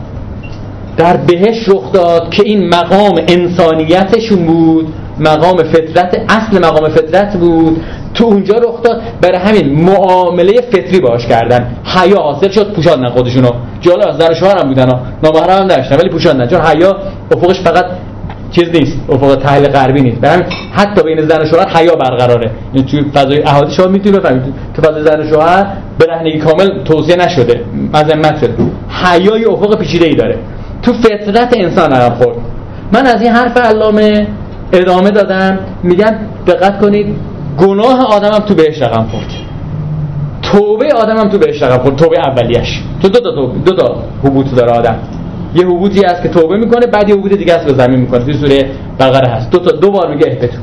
[0.97, 7.81] در بهش رخ داد که این مقام انسانیتشون بود مقام فطرت اصل مقام فطرت بود.
[8.13, 11.75] تو اونجا رخ داد برای همین معامله فطری باش کردن.
[11.83, 13.49] حیا حاصل شد پوشاندن خودشونو
[13.81, 14.85] جالب از زن شوهر هم بودن
[15.23, 16.97] نامحرم هم داشتن ولی پوشاندن چون حیا
[17.31, 17.85] افقش فقط
[18.55, 20.21] چیز نیست افق تحلیل غربی نیست.
[20.21, 22.51] برای حتی بین زن و شوهر حیا برقراره.
[22.73, 24.43] یعنی توی فضای احادی شما می‌تونید بفهمید.
[24.73, 25.65] تو فضای زن و شوهر
[25.99, 27.61] برهنگی کامل توصیه نشده.
[27.93, 28.53] مذمت شده
[29.03, 30.37] حیای افق پیچیده ای داره.
[30.81, 32.37] تو فطرت انسان عقب خورد.
[32.93, 34.27] من از این حرف علامه
[34.73, 35.59] ادامه دادم.
[35.83, 36.15] میگم
[36.47, 37.15] دقت کنید
[37.57, 39.27] گناه آدمم تو بهش رقم خورد.
[40.41, 41.95] توبه آدمم تو بهش رقم خورد.
[41.95, 42.81] توبه اولیش.
[43.01, 43.31] تو دو تا
[43.65, 44.95] دو تا حبوط داره آدم.
[45.55, 48.25] یه حبوطی هست که توبه می‌کنه بعد یه حبوط دیگه است به زمین می‌کنه.
[48.25, 49.51] تو سوره بقره هست.
[49.51, 50.57] دو تا دو بار میگه اهبتو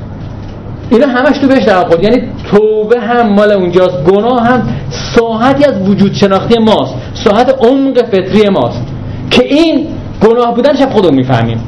[0.90, 2.02] اینا همش تو بهش رقم خورد.
[2.04, 4.04] یعنی توبه هم مال اونجاست.
[4.04, 4.68] گناه هم
[5.16, 6.94] ساحتی از وجود شناختی ماست.
[7.14, 8.82] ساحت عمق فطری ماست.
[9.30, 9.86] که این
[10.22, 11.60] گناه بودنش خودمون می‌فهمیم.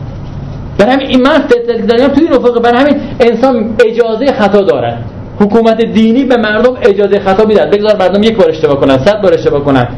[0.79, 1.45] برای همین این من
[1.89, 4.99] داریم توی این افق برای همین انسان اجازه خطا دارن.
[5.41, 7.71] حکومت دینی به مردم اجازه خطا میدن.
[7.71, 9.89] بگذار مردم یک بار اشتباه کنن صد بار اشتباه کنن.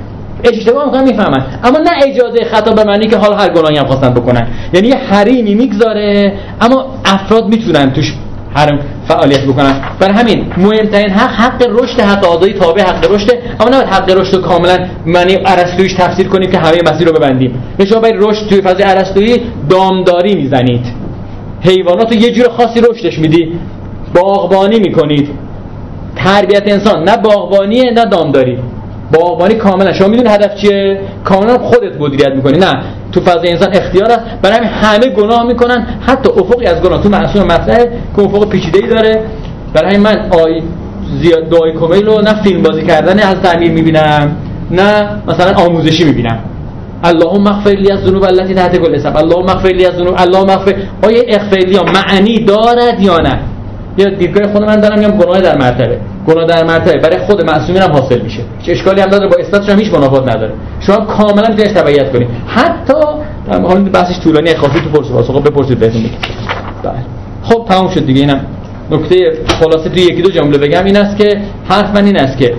[0.45, 1.45] اشتباه می‌کنن می‌فهمن.
[1.65, 4.47] اما نه اجازه خطا به معنی که حال هر گناهی هم خواستن بکنن.
[4.73, 8.15] یعنی یه حریمی می‌گذاره اما افراد می‌تونن توش
[8.55, 8.79] حرم
[9.09, 9.75] فعالیت بکنن.
[10.01, 13.31] برای همین مهمترین حق حق رشد حق آزادی تابع حق رشد.
[13.61, 17.63] اما نه حق رشد رو کاملا معنی ارسطویش تفسیر کنیم که همه مسیر رو ببندیم.
[17.79, 20.87] یعنی شما باید رشد توی فضای ارسطویی دامداری می‌زنید.
[21.61, 23.53] حیوانات یه جور خاصی رشدش میدی.
[24.15, 25.29] باغبانی می‌کنید.
[26.17, 28.59] تربیت انسان نه باغبانیه نه دامداری.
[29.15, 29.93] باغبانی کاملا.
[29.93, 32.59] شما می‌دونید هدف چیه؟ کاملا خودت مدیریت می‌کنی.
[32.59, 32.73] نه.
[33.13, 34.21] تو فضای انسان اختیار است.
[34.43, 35.87] برای همین همه گناه می‌کنن.
[36.07, 37.03] حتی افقی از گناه.
[37.03, 37.85] تو معصوم مطرحه
[38.17, 39.23] که افق پیچیده ای داره.
[39.75, 40.63] برای همین من آی
[41.23, 44.37] زیاد دعای کمیل رو نه فیلم بازی کردن از تعمیر می‌بینم.
[44.71, 46.39] نه مثلا آموزشی می‌بینم.
[47.05, 50.51] اللهم اغفر لی از ذنوب التي تحت كل سب اللهم اغفر لی از ذنوب اللهم
[50.51, 50.75] اغفر.
[51.03, 51.59] آیا اغفر
[51.93, 53.39] معنی دارد یا نه؟
[53.99, 55.99] یا دیدگاه خود من دارم میگم گناه در مرتبه.
[56.27, 56.99] گناه در مرتبه.
[56.99, 58.41] برای خود معصومین هم حاصل میشه.
[58.63, 60.53] چه اشکالی هم نداره با استاتش هم هیچ منافات نداره.
[60.81, 62.29] شما کاملا می‌تونید تبعیت کنید.
[62.47, 62.93] حتی
[63.51, 66.03] حالا بحثش طولانی خاصی تو پرسه واسه خب بپرسید بهتون
[66.83, 66.93] بله.
[67.43, 68.21] خب تمام شد دیگه.
[68.21, 68.41] اینم
[68.91, 70.85] نکته خلاصه تو یکی دو جمله بگم.
[70.85, 72.55] این است که حرف من این است که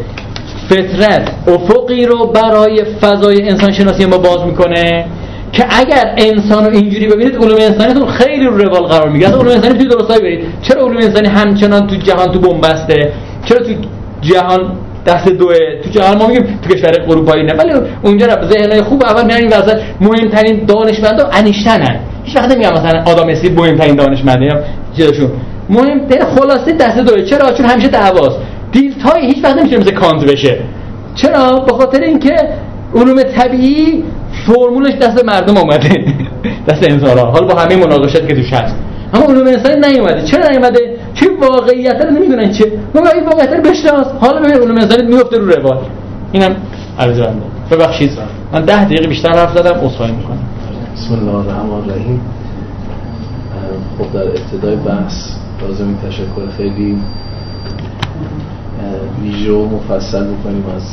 [0.70, 5.06] فطرت افقی رو برای فضای انسان شناسی ما باز می‌کنه.
[5.52, 9.32] که اگر انسان رو اینجوری ببینید علوم انسانیتون خیلی رو روال قرار می‌گیره.
[9.32, 10.46] علوم انسانی توی درستایی برید.
[10.62, 13.14] چرا علوم انسانی همچنان تو جهان تو بنبسته؟
[13.46, 13.74] چرا تو
[14.22, 14.72] جهان
[15.06, 17.54] دست دوه؟ تو جهان ما میگیم تو کشور اروپایی نه.
[17.54, 17.72] ولی
[18.04, 22.00] اونجا رو ذهنای خوب اول میان این وسط مهمترین دانشمندا انیشتنن.
[22.24, 24.64] هیچ وقت نمیگم مثلا آدم اسمی مهمترین دانشمنده
[24.98, 25.32] چیزشون
[25.70, 26.02] مهم
[26.36, 27.22] خلاصه دست دوه.
[27.22, 28.38] چرا؟ چون همیشه دعواست.
[28.72, 30.60] دیلتای هیچ وقت نمیشه مثل کانت بشه.
[31.16, 32.36] چرا؟ به خاطر اینکه
[32.96, 34.04] علوم طبیعی
[34.48, 35.90] فرمولش دست مردم اومده.
[36.68, 38.76] دست انسان حالا با همه مناقشات که توش هست.
[39.14, 40.22] اما علوم انسانی نیومده.
[40.22, 42.66] چرا نیومده؟ چه واقعیت رو نمی‌دونن چه.
[42.96, 44.08] ما این واقعیت رو بشناس.
[44.20, 45.78] حالا ببین علوم انسانی میفته رو روال.
[46.32, 46.56] اینم
[47.00, 48.12] عرض بنده ببخشید
[48.54, 50.40] من ده دقیقه بیشتر حرف زدم عذرخواهی می‌کنم.
[50.96, 52.22] بسم الله الرحمن الرحیم.
[53.98, 55.30] خب در ابتدای بحث
[55.62, 56.98] لازم تشکر خیلی
[59.22, 60.84] ویژه مفصل بکنیم از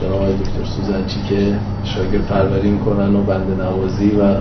[0.00, 1.54] جناب آقای دکتر سوزنچی که
[1.84, 4.34] شاگرد پروری می‌کنن و بنده نوازی و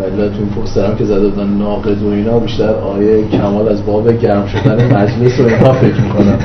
[0.00, 4.18] ولی تو این پوسترم که زده بودن ناقد و اینا بیشتر آیه کمال از باب
[4.18, 6.38] گرم شدن مجلس و اینها فکر می‌کنم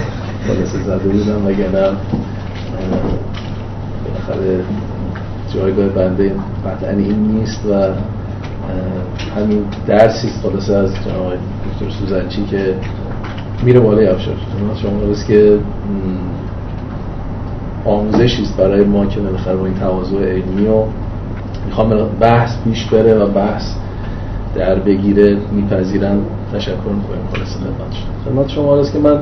[0.47, 1.97] خلاصه زده بودم وگرنه
[4.05, 4.59] بالاخره
[5.53, 6.31] جایگاه بنده
[6.65, 7.73] قطعا این نیست و
[9.35, 12.75] همین درسی است خلاصه از جناب دکتر سوزنچی که
[13.63, 14.35] میره بالای افشار.
[14.81, 15.57] شما بس که
[17.85, 20.83] آموزشی است برای ما که بالاخره با این تواضع علمی و
[21.65, 23.73] می‌خوام بحث پیش بره و بحث
[24.55, 26.17] در بگیره میپذیرن
[26.53, 27.27] تشکر می‌کنم.
[27.33, 29.19] خلاص خدمت خدمت شما است که من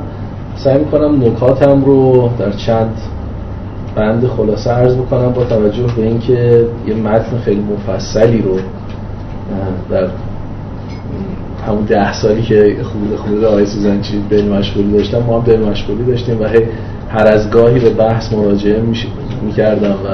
[0.55, 2.97] سعی می‌کنم نکاتم رو در چند
[3.95, 8.57] بند خلاصه عرض بکنم با توجه به اینکه یه متن خیلی مفصلی رو
[9.89, 10.07] در
[11.67, 16.03] همون ده سالی که خود خود آقای سوزنچی بین مشغولی داشتم ما هم بین مشغولی
[16.03, 16.43] داشتیم و
[17.13, 18.81] هر از گاهی به بحث مراجعه
[19.41, 20.07] می‌کردم و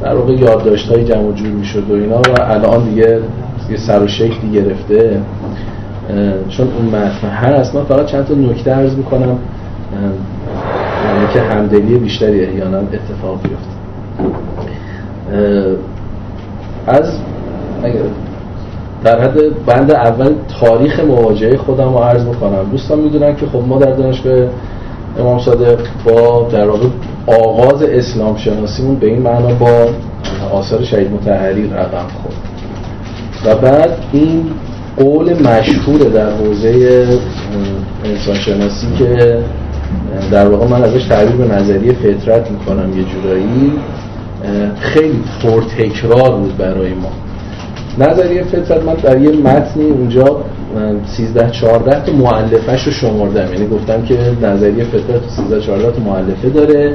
[0.00, 3.20] در واقع یادداشت های جمع جور می‌شد و اینا و الان دیگه
[3.70, 5.20] یه سر و شکلی گرفته.
[6.48, 9.38] چون اون متن هست من فقط چند تا نکته عرض می‌کنم.
[11.04, 13.72] یعنی که همدلی بیشتری احیانا اتفاق بیفته.
[16.86, 17.18] از
[19.04, 23.78] در حد بند اول تاریخ مواجهه خودم رو عرض بکنم دوستان می‌دونن که خب ما
[23.78, 24.48] در دانشگاه
[25.18, 26.86] امام صادق با در واقع
[27.26, 29.88] آغاز اسلام شناسیمون به این معنا با
[30.52, 32.36] آثار شهید متحری رقم خورد.
[33.44, 34.44] و بعد این
[34.96, 37.06] قول مشهور در حوزه
[38.04, 39.38] انسان شناسی که
[40.30, 43.72] در واقع من ازش تعبیر به نظریه فطرت می‌کنم یه جورایی
[44.80, 47.10] خیلی پرتکرار بود برای ما.
[47.98, 50.44] نظریه فطرت من در یه متنی اونجا
[51.06, 53.52] 13 14 تا مؤلفه‌ش رو شمردم.
[53.52, 56.94] یعنی گفتم که نظریه فطرت 13 14 تا مؤلفه داره.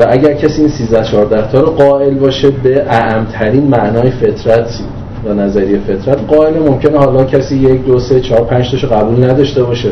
[0.00, 4.80] و اگر کسی این 13 14 تا رو قائل باشه به اعمترین معنای فطرت
[5.24, 9.62] و نظریه فطرت قائل ممکنه حالا کسی یک دو سه چهار پنج تاشو قبول نداشته
[9.62, 9.90] باشه.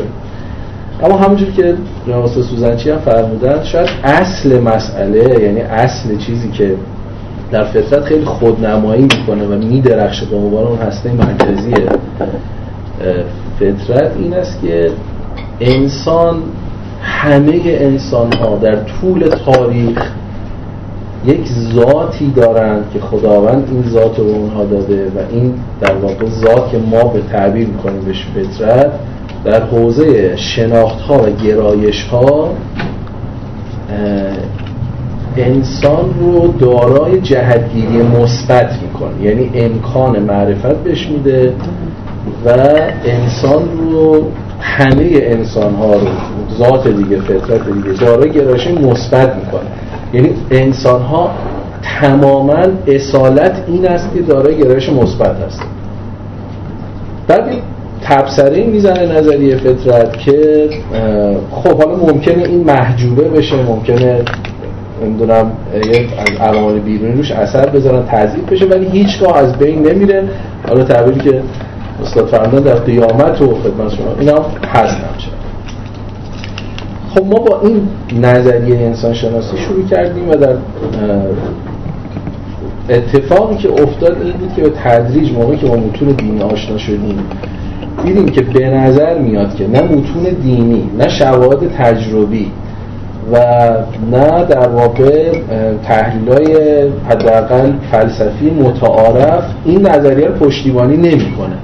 [1.03, 1.73] اما همونجور که
[2.07, 6.75] جناب سوزنچی هم فرمودن شاید اصل مسئله یعنی اصل چیزی که
[7.53, 10.25] در فطرت خیلی خودنمایی می‌کنه و میدرخشه.
[10.25, 11.73] به عنوان اون هسته مرکزی
[13.59, 14.91] فطرت این است که
[15.59, 16.35] انسان
[17.01, 20.11] همه انسان ها در طول تاریخ
[21.25, 26.71] یک ذاتی دارند که خداوند این ذات رو اونها داده و این در واقع ذات
[26.71, 28.91] که ما به تعبیر می‌کنیم بهش فطرت
[29.45, 32.49] در حوزه شناخت ها و گرایش ها
[35.37, 39.21] انسان رو دارای جهتگیری مثبت می‌کنه.
[39.21, 41.53] یعنی امکان معرفت بهش میده
[42.45, 42.49] و
[43.05, 44.27] انسان رو
[44.59, 46.07] همه انسان ها رو
[46.57, 49.69] ذات دیگه فطرت دیگه دارای گرایش مثبت می‌کنه.
[50.13, 51.31] یعنی انسان ها
[52.01, 55.61] تماما اصالت این است که دارای گرایش مثبت هست.
[57.27, 57.53] بعد
[58.01, 60.69] تبصره می‌زنه نظریه فطرت که
[61.51, 64.21] خب حالا ممکنه این محجوبه بشه ممکنه
[65.01, 65.51] نمی‌دونم
[66.17, 70.23] از عوامل بیرونی روش اثر بذارن تضعیف بشه ولی هیچگاه از بین نمیره.
[70.67, 71.41] حالا تعبیری که
[72.01, 75.29] استاد فرمودن در قیامت و خدمت شما اینا هست نمیشه
[77.15, 77.87] خب ما با این
[78.21, 80.55] نظریه انسان شناسی شروع کردیم و در
[82.89, 87.19] اتفاقی که افتاد این بود که به تدریج موقعی که با متون دینی آشنا شدیم
[88.05, 92.51] دیدیم که به نظر میاد که نه متون دینی نه شواهد تجربی
[93.31, 93.37] و
[94.11, 95.31] نه در واقع
[95.83, 96.57] تحلیل های
[97.09, 101.55] حداقل فلسفی متعارف این نظریه رو پشتیبانی نمی‌کنه.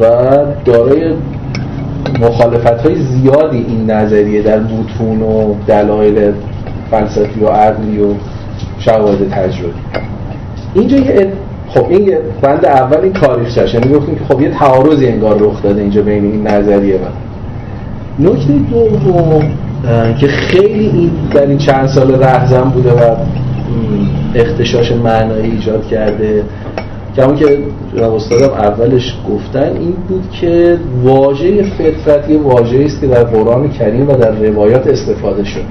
[0.00, 0.04] و
[0.64, 1.14] دارای
[2.20, 6.32] مخالفت های زیادی این نظریه در متون و دلایل
[6.90, 8.14] فلسفی و عقلی و
[8.78, 9.72] شواهد تجربی.
[10.74, 11.32] اینجا یه
[11.68, 15.80] خب این بند اول این تاریخ یعنی گفتیم که خب یه تعارضی انگار رخ داده
[15.80, 16.98] اینجا بین این نظریه و.
[18.18, 19.42] نکته دوم
[20.20, 23.16] که خیلی این در این چند سال رهزن بوده و
[24.34, 26.44] اختشاش معنایی ایجاد کرده.
[27.16, 27.58] که همون که
[28.02, 34.08] استادم اولش گفتن این بود که واژه فطرت یه واژه است که در قرآن کریم
[34.08, 35.64] و در روایات استفاده شده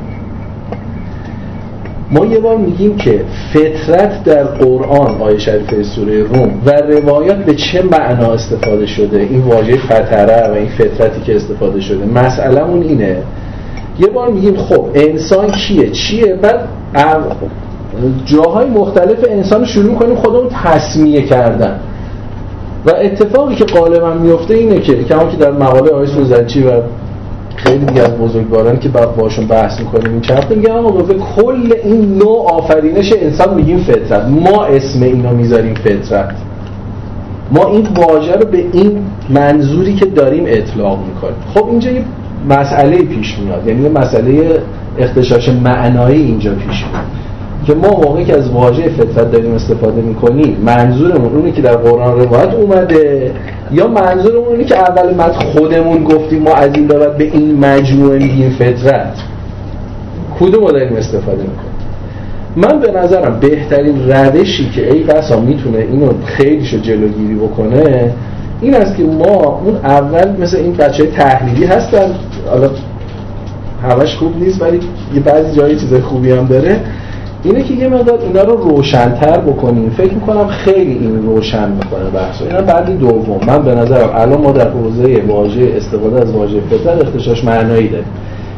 [2.11, 3.21] ما یه بار میگیم که
[3.53, 9.41] فطرت در قرآن آیه شریفه سوره روم و روایات به چه معنا استفاده شده؟ این
[9.41, 12.05] واژه فتره و این فطرتی که استفاده شده.
[12.05, 13.17] مسئله اون اینه
[13.99, 16.67] یه بار میگیم خب انسان کیه؟ چیه؟ بعد
[18.25, 21.79] جاهای مختلف انسان شروع کنیم خودمون تصمیه کردن.
[22.85, 26.71] و اتفاقی که غالبا میفته اینه که کما که در مقاله آقای سوزنچی و
[27.55, 31.01] خیلی دیگه از بزرگواران که باشون بحث می‌کنیم این چند میگن آقا
[31.35, 34.25] کل این نوع آفرینش انسان میگیم فطرت.
[34.25, 36.35] ما اسم اینو می‌ذاریم فطرت.
[37.51, 38.97] ما این واژه رو به این
[39.29, 41.35] منظوری که داریم اطلاق می‌کنیم.
[41.53, 42.03] خب اینجا یه
[42.49, 43.67] مسئله پیش میاد.
[43.67, 44.61] یعنی مسئله
[44.97, 47.05] اختشاش معنایی اینجا پیش میاد.
[47.65, 52.19] که ما موقعی که از واژه فطرت داریم استفاده می‌کنیم منظورمون اونی که در قرآن
[52.19, 53.31] روایت اومده
[53.71, 58.49] یا منظورمون اونی که اول مد خودمون گفتیم ما از این به این مجموعه میگیم
[58.49, 59.13] فطرت.
[60.39, 61.69] کدوم رو داریم استفاده می‌کنیم؟
[62.55, 68.13] من به نظرم بهترین روشی که ای بسا می‌تونه اینو خیلیشو جلوگیری بکنه
[68.61, 72.15] این است که ما اون اول مثل این بچه تحلیلی هستن.
[72.49, 72.69] حالا
[73.83, 74.79] همش خوب نیست ولی
[75.13, 76.81] یه بعضی جایی چیز خوبی هم داره.
[77.43, 79.89] اینه که یه مقدار اینا رو روشنتر بکنیم.
[79.89, 83.39] فکر می‌کنم خیلی این روشن می‌کنه بحث اینا بعدی دوم.
[83.47, 88.07] من به نظرم الان ما در حوزه واژه استفاده از واژه فطرت اختشاش معنایی داریم.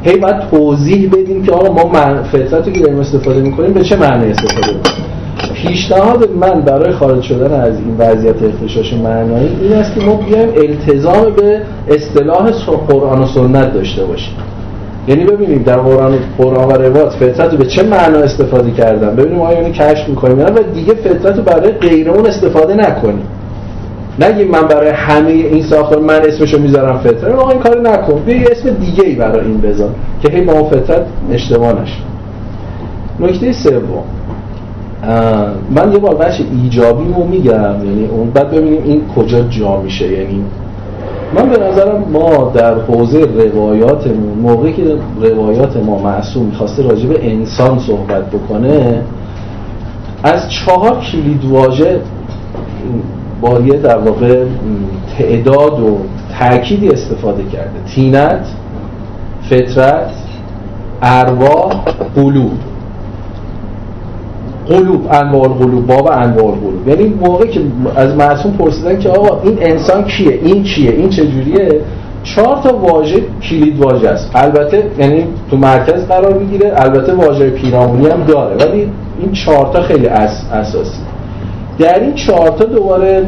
[0.03, 1.91] هی باید توضیح بدیم که آقا ما
[2.23, 5.06] فطرت رو که داریم استفاده می‌کنیم به چه معنی استفاده می‌کنیم.
[5.53, 10.49] پیشنهاد من برای خارج شدن از این وضعیت اختشاش معنایی این است که ما بیایم
[10.49, 12.52] التزام به اصطلاح
[12.88, 14.34] قرآن و سنت داشته باشیم.
[15.08, 19.16] یعنی ببینیم در قرآن قرآن و روایت فطرت به چه معنا استفاده کردن.
[19.16, 23.26] ببینیم آیا اینو کشف می‌کنیم و دیگه فطرت رو برای غیرمون استفاده نکنیم.
[24.20, 28.22] نگیم من برای همه این ساختار من اسمشو می‌ذارم فطرت آقا این کارو نکن.
[28.26, 29.90] بیا اسم دیگه ای برای این بذار
[30.24, 31.98] که هی با اون فطرت اشتباه نشه.
[33.20, 34.03] نکته سوم.
[35.76, 40.11] من یه بار بخش ایجابی رو میگم یعنی اون بعد ببینیم این کجا جا میشه.
[40.11, 40.44] یعنی
[41.36, 44.84] من به نظرم ما در حوزه روایاتمون موقعی که
[45.22, 49.02] روایات ما معصوم می‌خواسته راجع به انسان صحبت بکنه
[50.23, 51.99] از چهار کلید واژه
[53.41, 54.45] با یه در واقع
[55.18, 55.98] تعداد و
[56.40, 57.80] تأکیدی استفاده کرده.
[57.95, 58.45] تینت
[59.49, 60.11] فطرت
[61.02, 61.73] ارواح
[62.15, 62.52] قلوب
[64.68, 67.62] قلوب انواع قلوب باب انواع قلوب یعنی موقعی که
[67.96, 71.82] از معصوم پرسیدن که آقا این انسان کیه؟ این کیه این چجوریه؟
[72.24, 74.32] چهار تا واژه کلید واژه است.
[74.36, 78.56] البته یعنی تو مرکز قرار می‌گیره البته واژه پیرامونی هم داره.
[78.56, 78.88] ولی
[79.20, 81.02] این چهار تا خیلی اس اساسی.
[81.80, 83.28] در این چهار تا دوباره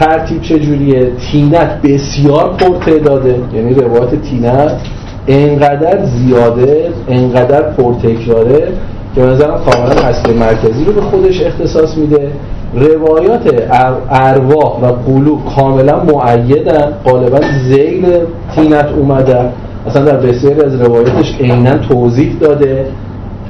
[0.00, 3.40] ترتیب چجوریه؟ تینت بسیار پرتعداده.
[3.54, 4.80] یعنی روایت تینت
[5.28, 8.68] انقدر زیاده انقدر پرتکراره
[9.16, 12.30] که نظرم کاملا هسته مرکزی رو به خودش اختصاص میده.
[12.74, 13.70] روایات
[14.10, 16.92] ارواح و قلوب کاملا معیدن.
[17.04, 18.06] غالبا زیل
[18.54, 19.52] تینت اومدن.
[19.86, 22.86] اصلا در بسیاری از روایاتش عینا توضیح داده.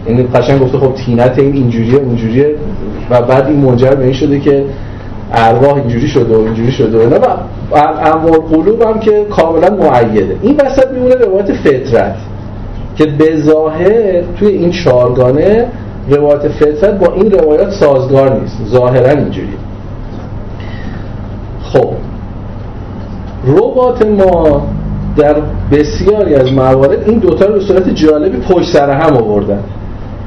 [0.08, 2.54] یعنی قشنگ گفته خب تینت این اینجوریه اونجوریه.
[3.10, 4.64] و بعد این منجر به این شده که
[5.32, 7.26] ارواح اینجوری شده و اینجوری شده و
[8.00, 10.36] انواع قلوب هم که کاملا معیده.
[10.42, 12.16] این وسط میمونه روایت فطرت.
[12.96, 15.66] که به ظاهر توی این چارگانه
[16.10, 18.56] روایت فطرت با این روایات سازگار نیست.
[18.66, 19.56] ظاهرا اینجوری.
[21.62, 21.92] خب.
[23.46, 24.66] ربات ما
[25.16, 25.36] در
[25.72, 29.60] بسیاری از موارد این دوتا رو به صورت جالبی پشت سر هم آوردن.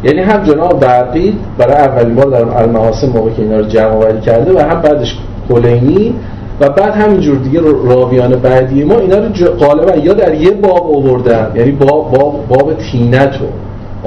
[0.04, 4.22] یعنی هم جناب برقی برای اولین بار در المحاسن موقع که اینا رو جمع آوری
[4.22, 5.18] کرده و هم بعدش
[5.50, 6.16] کلینی
[6.60, 9.30] و بعد همینجور دیگه راویان بعدی ما اینا رو
[9.60, 13.46] غالبا یا در یه باب آوردن یعنی باب, باب, باب تینت و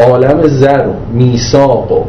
[0.03, 2.05] عالم زر و میساق و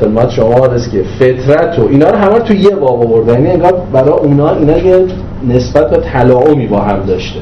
[0.00, 3.32] خدمت شما است که فطرت و اینا رو همه تو یه باب آوردن.
[3.32, 5.04] یعنی انگار برای اونا اینا یه
[5.48, 7.40] نسبت و تلاعمی با هم داشته.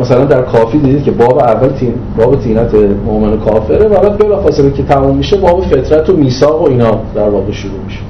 [0.00, 2.74] مثلا در کافی دیدید که باب اول تین باب تینت
[3.06, 7.28] مؤمن کافره و بعد بلافاصله که تموم میشه باب فطرت و میثاق و اینا در
[7.28, 8.00] واقع شروع میشه.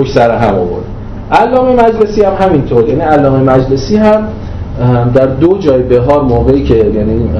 [0.00, 0.84] پشت سر هم آورد.
[1.32, 4.28] علامه مجلسی هم همینطور یعنی علامه مجلسی هم
[5.14, 7.30] در دو جای بهار موقعی که یعنی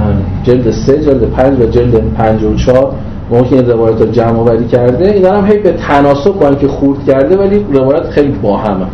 [0.42, 2.92] جلد سه جلد پنج و جلد پنج و چار
[3.30, 7.04] موقعی این روایت رو جمع آوری کرده اینا هم هی به تناسب با اینکه خورد
[7.06, 8.86] کرده ولی روایت خیلی با همه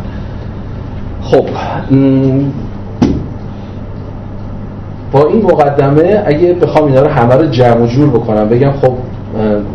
[1.21, 1.45] خب
[5.11, 8.93] با این مقدمه اگه بخوام اینا رو همه رو جمع و جور بکنم بگم خب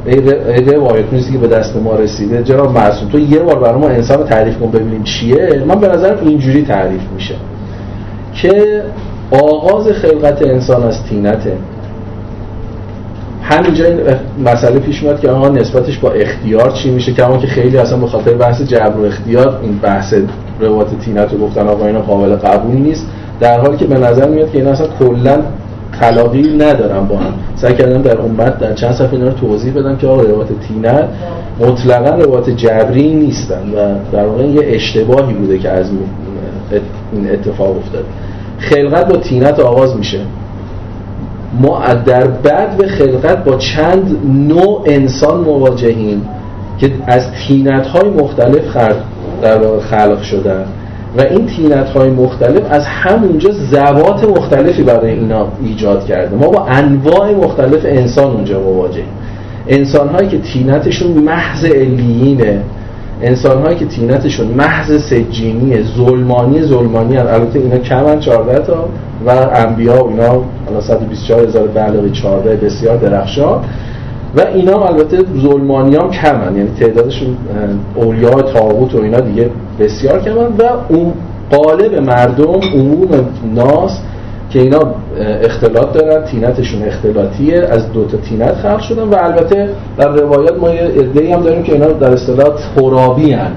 [0.06, 2.42] ای روایت نیستی که به دست ما رسیده.
[2.42, 5.64] جناب معصوم تو یه بار برای ما انسان تعریف کن ببینیم چیه.
[5.66, 7.34] من به نظرم اینجوری تعریف میشه
[8.34, 8.82] که
[9.30, 11.52] آغاز خلقت انسان از تینته
[13.42, 14.00] همینجا این
[14.44, 18.06] مسئله پیش میاد که آنها نسبتش با اختیار چی میشه؟ که که خیلی اصلا به
[18.06, 20.14] خاطر بحث جبر و اختیار این بحث
[20.60, 23.06] روایت تینت رو گفتن آقا اینا قابل قبول نیست.
[23.40, 25.42] در حالی که به نظر میاد که این اصلا کلا
[26.00, 27.32] تلاقی ندارن با هم.
[27.56, 31.08] سعی کردم در امت در چند صفحه اینا رو توضیح بدم که آقا روایت تینت
[31.60, 35.90] مطلقا روایت جبری نیستن و در واقع یه اشتباهی بوده که از
[37.12, 38.04] این اتفاق افتاده
[38.58, 40.20] خلقت با تینت آغاز میشه.
[41.60, 44.16] ما در بعد به خلقت با چند
[44.48, 46.28] نوع انسان مواجهیم
[46.78, 48.76] که از تینت های مختلف
[49.42, 50.64] در خلق شدن.
[51.18, 56.36] و این تینت های مختلف از همونجا زبات مختلفی برای اینا ایجاد کرده.
[56.36, 59.08] ما با انواع مختلف انسان اونجا مواجهیم.
[59.68, 62.60] انسان هایی که تینتشون محض علیینه.
[63.22, 67.26] انسان هایی که تینتشون محض سجینی ظلمانی ظلمانی هن.
[67.26, 68.88] البته اینا کمن 14 تا.
[69.26, 73.64] و انبیا و اینا حالا 124 هزار به 14 بسیار درخشان
[74.36, 77.36] و اینا البته ظلمانی هم کمن یعنی تعدادشون
[77.94, 79.50] اولیا تاغوت و اینا دیگه
[79.80, 81.12] بسیار کمن و اون
[81.50, 83.08] قالب مردم عموم
[83.54, 83.98] ناس
[84.50, 84.94] که اینا
[85.42, 90.70] اختلاط دارن تینتشون اختلاطیه از دو تا تینت خلق شدن و البته در روایات ما
[90.70, 93.50] یه ادعی هم داریم که اینا در اصطلاح ترابی هن.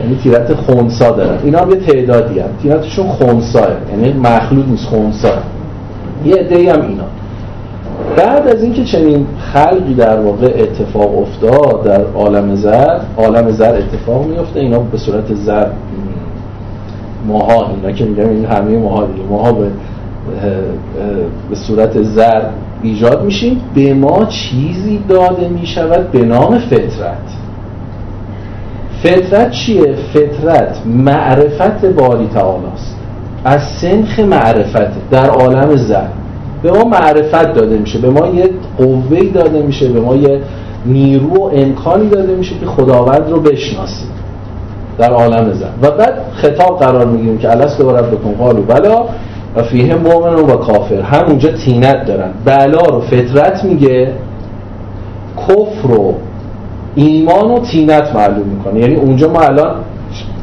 [0.00, 1.38] یعنی تینت خونسا دارن.
[1.44, 2.48] اینا هم یه تعدادی هن.
[2.62, 5.32] تینتشون خونساه یعنی مخلوط نیست خونسا.
[6.24, 7.04] یه ادعی هم اینا.
[8.16, 14.26] بعد از اینکه چنین خلقی در واقع اتفاق افتاد در عالم زر عالم زر اتفاق
[14.26, 15.66] میفته اینا به صورت زر
[17.26, 19.66] ماها اینا که میگم این همه ماها دیگه ماها به
[21.50, 22.42] به صورت زر
[22.82, 27.16] ایجاد میشیم به ما چیزی داده می‌شود به نام فطرت.
[29.02, 32.96] فطرت چیه؟ فطرت معرفت باری تعالی است
[33.44, 36.21] از سنخ معرفت در عالم زر
[36.62, 40.40] به ما معرفت داده میشه به ما یه قوهی داده میشه به ما یه
[40.86, 44.08] نیرو و امکانی داده میشه که خداوند رو بشناسیم
[44.98, 45.68] در عالم زن.
[45.82, 49.04] و بعد خطاب قرار می‌گیریم که الست و بکن قالو بلا
[49.56, 51.00] و فیه مؤمن و کافر.
[51.00, 52.30] همونجا تینت دارن.
[52.44, 54.12] بلا رو فطرت میگه
[55.36, 56.14] کفر رو
[56.94, 58.80] ایمان و تینت معلوم می‌کنه.
[58.80, 59.74] یعنی اونجا ما الان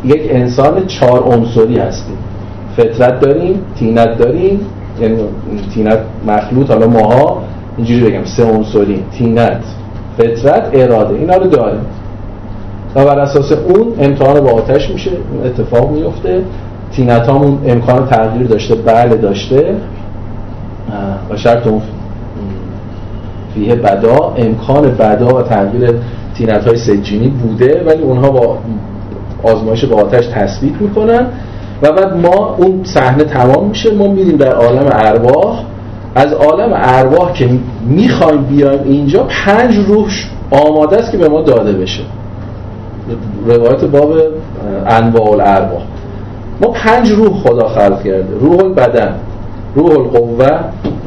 [0.06, 2.18] یک انسان چهار عنصری هستیم.
[2.78, 4.60] فطرت داریم طینت داریم
[5.02, 5.18] یعنی
[5.74, 7.42] طینت مخلوط حالا ماها
[7.78, 9.64] اینجوری بگم سه عنصری طینت
[10.18, 11.82] فطرت اراده اینا رو داریم
[12.96, 15.12] و بر اساس اون امتحان با آتش میشه
[15.46, 16.42] اتفاق میفته.
[16.92, 19.76] طینت همون امکان تغییر داشته بله داشته.
[21.30, 21.82] و شرط اون
[23.54, 25.92] فیه بدا امکان بدا و تغییر
[26.36, 28.58] تینت های سجینی بوده ولی اونها با
[29.44, 31.28] آزمایش با آتش تثبیت می‌کنن.
[31.82, 35.64] و بعد ما اون صحنه تمام میشه ما میریم در عالم ارواح.
[36.16, 37.50] از عالم ارواح که
[37.88, 40.08] می‌خوایم بیایم اینجا پنج روح
[40.52, 42.04] آماده است که به ما داده بشه.
[43.46, 44.14] روایت باب
[44.88, 45.82] انواع الارواح.
[46.62, 48.28] ما پنج روح خدا خلق کرده.
[48.40, 49.16] روح البدن
[49.76, 50.60] روح القوه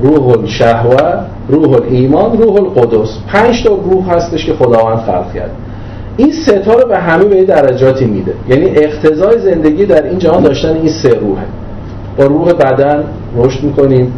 [0.02, 1.14] روح الشهوه
[1.48, 3.18] روح الایمان روح القدس.
[3.32, 5.52] پنج تا روح هستش که خداوند خلق کرده.
[6.16, 8.34] این ستا رو به همه به درجاتی میده.
[8.48, 11.44] یعنی اقتضای زندگی در این جهان داشتن این سه روحه.
[12.18, 13.04] با روح بدن
[13.36, 14.12] رشد می‌کنیم.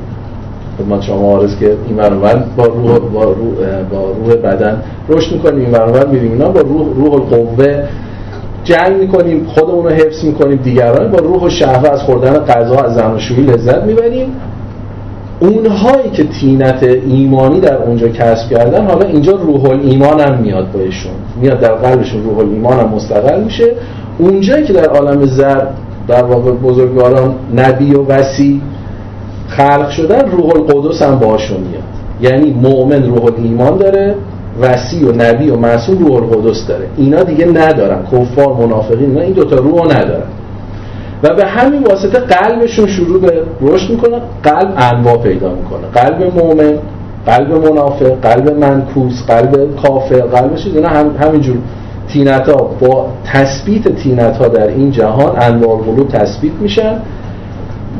[0.79, 5.61] خدمت شما عارض که این برابر با روح با روح, با روح بدن رشد می‌کنیم
[5.61, 6.33] این برابر میریم.
[6.33, 7.83] اینا با روح روح القوه
[8.65, 10.57] جنگ می‌کنیم خودمون رو حفظ می‌کنیم.
[10.57, 14.33] دیگران با روح و شهوه از خوردن غذا از زناشویی لذت می‌بریم.
[15.49, 21.13] اونهایی که تینت ایمانی در اونجا کسب کردن حالا اینجا روح ایمان هم میاد بایشون
[21.41, 23.65] میاد در قلبشون روح ایمان هم مستقل میشه.
[24.19, 25.67] اونجایی که در عالم زر
[26.09, 28.63] در واقع بزرگواران نبی و وسی
[29.49, 31.83] خلق شدن روح القدس هم باشون میاد.
[32.21, 34.15] یعنی مؤمن روح ایمان داره
[34.61, 36.87] وسی و نبی و معصوم روح القدس داره.
[36.97, 38.03] اینا دیگه ندارن.
[38.13, 40.27] کفار منافقین اینا این دوتا روح ندارن.
[41.23, 45.87] و به همین واسطه قلبشون شروع به رشد می‌کنه قلب انواع پیدا می‌کنه.
[45.95, 46.79] قلب مؤمن
[47.27, 51.57] قلب منافق قلب منکوس قلب کافر قلبش اینا هم همینجور.
[52.09, 56.99] طینت ها با تثبیت طینت ها در این جهان انواع قلوب تثبیت میشن.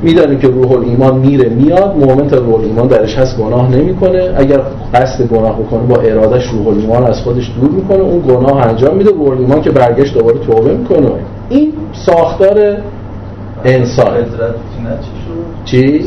[0.03, 1.97] می‌دانیم که روح ایمان میره میاد.
[2.01, 4.31] مومن تا روح ایمان درش هست گناه نمی‌کنه.
[4.37, 4.61] اگر
[4.95, 8.01] قصد گناه بکنه با ارادش روح ایمان از خودش دور می‌کنه.
[8.01, 9.11] اون گناه انجام میده.
[9.11, 11.09] روح ایمان که برگشت دوباره توبه می‌کنه.
[11.49, 12.77] این ساختار
[13.65, 14.15] انسان.
[15.65, 16.05] چی؟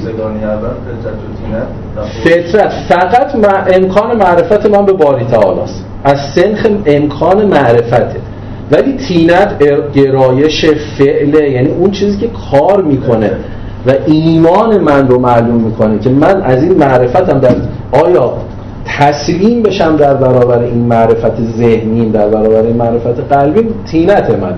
[2.24, 3.36] فطرت فقط
[3.76, 8.16] امکان معرفت من به باری تعالی است از سنخ امکان معرفته
[8.72, 9.60] ولی تینت
[9.94, 10.66] گرایش
[10.98, 11.52] فعله.
[11.52, 13.32] یعنی اون چیزی که کار می‌کنه.
[13.88, 17.56] و ایمان من رو معلوم می‌کنه که من از این معرفتم در
[17.92, 18.34] آیا
[18.86, 24.58] تسلیم بشم در برابر این معرفت ذهنی در برابر این معرفت قلبی؟ تینت منه.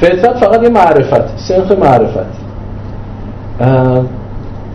[0.00, 2.26] فطرت فقط یه معرفت سنخ معرفت.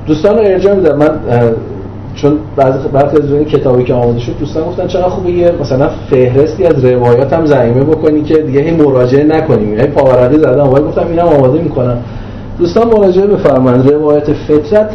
[0.07, 0.97] دوستان رو ارجاع میدم.
[0.97, 1.09] من
[2.15, 6.65] چون بعضی از این کتابی که آماده شد دوستان گفتن چقدر خوبه یه مثلا فهرستی
[6.65, 9.79] از روایات هم زعیمه بکنی که دیگه هی مراجعه نکنیم.
[9.79, 11.97] هی پاورقی زدم ولی گفتم اینم آماده می‌کنم.
[12.59, 13.91] دوستان مراجعه بفرمایید.
[13.91, 14.89] روایت فطرت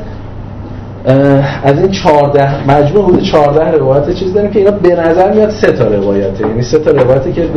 [1.65, 5.73] از این 14 مجموع حدود 14 روایت چیز داریم که اینا به نظر میاد سه
[5.73, 6.49] تا روایته.
[6.49, 7.49] یعنی سه تا روایتی که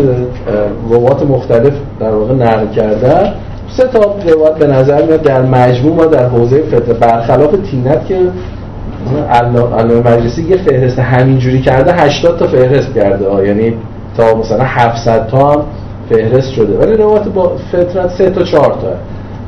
[0.89, 3.33] روایت مختلف در واقع نقل کرده
[3.77, 8.19] سه تا روایت به نظر میاد در مجموع ما در حوزه فطر برخلاف تینت که
[9.73, 13.47] علامه مجلسی یه فهرست همینجوری کرده 80 تا فهرست کرده.
[13.47, 13.73] یعنی
[14.17, 15.65] تا مثلا 700 تا
[16.09, 16.77] فهرست شده.
[16.77, 18.87] ولی روایت با فطرت سه تا 4 تا.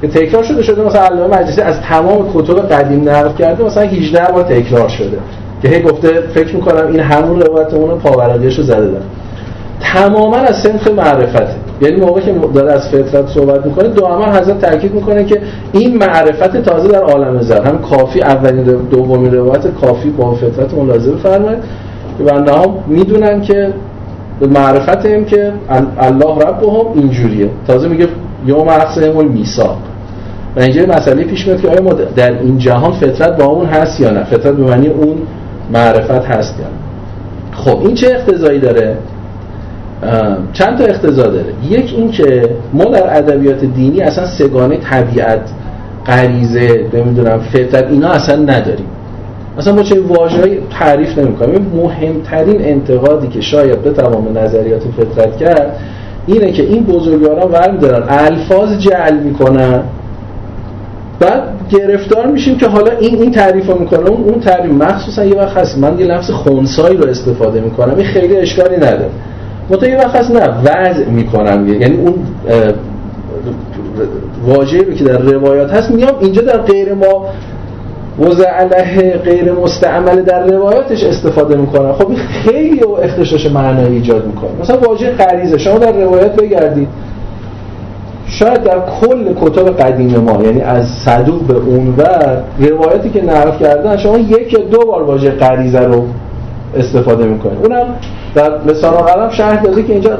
[0.08, 4.44] تکرار شده شده مثلا علامه مجلسی از تمام کتب قدیم نقل کرده مثلا 18 بار
[4.44, 5.18] تکرار شده.
[5.62, 9.06] که هی گفته فکر می‌کنم این همون روایت اون پاورقیش رو زده دارم
[9.80, 11.56] تماما از سنف معرفته.
[11.82, 15.42] یعنی موقع که داره از فطرت صحبت می‌کنه دائما حضرت تاکید می‌کنه که
[15.74, 21.12] این معرفت تازه در عالم زر هم کافی اولین دومین روایت کافی با فطرت ملاحظه
[21.12, 21.60] بفرمایید.
[22.18, 23.74] که بنده ها می‌دونن که
[24.40, 25.54] به معرفت این که
[26.00, 27.50] الله رب هم اینجوریه.
[27.68, 28.08] تازه میگه
[28.46, 29.78] یوم اقصهم المیثاق.
[30.56, 34.00] و اینجا مسئله پیش میاد که آیا ما در این جهان فطرت با اون هست
[34.00, 35.18] یا نه؟ فطرت به معنی اون
[35.74, 36.72] معرفت هست یا نه؟
[37.52, 38.98] خب این چه اقتضایی داره؟
[40.54, 45.50] چند تا اقتضا داره؟ یک این که ما در ادبیات دینی اصلا سگانه طبیعت
[46.08, 48.86] غریزه نمی‌دونم فطرت اینا اصلا نداریم.
[49.58, 51.72] اصلا ما چه واژه‌ای تعریف نمی‌کنیم.
[51.76, 55.80] مهمترین انتقادی که شاید به تمام نظریات فطرت کرد
[56.28, 58.04] اینه که این بزرگواران ورم دارن.
[58.10, 59.84] الفاظ جعل می‌کنن.
[61.22, 64.10] بعد گرفتار میشیم که حالا این این تعریف رو می‌کنه.
[64.10, 65.78] اون اون تعریف مخصوصا یه وقت هست.
[65.78, 67.96] من یه لفظ خونسایی رو استفاده می‌کنم.
[67.96, 69.10] این خیلی اشکالی نداره.
[69.70, 72.14] متا یه وقت هست نه وضع می‌کنم یعنی اون
[74.48, 77.26] واژه‌ای رو که در روایات هست میام اینجا در غیر ما
[78.20, 81.94] وضع علیه غیر مستعمل در روایاتش استفاده می‌کنن.
[81.94, 84.50] خب این خیلی و اختشاش معنایی ایجاد می‌کنه.
[84.62, 85.58] مثلا واژه غریزه.
[85.58, 86.88] شما در روایات بگردید.
[88.28, 93.98] شاید در کل کتاب قدیم ما یعنی از صدوق به اونور روایتی که نقل کردن
[93.98, 96.04] شما یک یا دو بار واژه غریزه رو
[96.78, 97.86] استفاده می‌کنه اونم
[98.36, 100.18] در لسان قلم شرح داده که اینجا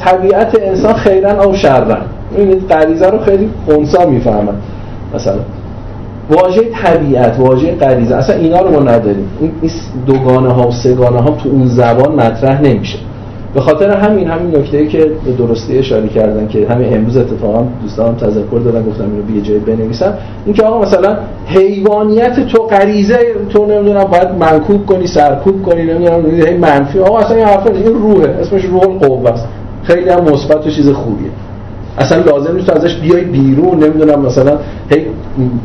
[0.00, 1.96] طبیعت انسان خیرن او شرن.
[2.36, 4.54] این غریزه رو خیلی خونسا می‌فهمن.
[5.14, 5.38] مثلا
[6.30, 9.28] واژه طبیعت واژه غریزه اصلا اینا رو ما نداریم.
[9.40, 9.70] این
[10.06, 12.98] دوگانه ها و سگانه ها تو اون زبان مطرح نمیشه.
[13.56, 18.14] به خاطر همین همین نکته که به درستی اشاره کردن که همین امروز اتفاقا دوستانم
[18.14, 20.14] تذکر دادن گفتم اینو بی جای بنویسم.
[20.44, 21.16] اینکه آقا مثلا
[21.46, 23.18] حیوانیت تو غریزه
[23.48, 26.98] تو نمی‌دونم باید منکوب کنی سرکوب کنی نمی‌دونم هی منفی.
[26.98, 29.48] آقا اصلا این حرف این روحه اسمش روح القوه است.
[29.82, 31.30] خیلی هم مثبت و چیز خوبیه.
[31.98, 34.58] اصلا لازم نیست ازش بیای بیرون نمی‌دونم مثلا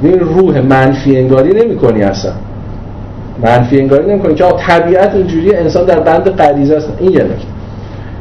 [0.04, 2.32] هی روح منفی انگاری نمی‌کنی اصلا.
[3.44, 4.36] منفی انگاری نمی‌کنی.
[4.36, 6.90] که طبیعت اینجوری انسان در بند غریزه است.
[7.00, 7.48] این یه نکته.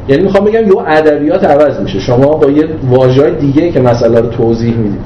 [0.07, 1.99] یعنی می‌خوام بگم یه ادبیات عوض میشه.
[1.99, 5.01] شما با یه واژه‌ای دیگه که مسئله رو توضیح می‌دید.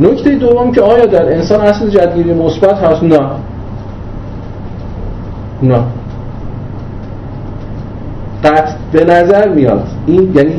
[0.00, 3.20] نکته دوم که آیا در انسان اصل جدگیری مثبت هست؟ نه.
[5.62, 5.80] نه.
[8.44, 9.82] قطع به نظر میاد.
[10.06, 10.54] این یعنی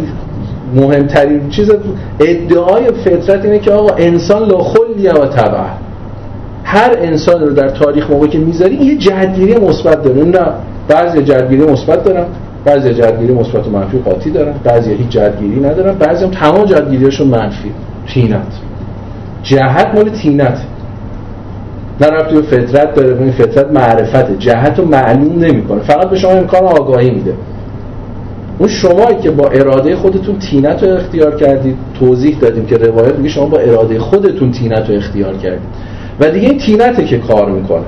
[0.75, 1.71] مهمترین چیز
[2.19, 5.57] ادعای فطرت اینه که آقا انسان لاخلی و تبع
[6.63, 10.23] هر انسان رو در تاریخ موقعی که می‌ذاری یه جهتگیری مثبت داره.
[10.23, 10.45] نه.
[10.87, 12.25] بعضی جهتگیری مثبت دارن.
[12.65, 17.27] بعضی جهتگیری مثبت و منفی قاطی دارن بعضی هیچ جهتگیری ندارن بعضی هم تمام جهتگیریشون
[17.27, 17.71] منفی
[18.07, 18.47] تینت
[19.43, 20.57] جهت مال تینت
[22.01, 24.35] نه رفتی به فطرت داره این فطرت معرفته.
[24.39, 25.81] جهت رو معلوم نمی‌کنه.
[25.81, 27.33] فقط به شما امکان آگاهی میده.
[28.59, 33.29] اون شمایی که با اراده خودتون تینت رو اختیار کردید توضیح دادیم که روایت میگه
[33.29, 35.69] شما با اراده خودتون تینت رو اختیار کردید.
[36.19, 37.85] و دیگه این تینته که کار می‌کنه.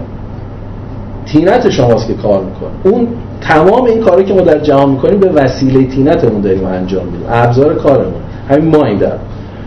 [1.26, 2.94] تینت شماست که کار می‌کنه.
[2.96, 3.08] اون
[3.48, 7.28] تمام این کاری که ما در جهان می‌کنیم به وسیله تینتمون داریم انجام میدیم.
[7.32, 8.22] ابزار کارمون.
[8.50, 9.12] همین ما این در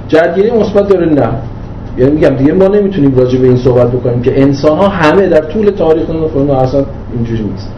[0.09, 1.29] جدگیری مثبت داره؟ نه.
[1.99, 5.41] یعنی میگم دیگه ما نمی‌تونیم راجع به این صحبت بکنیم که انسان ها همه در
[5.41, 6.85] طول تاریخ نمی‌خورن اصلا
[7.15, 7.69] اینجوری نیست.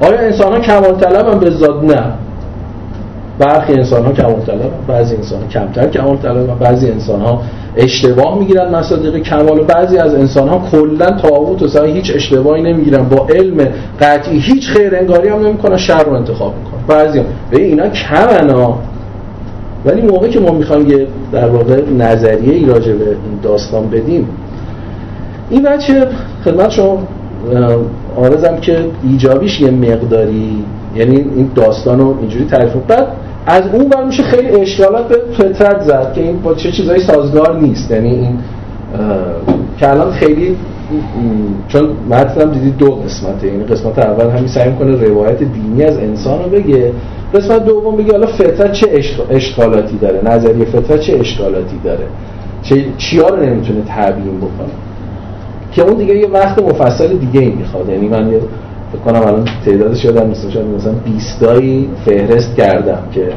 [0.00, 2.02] آیا انسان ها کمال طلب هم؟ به زاد نه.
[3.38, 7.42] برخی انسان ها کمال طلب بعضی انسان ها کمتر کمال طلب بعضی انسان ها
[7.76, 12.62] اشتباه می‌گیرن مصادیق کمال و بعضی از انسان ها کلا تاوت و سعی هیچ اشتباهی
[12.62, 13.02] نمی‌گیرن.
[13.02, 13.68] با علم
[14.00, 15.76] قطعی هیچ خیر انگاری هم نمی‌کنن.
[15.76, 16.80] شر رو انتخاب می‌کنن.
[16.98, 17.24] بعضی هم.
[17.50, 18.78] به اینا کمن ها
[19.84, 24.28] ولی موقعی که ما می‌خوایم یه در واقع نظریه ای راجع به این داستان بدیم
[25.50, 26.06] این بچه
[26.44, 26.98] خدمت شما
[28.16, 30.64] آرزم که ایجابیش یه مقداری
[30.96, 33.06] یعنی این داستان رو اینجوری تعریف بعد
[33.46, 37.60] از اون بر میشه خیلی اشکالات به فطرت زد که این با چه چیزایی سازگار
[37.60, 37.90] نیست.
[37.90, 38.38] یعنی این
[39.78, 40.56] که الان خیلی
[41.68, 46.42] چون متنم دیدی دو قسمته این قسمت اول همین سعی می‌کنه روایت دینی از انسان
[46.44, 46.92] رو بگه.
[47.34, 52.04] قسمت دوم بگه حالا فطرت چه اشکالاتی داره؟ نظریه فطرت چه اشکالاتی داره؟
[52.62, 54.74] چه چیا رو نمی‌تونه تبیین بکنه؟
[55.72, 57.88] که اون دیگه یه وقت مفصل دیگه ای می‌خواد.
[57.88, 58.30] یعنی من
[59.04, 63.28] کنم الان تعدادش یادم نیست شاید مثلا 20 تایی فهرست کردم که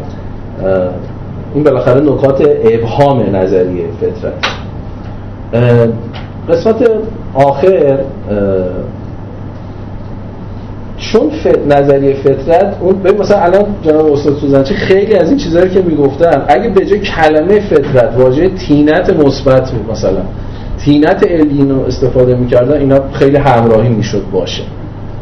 [1.53, 4.33] این بالاخره نکات ابهام نظریه فطرت.
[6.49, 6.89] قسمت
[7.33, 7.99] آخر
[10.97, 11.31] چون
[11.69, 16.45] نظریه فطرت اون ببین مثلا الان جناب استاد سوزنچی خیلی از این چیزهایی که می‌گفتن
[16.47, 20.21] اگه به جای کلمه فطرت واژه تینت مثبت بود مثلا
[20.85, 24.63] تینت الین استفاده می‌کردن اینا خیلی همراهی می‌شد باشه.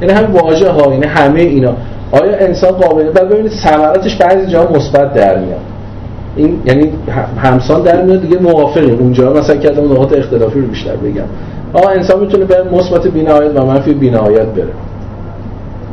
[0.01, 1.73] یعنی هم واژه ها یعنی همه اینا.
[2.11, 5.59] آیا انسان قابل بعد ببینید ثمراتش بعضی جا مثبت در میاد.
[6.35, 6.91] این یعنی
[7.37, 8.99] همسان در میاد دیگه موافقیم.
[8.99, 11.23] اونجا مثلا که اون نقاط اختلافی رو بیشتر بگم.
[11.73, 14.73] آ انسان می‌تونه به مثبت بی‌نهایت و منفی بی‌نهایت بره.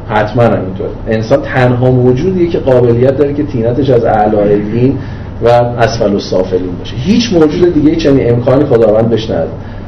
[0.08, 4.96] حتما همینطور انسان تنها موجودیه که قابلیت داره که تینتش از اعلی
[5.44, 6.96] و اسفل السافلین باشه.
[6.96, 9.30] هیچ موجود دیگه چنین امکانی خداوند بهش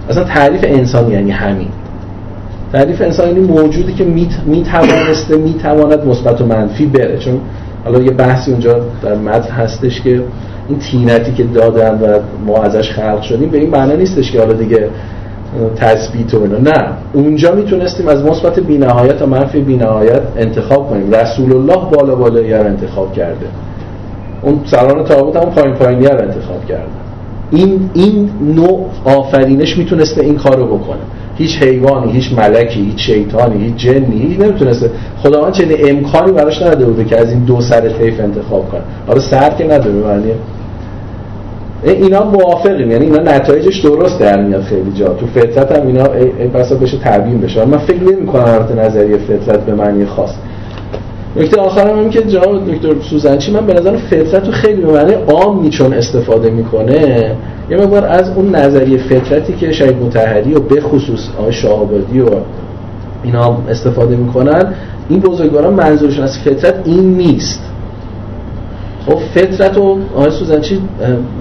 [0.08, 1.68] اصلا تعریف انسان یعنی همین.
[2.74, 4.04] تعریف انسان یعنی موجودی که
[4.46, 7.18] می‌توانسته می‌تواند مثبت و منفی بره.
[7.18, 7.40] چون
[7.84, 10.22] حالا یه بحثی اونجا در متن هستش که
[10.68, 14.52] این تینتی که دادن و ما ازش خلق شدیم به این معنی نیستش که حالا
[14.52, 14.88] دیگه
[15.76, 16.58] تثبیت و اینا.
[16.58, 16.88] نه.
[17.12, 21.14] اونجا می‌تونستیم از مثبت بینهایت تا منفی بینهایت انتخاب کنیم.
[21.14, 23.46] رسول الله بالا بالا رو انتخاب کرده.
[24.42, 26.82] اون سران تابوت هم پایین پایینی رو انتخاب کرده.
[27.50, 31.00] این این نوع آفرینش می‌تونسته این کارو بکنه.
[31.36, 34.90] هیچ حیوانی هیچ ملکی هیچ شیطانی هیچ جنی هیچ نمی‌تونسته.
[35.22, 38.80] خداوند چنین امکانی براش نداده بوده که از این دو سر طیف انتخاب کنه.
[39.06, 40.32] حالا سر که نداره معنی
[41.84, 42.90] اینا موافقیم.
[42.90, 45.08] یعنی اینا نتایجش درست در میاد خیلی جا.
[45.08, 47.64] تو فطرت هم اینا ای بسا بشه تبیین بشه.
[47.64, 50.34] من فکر نمی کنم البته نظریه فطرت به معنی خاص.
[51.36, 55.12] نکته آخرم هم که جناب دکتر سوزنچی من به نظر فطرت رو خیلی به معنی
[55.12, 57.36] عامی چون استفاده می‌کنه
[57.70, 62.30] یه مقدار از اون نظریه فطرتی که شاید متحری و به خصوص آقای و
[63.24, 64.74] اینا استفاده می‌کنن
[65.08, 67.60] این بزرگواران منظورشون از فطرت این نیست.
[69.06, 70.80] خب فطرت و آقای سوزنچی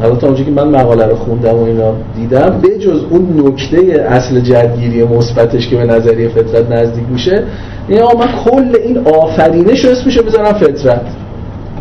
[0.02, 3.78] حالا تا اونجا که من مقاله رو خوندم و اینا دیدم به جز اون نکته
[4.10, 7.44] اصل جدگیری مثبتش که به نظریه فطرت نزدیک میشه
[7.88, 11.02] این آقا من کل این آفرینش رو اسمشو بذارم فطرت.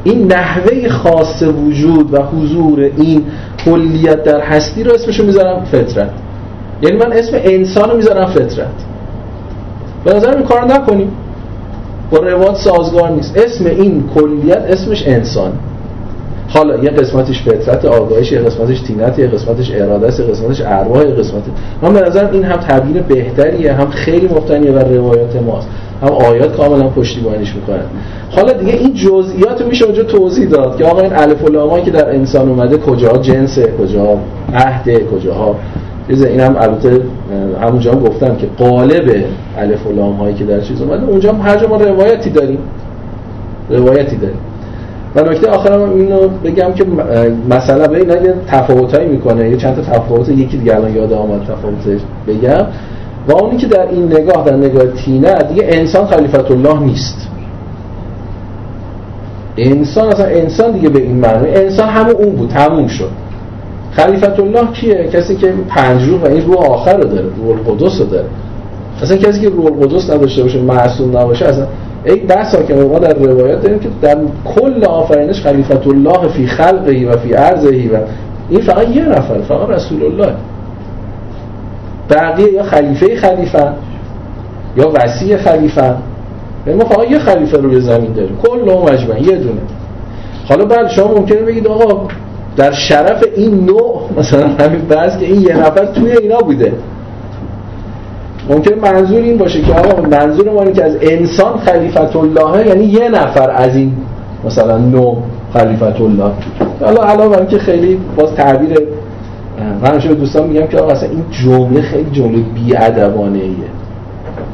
[0.04, 3.22] این نحوه خاص وجود و حضور این
[3.64, 6.10] کلیت در هستی رو اسمشو می‌ذارم فطرت.
[6.82, 8.66] یعنی من اسم انسان رو می‌ذارم فطرت.
[10.04, 11.12] به نظر این کار نکنیم.
[12.10, 13.36] با روایت سازگار نیست.
[13.36, 15.52] اسم این کلیت اسمش انسان.
[16.48, 21.06] حالا یه قسمتش فطرت آگاهش یه قسمتش تینت یه قسمتش اراده است یه قسمتش ارواح
[21.06, 21.42] یه قسمت.
[21.82, 25.68] من به نظر این هم تعبیر بهتریه هم خیلی مفتنیه بر روایات ماست.
[26.02, 27.82] هم آیات کاملا پشتیبانیش می‌کنن.
[28.30, 31.90] حالا دیگه این جزئیات رو میشه اونجا توضیح داد که آقا این الف و که
[31.90, 34.18] در انسان اومده کجا جنسه کجا
[34.54, 35.56] عهده کجاها؟
[36.08, 37.00] این هم البته
[37.60, 39.24] همونجا هم گفتم که قالب
[39.58, 42.58] الف و هایی که در چیز اومده اونجا هم هر جا ما روایتی داریم.
[43.70, 44.38] روایتی داریم.
[45.16, 46.84] و نکته آخرم اینو بگم که
[47.50, 49.50] مثلا به این تفاوتایی می‌کنه.
[49.50, 52.66] یه چند تا تفاوت یکی دیگه الان یاد آمد تفاوتش بگم.
[53.28, 57.28] و اونی که در این نگاه در نگاه تینه دیگه انسان خلیفت الله نیست.
[59.56, 63.10] انسان اصلا انسان دیگه به این معنی انسان همون اون بود تموم شد.
[63.92, 68.00] خلیفت الله کیه؟ کسی که پنج روح و این روح آخر رو داره روح القدس
[68.00, 68.26] رو داره.
[69.02, 71.66] اصلا کسی که روح القدس نداشته باشه معصوم نباشه اصلا
[72.04, 77.06] ای بسا که ما در روایت داریم که در کل آفرینش خلیفت الله فی خلقه
[77.08, 77.96] و فی عرضه و
[78.48, 80.34] این فقط یه نفر فقط رسول الله.
[82.10, 83.72] بقیه یا خلیفه خلیفه
[84.76, 85.94] یا وسیع خلیفه.
[86.66, 88.38] یعنی ما یه خلیفه روی زمین داریم.
[88.42, 89.60] کل مجمع یه دونه.
[90.48, 92.08] حالا بعد شما ممکنه بگید آقا
[92.56, 96.72] در شرف این نوع مثلا همین بحث که این یه نفر توی اینا بوده.
[98.50, 103.08] ممکن منظور این باشه که آقا منظور ما که از انسان خلیفت الله یعنی یه
[103.08, 103.92] نفر از این
[104.44, 105.16] مثلا نو
[105.52, 106.30] خلیفت الله
[106.80, 108.78] حالا علاوه اینکه خیلی باز تعبیر
[109.82, 113.54] من همیشه دوستان میگم که آقا اصلا این جمله خیلی جمله بی‌ادبانه ایه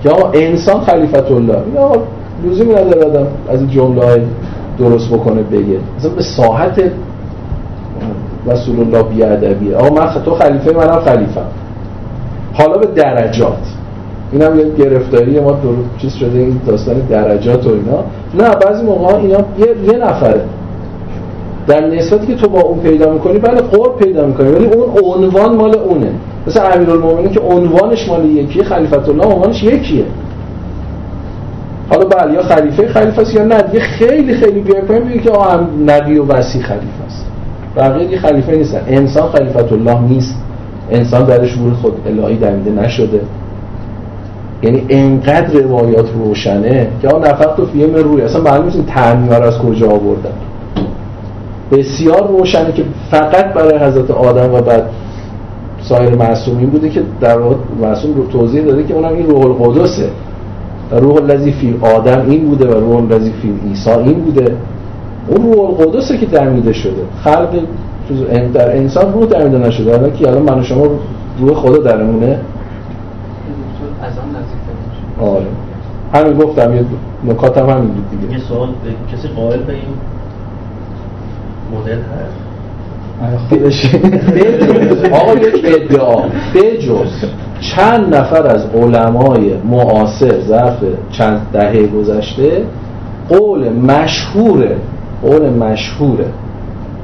[0.02, 1.56] که آقا انسان خلیفت الله.
[1.66, 1.96] این آقا
[2.44, 4.20] لزومی نداره آدم از این جمله های
[4.78, 5.78] درست بکنه بگه.
[5.98, 6.82] مثلا به ساحت
[8.46, 9.76] رسول الله بیادبیه.
[9.76, 11.40] آقا من تو خلیفه منم خلیفه.
[12.52, 13.58] حالا به درجات.
[14.32, 18.04] این هم یه گرفتاری ما دور چیز شده این داستان درجات و اینا.
[18.34, 20.40] نه بعضی موقع اینا یه, یه نفره.
[21.68, 25.56] در نسبتی که تو با اون پیدا می‌کنی بله قرب پیدا می‌کنی ولی اون عنوان
[25.56, 26.10] مال اونه.
[26.46, 30.04] مثل امیرالمومنین که عنوانش مال یکیه خلیفت الله عنوانش یکیه.
[31.90, 35.30] حالا بله یا خلیفه خلیفه است یا نه دیگه خیلی خیلی بیای پایین بگی که
[35.30, 37.26] آه نبی و وسی خلیفه است.
[37.76, 38.80] بقیه خلیفه نیستن.
[38.86, 40.34] انسان خلیفت الله نیست.
[40.90, 43.20] انسان درش روح خود الهی دمیده نشده.
[44.62, 48.22] یعنی انقدر روایات روشنه که آن نفق تو فیه من روی.
[48.22, 50.47] اصلا معلوم نیست این از کجا آوردن.
[51.72, 54.90] بسیار روشنه که فقط برای حضرت آدم و بعد
[55.82, 60.10] سایر معصومین بوده که در واقع معصوم رو توضیح داده که اونم این روح القدسه.
[60.92, 64.56] روح الذی فی آدم این بوده و روح الذی فی عیسی این بوده.
[65.28, 67.02] اون روح القدسه که دمیده شده.
[67.24, 67.48] خلق
[68.54, 69.94] در انسان روح دمیده نشده.
[69.94, 70.86] الان که الان من و شما
[71.40, 72.40] روح خدا درمونه.
[75.20, 75.46] آره.
[76.14, 76.84] همین گفتم یه
[77.24, 78.32] نکات هم همین بود دیگه.
[78.32, 78.68] یه سوال
[79.12, 79.82] کسی قائل به این
[81.72, 82.48] مدل هست؟
[85.12, 86.22] آقا یک ادعا.
[86.54, 87.24] بجز
[87.60, 90.78] چند نفر از علمای معاصر ظرف
[91.10, 92.62] چند دهه گذشته
[93.28, 94.68] قول مشهور
[95.22, 96.18] قول مشهور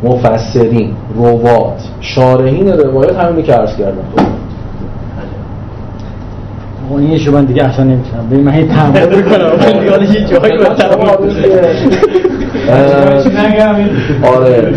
[0.05, 4.05] مفسرین روات شارحین روایت همینی که عرض کردم.
[6.91, 8.29] این شما دیگه اصلا نمی‌تونم.
[8.31, 9.51] به من این تحمل می‌کنم.
[9.81, 10.59] دیگه حالا هیچ جایی
[14.37, 14.75] آره.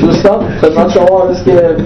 [0.00, 1.76] دوستان خدمت شما هست که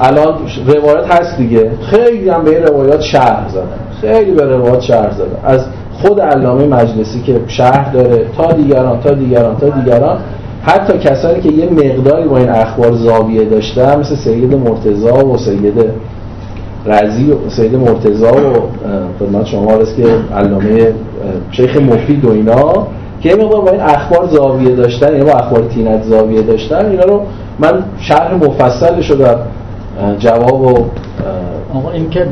[0.00, 0.34] الان
[0.66, 1.70] روایت هست دیگه.
[1.90, 3.62] خیلی هم به این روایات شهر زدن.
[4.00, 5.38] خیلی به روایات شهر زدن.
[5.44, 5.60] از
[6.02, 10.18] خود علامه مجلسی که شهر داره تا دیگران تا دیگران تا دیگران.
[10.62, 15.74] حتی کسانی که یه مقداری با این اخبار زاویه داشتن مثل سید مرتضا و سید
[16.86, 18.52] رزی و سید مرتضا و
[19.18, 20.06] خدمت شما هست که
[20.36, 20.92] علامه
[21.50, 22.86] شیخ مفید و اینا
[23.20, 27.22] که مقدار با این اخبار زاویه داشتن یعنی با اخبار تینت زاویه داشتن اینا رو
[27.58, 29.36] من شرح مفصل شده
[30.18, 30.84] جواب و
[31.74, 32.26] آقا این که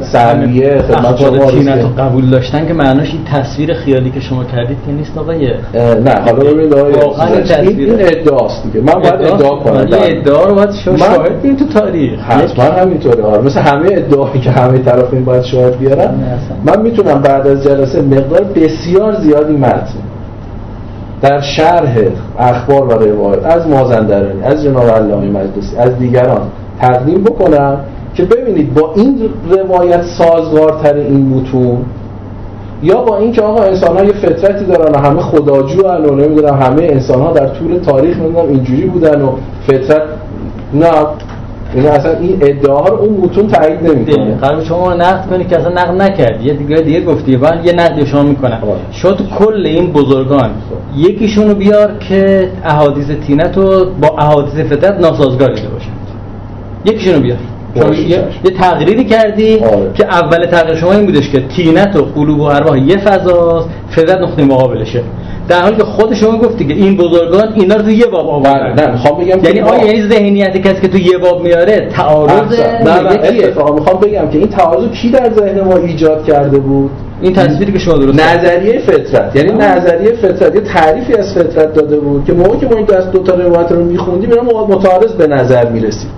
[0.89, 4.93] خدمت شما تینت رو قبول داشتن که معناش این تصویر خیالی که شما کردید که
[4.93, 5.51] نیست آقای
[6.05, 6.95] نه حالا ببینید آقای
[7.61, 8.81] این ادعاست دیگه.
[8.81, 9.77] من باید ادعا؟ کنم.
[9.77, 12.21] این ادعا رو باید شما شاهد بیارید تو تاریخ.
[12.21, 13.23] حتما همینطوره.
[13.23, 16.15] آره مثل همه ادعایی که همه طرفین باید شاهد بیارن.
[16.65, 19.87] من می‌تونم بعد از جلسه مقدار بسیار زیادی متن
[21.23, 21.97] در شرح
[22.39, 26.41] اخبار و روایت از مازندرانی از جناب علامه مجلسی از دیگران
[26.81, 27.81] تقدیم بکنم.
[28.17, 29.19] که ببینید با این
[29.51, 31.79] روایت سازگارتر این متون
[32.83, 36.83] یا با اینکه آقا انسان ها یه فطرتی دارن و همه خداجو و نمی‌دونم همه
[36.83, 39.29] انسان ها در طول تاریخ نمی‌دونم اینجوری بودن و
[39.67, 40.03] فطرت
[40.75, 40.87] نه
[41.75, 44.35] این اصلا این ادعاها رو اون متون تایید نمی‌کنه.
[44.35, 46.43] قرار شما نقد کنی که اصلا نقد نکرد.
[46.43, 47.37] یه دیگه دیگه گفتی.
[47.37, 48.59] من یه نقد شما می‌کنم
[48.93, 50.51] شد کل این بزرگان.
[50.97, 55.97] یکیشونو بیار که احادیث تینت رو با احادیث فطرت ناسازگار دیده باشند
[56.85, 57.39] یکیشونو بیار.
[57.77, 59.91] یه, یه تقریری کردی آره.
[59.95, 64.21] که اول تقریر شما این بودش که تینت و قلوب و ارواح یه فضاست فطرت
[64.21, 65.03] نقطه مقابلشه.
[65.49, 68.85] در حالی که خود شما گفتی که این بزرگان اینا رو تو یه باب آوردن.
[68.85, 73.73] نه می‌خوام بگم یعنی آیا یعنی ذهنیت کسی که تو یه باب میاره تعارض نه
[73.75, 76.91] می‌خوام بگم که این تعارض کی در ذهن ما ایجاد کرده بود؟
[77.23, 79.37] این تصویری که شما درست نظریه فطرت.
[79.37, 83.13] یعنی نظریه فطرت یه تعریفی از فطرت داده بود که موقعی که ما این دست
[83.13, 86.11] دو تا روایت رو میخوندیم اینا متعارض به نظر می‌رسید.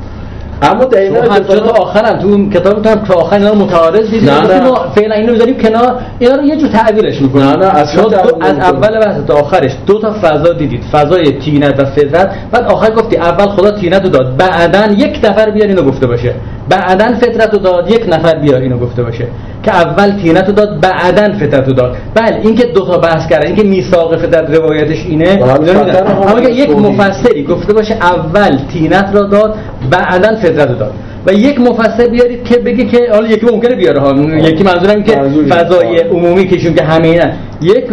[0.63, 4.69] اما دقیقاً تا آخرم تو کتاب تو تا آخر اینا متعارض دیدیم نه نه.
[4.69, 7.47] ما فعلا اینو بذاریم کنار اینا رو یه جور تعبیرش می‌کنیم.
[7.47, 8.05] نه نه اصلا
[8.41, 10.83] از اول بحث تا آخرش دو تا فضا دیدید.
[10.93, 12.31] فضای طینت و فطرت.
[12.53, 14.37] بعد آخر گفتی اول خدا طینت رو داد.
[14.37, 16.35] بعدا یک نفر بیار اینو گفته باشه.
[16.69, 17.91] بعدا فطرت رو داد.
[17.91, 19.27] یک نفر بیار اینو گفته باشه.
[19.69, 21.97] که اول طینت رو داد بعدا فطرت رو داد.
[22.15, 25.37] بله این که دو تا بحث کرده این که میثاق فطرت روایتش اینه.
[25.37, 29.55] بله، اما که یک مفسری گفته باشه اول طینت رو داد
[29.91, 30.31] بعدا
[30.65, 30.93] رو داد.
[31.27, 34.15] و یک مفسر بیارید که بگه که حالا یکی ممکنه بیاره ها.
[34.39, 35.13] یکی منظورم که
[35.51, 37.85] فضای عمومی کشون که همه یک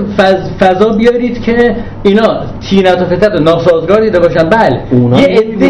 [0.59, 2.39] فضا بیارید که اینا
[2.69, 4.49] تینت و فطرت ناسازگار دیده باشن.
[4.49, 4.81] بله.
[5.21, 5.65] یه عده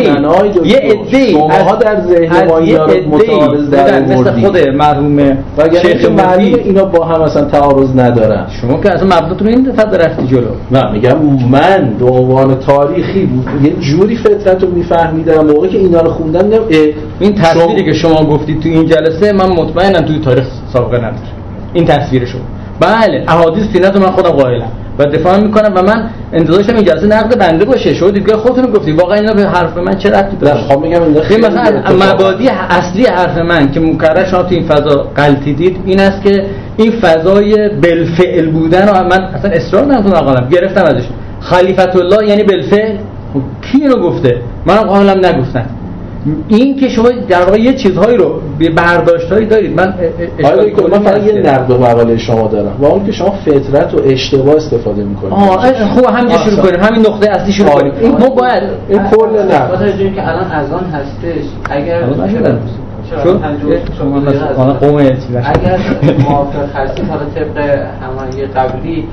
[0.68, 5.38] یه عده شماها در ذهن ما اینا رو متعارض در مثل خود مرحوم
[5.82, 8.46] شیخ معلومه اینا با هم اصلا تعارض ندارن.
[8.62, 10.48] شما که اصلا مبناتون این فضا رفتی جلو.
[10.72, 11.18] نه میگم
[11.52, 13.30] من به عنوان تاریخی
[13.64, 15.46] یه جوری فطرت رو میفهمیدم.
[15.46, 16.50] موقعی که اینا رو خوندم
[17.20, 21.16] این تصویری که شما گفتید تو این جلسه من مطمئنم توی تاریخ سابقه نداره.
[21.74, 22.42] این تصویر شما.
[22.80, 24.72] بله احادیث سینت من خودم قائلم.
[25.00, 27.94] و دفاع می‌کنم و من انتظارشم این جلسه نقد بنده باشه.
[27.94, 31.46] شما دیگه خودتون گفتی واقعا اینا به حرف من چه ربطی داره؟ خب میگم این
[31.46, 31.82] مثلا
[32.14, 36.46] مبادی اصلی حرف من که مکرر شما تو این فضا غلطی دید این است که
[36.78, 41.06] این فضای بالفعل بودن رو من اصلا اصرار ندارم گرفتم ازش.
[41.40, 42.96] خلیفت الله یعنی بالفعل؟
[43.34, 45.66] خب کی اینو گفته؟ من قائلم نگفتم
[46.48, 49.94] این که شما در واقع یه چیزهایی رو به برداشتهایی دارید من
[50.44, 53.98] آره من فقط یه نقد به مقاله شما دارم و اون که شما فطرت و
[54.06, 55.34] اشتباه استفاده می‌کنید.
[55.34, 56.80] آه خوب همینجا شروع کنیم.
[56.84, 57.94] همین نقطه اصلی شروع کنیم.
[58.12, 61.46] ما باید این کل نه که الان از آن هستش.
[61.70, 62.04] اگر
[63.24, 63.40] چون
[63.98, 65.80] شما قوم اگر
[66.30, 67.58] موافق هستید حالا طبق
[68.02, 69.08] همانی قبلی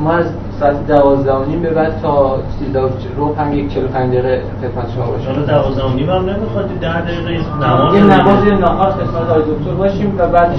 [0.00, 0.26] ما از
[0.60, 2.80] ساعت دوازده نیم به بعد تا سیزده
[3.16, 5.26] رو هم یک چلو پنج دقیقه خدمت شما باشیم.
[5.26, 9.74] حالا دوازده نیم هم نمی‌خواد ده دقیقه نماز یه نماز یه نهار خدمت آقای دکتر
[9.78, 10.58] باشیم و بعدش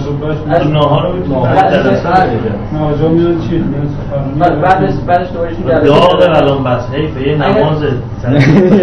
[0.49, 1.45] از نهار رو می‌تونیم
[2.73, 3.63] نمازا میاد چی؟
[4.61, 7.83] بعدش بعدش دوباره داغ الان بس حیفه یه نماز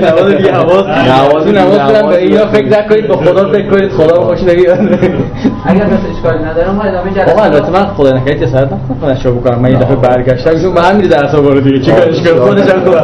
[0.02, 0.84] نماز دیگه حواس.
[0.86, 3.93] نماز نماز کنم به اینا فکر نکنید به خدا فکر کنید.
[3.93, 4.70] خدا رو خوش نگید
[5.66, 9.76] اگر بس اشکالی ندارم ما ادامه جلسه البته من خدا نکنم شو بکنم من یه
[9.76, 11.80] دفعه برگشتم به همین درس آورد دیگه.
[11.80, 12.98] چیکارش کنم خودش هم خوبه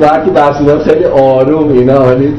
[0.00, 2.34] وقتی درس میدم خیلی آروم اینا ولی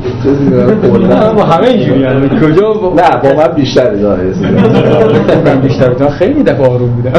[1.36, 4.34] با همه اینجوری کجا نه با من بیشتر داره
[5.46, 7.12] من بیشتر بودم خیلی دفعه آروم بودم.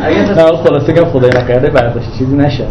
[0.00, 2.64] اگر خلاصه که خدای نکرده برداشت چیزی نشه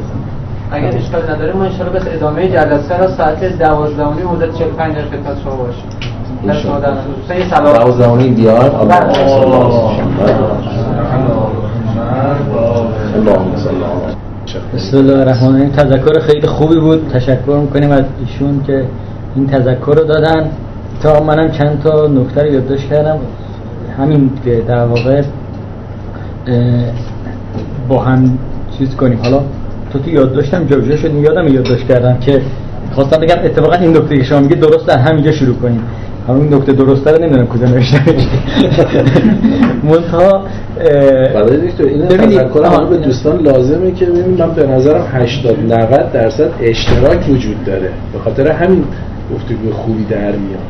[0.72, 5.38] اگر اشکال نداره ما انشاءالله بس ادامه جلسه را ساعت 12 مدت 45 دقیقه خدمت
[5.44, 6.08] شما باشیم
[7.50, 8.36] دوازدهانی
[13.28, 14.16] بیار
[14.76, 17.10] بسم الله الرحمن تذکر خیلی خوبی بود.
[17.14, 18.86] تشکر می‌کنیم از ایشون که
[19.36, 20.50] این تذکر رو دادن.
[21.04, 23.18] تا منم چند تا نکته رو یادداشت کردم.
[23.98, 25.22] همین که در واقع
[27.90, 28.38] با هم
[28.78, 29.20] چیز کنیم.
[29.24, 29.40] حالا
[29.94, 31.14] تو تو یادداشتم جا شد.
[31.14, 32.42] یادم یادداشت کردم که
[32.92, 35.82] خواستم بگم اتفاقا این نکته که شما میگه درست در همینجا شروع کنیم.
[36.28, 38.00] همون نکته درسته رو نمی‌دونم کجا نوشته
[39.84, 40.46] منتها
[42.10, 47.90] تذکر به دوستان لازمه که ببینیم من به نظرم 80 90 درصد اشتراک وجود داره.
[48.14, 48.84] به خاطر همین
[49.36, 50.68] گفتگو خوبی در میاد.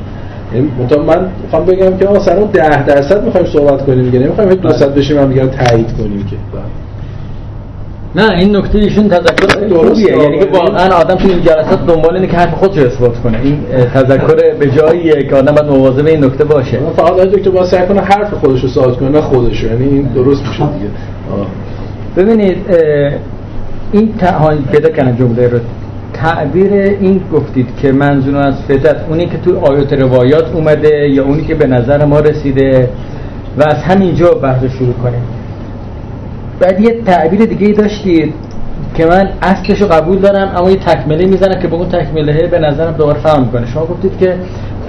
[0.53, 0.71] یعنی
[1.07, 4.19] من می‌خوام بگم که مثلا 10 درصد می‌خوایم صحبت کنیم دیگه.
[4.19, 6.35] نمی‌خوایم 200 بشیم هم دیگه تایید کنیم که.
[8.17, 10.17] نه این نکته ایشون تذکر خوبیه.
[10.17, 13.37] یعنی که واقعا آدم تو این جلسات دنبال اینه که حرف خودش رو اثبات کنه.
[13.43, 13.59] این
[13.93, 16.79] تذکر به جاییه که آدم باید مواظب این نکته باشه.
[16.95, 20.41] فقط دکتر باید سعی کنه حرف خودش رو ثابت کنه نه خودش یعنی این درست
[20.47, 20.89] میشه دیگه.
[22.17, 22.57] ببینید
[23.91, 25.59] این تهان پیدا کنه جمله رو.
[26.13, 31.45] تعبیر این گفتید که منظور از فطرت اونی که تو آیات روایات اومده یا اونی
[31.45, 32.89] که به نظر ما رسیده
[33.57, 35.21] و از همینجا بحث شروع کنیم.
[36.59, 38.33] بعد یه تعبیر دیگه داشتید
[38.95, 42.59] که من اصلش رو قبول دارم اما یه تکمله می‌زنم که به اون تکمله به
[42.59, 44.35] نظرم دوباره فهم می‌کنه شما گفتید که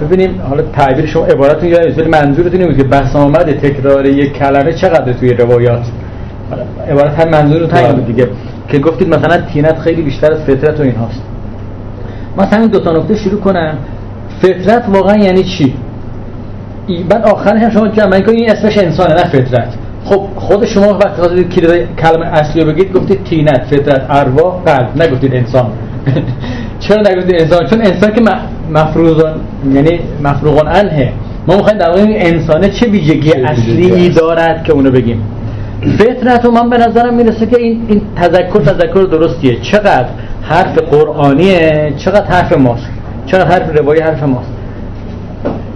[0.01, 4.73] ببینیم حالا تعبیر شما عبارتون یادید ولی منظورتون این که بحث آمده تکرار یک کلمه
[4.73, 5.81] چقدر توی روایات؟
[6.89, 8.27] عبارت هم منظور رو بود دیگه.
[8.67, 13.41] که گفتید مثلا تینت خیلی بیشتر از فطرت و این هاست دو تا نکته شروع
[13.41, 13.77] کنم.
[14.41, 15.73] فطرت واقعا یعنی چی؟
[17.09, 19.73] بعد آخرش هم شما جمع این اسمش انسانه نه فطرت.
[20.09, 21.49] خب خود شما وقتی خواستید
[21.97, 25.01] کلمه اصلی رو بگید گفتید تینت فطرت ارواح قلب.
[25.03, 25.65] نگفتید انسان.
[26.79, 28.21] چرا نگفتید انسان؟ چون انسان که
[28.71, 29.33] مفروضان
[29.73, 31.13] یعنی مفروغان انه
[31.47, 35.21] ما می‌خوایم در واقع انسانه چه ویژگی اصلی دارد که اونو بگیم.
[35.97, 39.61] فطرت و من به نظرم می‌رسه که این, این تذکر تذکر درستیه.
[39.61, 40.05] چقدر
[40.41, 42.89] حرف قرآنیه چقدر حرف ماست.
[43.25, 44.58] چقدر حرف روایی حرف ماست.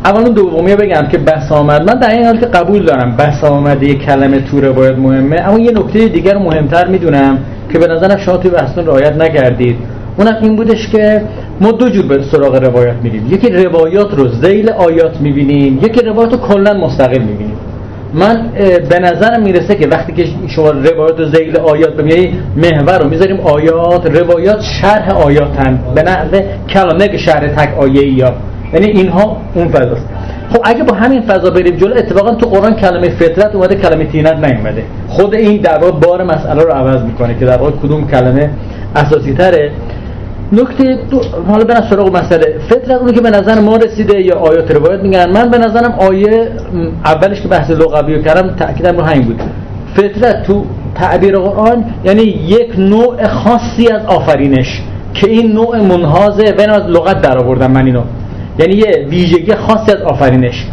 [0.06, 4.06] اول دومی بگم که بس آمد من در این حال قبول دارم بس آمده یک
[4.06, 7.38] کلمه تو روایت مهمه اما یه نکته دیگر مهمتر می‌دونم
[7.72, 9.76] که به نظرم شما توی بحثتون رعایت نکردید.
[10.18, 11.22] اونم این بودش که
[11.62, 13.28] ما دو جور به سراغ روایت میریم.
[13.32, 17.58] یکی روایات رو زیل آیات می‌بینیم یکی روایات رو کلا مستقل می‌بینیم.
[18.14, 18.50] من
[18.90, 23.40] به نظرم می‌رسه که وقتی که شما روایات و زیل آیات ببینید محور رو می‌ذاریم
[23.40, 28.34] آیات روایات شرح آیاتن به نحوه کلامه که شرح تک آیه یا
[28.74, 30.06] یعنی اینها اون فضاست.
[30.54, 34.46] خب اگه با همین فضا بریم جلو اتفاقا تو قرآن کلمه فطرت اومده کلمه تینت
[34.46, 34.84] نیومده.
[35.08, 38.50] خود این در واقع بار مسئله رو عوض می‌کنه که در واقع کدوم کلمه
[38.96, 39.72] اساسی تره
[40.52, 42.60] نکته دو حالا برم سراغ مسئله.
[42.70, 45.32] فطرت اونی که به نظر ما رسیده یا آیات روایت میگن.
[45.32, 46.50] من به نظرم آیه
[47.06, 49.42] اولش که بحث لغوی رو کردم تاکیدم رو همین بود.
[49.96, 54.82] فطرت تو تعبیر قرآن یعنی یک نوع خاصی از آفرینش
[55.14, 58.02] که این نوع منحازه بین از لغت در آوردم من اینو.
[58.60, 60.68] یعنی یه ویژگی خاصی از آفرینش.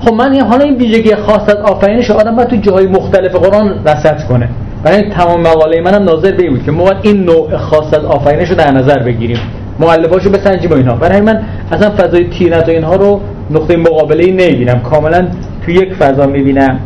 [0.00, 4.28] خب من حالا این ویژگی خاص از آفرینش آدم باید تو جاهای مختلف قرآن رصد
[4.28, 4.48] کنه.
[4.84, 8.48] برای تمام مقاله منم ناظر به بود که ما باید این نوع خاص از آفرینش
[8.50, 9.38] رو در نظر بگیریم.
[9.80, 10.94] مؤلفاشو بسنجیم و اینها.
[10.94, 11.42] برای من
[11.72, 14.80] اصلا فضای تینت و اینها رو نقطه مقابله ای نمی‌بینم.
[14.80, 15.28] کاملا
[15.64, 16.80] تو یک فضا می‌بینم.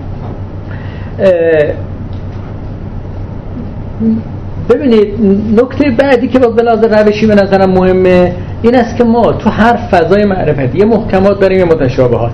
[4.70, 5.08] ببینید
[5.56, 9.76] نکته بعدی که با بلاز روشی به نظرم مهمه این است که ما تو هر
[9.76, 12.32] فضای معرفتی یه محکمات داریم یه متشابهات.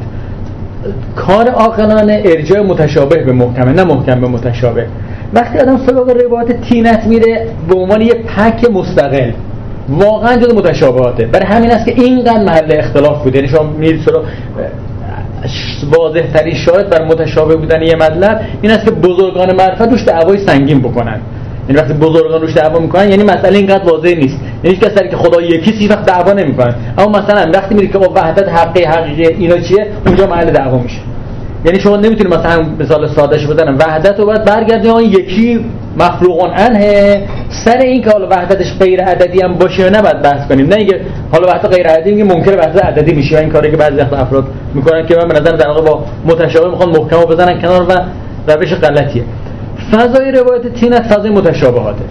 [1.16, 4.86] کار عاقلانه ارجاع متشابه به محکمه نه محکم به متشابه.
[5.34, 9.30] وقتی آدم سراغ روایت تینت میره به عنوان یه پک مستقل
[9.88, 11.26] واقعا جز متشابهاته.
[11.26, 13.38] برای همین است که اینقدر محل اختلاف بوده.
[13.38, 14.24] یعنی شما میرید سراغ
[15.98, 20.38] واضح ترین شاهد بر متشابه بودن یه مطلب این است که بزرگان معرفت روش دعوای
[20.38, 21.20] سنگین بکنن.
[21.68, 24.38] یعنی وقتی بزرگان روش دعوا می‌کنن یعنی مسئله اینقدر واضح نیست.
[24.64, 28.12] یعنی کسی که خدا یکی هیچ وقت دعوا نمی‌کنن اما مثلا وقتی میری که با
[28.14, 31.00] وحدت حقی حقیقی اینا چیه؟ اونجا محل دعوا میشه.
[31.64, 33.78] یعنی شما نمی‌تونید مثلا مثال سادهش بزنم.
[33.78, 35.64] وحدت رو باید برگردی اون یکی
[35.98, 37.22] مخلوقان انه
[37.64, 40.66] سر این که حالا وحدتش غیر عددی هم باشه یا نباید بحث کنیم.
[40.66, 41.00] نه اینکه
[41.32, 44.44] حالا وحدت غیر عددی میگه ممکنه وحدت عددی میشه این کاری که بعضی وقت افراد
[44.74, 47.92] می‌کنن که من به نظر در واقع با متشابه می‌خوان محکم بزنن کنار و
[48.52, 49.22] روش غلطیه.
[49.92, 52.04] فضای روایت تینت فضای متشابهاته.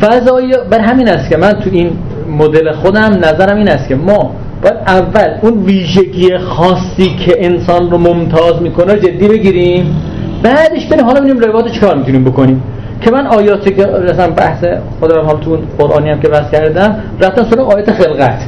[0.00, 1.90] فضای بر همین است که من تو این
[2.38, 4.30] مدل خودم نظرم این است که ما
[4.62, 9.96] باید اول اون ویژگی خاصی که انسان رو ممتاز می‌کنه جدی بگیریم.
[10.42, 12.62] بعدش بریم حالا ببینیم روایت چیکار می‌تونیم بکنیم.
[13.00, 14.64] که من آیاتی که مثلا بحث
[15.00, 18.38] خودم حالا تو قرآنی هم که بحث کردم رفتم سراغ آیات خلقت.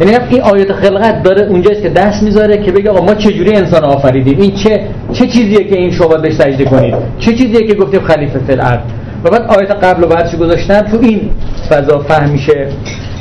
[0.00, 3.84] یعنی این آیات خلقت داره اونجاست که دست می‌ذاره که بگه آقا ما چجوری انسان
[3.84, 4.80] آفریدیم؟ این چه
[5.12, 8.80] چه چیزیه که این شما بهش سجده کنید؟ چه چیزیه که گفتیم خلیفه فی الارض؟
[9.24, 11.20] و بعد آیات قبل و بعدش گذاشتم تو این
[11.68, 12.68] فضا فهم میشه.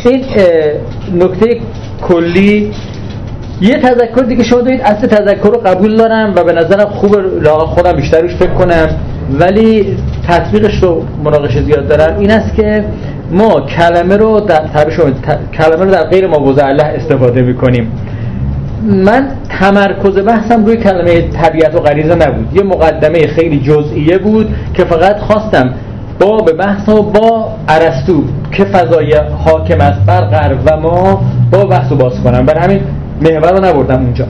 [0.05, 0.23] این
[1.15, 1.59] نکته
[2.07, 2.71] کلی
[3.61, 7.15] یه تذکر دیگه شما دارید اصل تذکر رو قبول دارم و به نظرم خوب
[7.65, 8.87] خودم بیشتر روش فکر کنم.
[9.39, 9.97] ولی
[10.27, 12.19] تطبیقش رو مناقشه زیاد دارم.
[12.19, 12.83] این است که
[13.31, 14.61] ما کلمه رو در
[15.53, 17.91] کلمه رو در غیر موضع الله استفاده می‌کنیم.
[18.83, 19.27] من
[19.59, 22.55] تمرکز بحثم روی کلمه طبیعت و غریزه نبود.
[22.55, 25.73] یه مقدمه خیلی جزئیه بود که فقط خواستم
[26.19, 29.13] با به بحث و با عرستو که فضای
[29.45, 31.21] حاکم است بر غرب و ما
[31.51, 32.45] با بحث باز کنم.
[32.45, 32.79] برای همین
[33.21, 34.25] محور رو نبردم اونجا.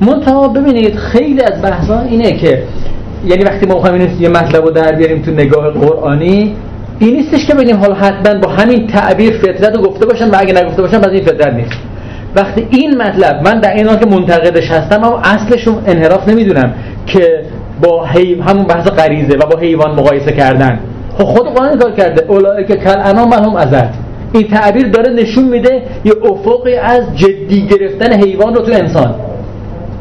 [0.00, 2.62] منتها ببینید خیلی از بحثا اینه که
[3.26, 6.54] یعنی وقتی ما می‌خوایم یه مطلب رو در بیاریم تو نگاه قرآنی
[6.98, 10.62] این نیستش که بگیم حالا حتما با همین تعبیر فطرت رو گفته باشم و اگه
[10.62, 11.72] نگفته باشم پس این فطرت نیست.
[12.36, 16.74] وقتی این مطلب من در این که منتقدش هستم اما اصلش انحراف نمی‌دونم
[17.06, 17.42] که
[17.82, 18.04] با
[18.46, 20.78] همون بحث غریزه و با حیوان مقایسه کردن.
[21.18, 22.24] خب خود قرآن کار کرده.
[22.28, 23.94] اولئک کل انام هم ازد.
[24.32, 29.14] این تعبیر داره نشون میده یه افقی از جدی گرفتن حیوان رو تو انسان.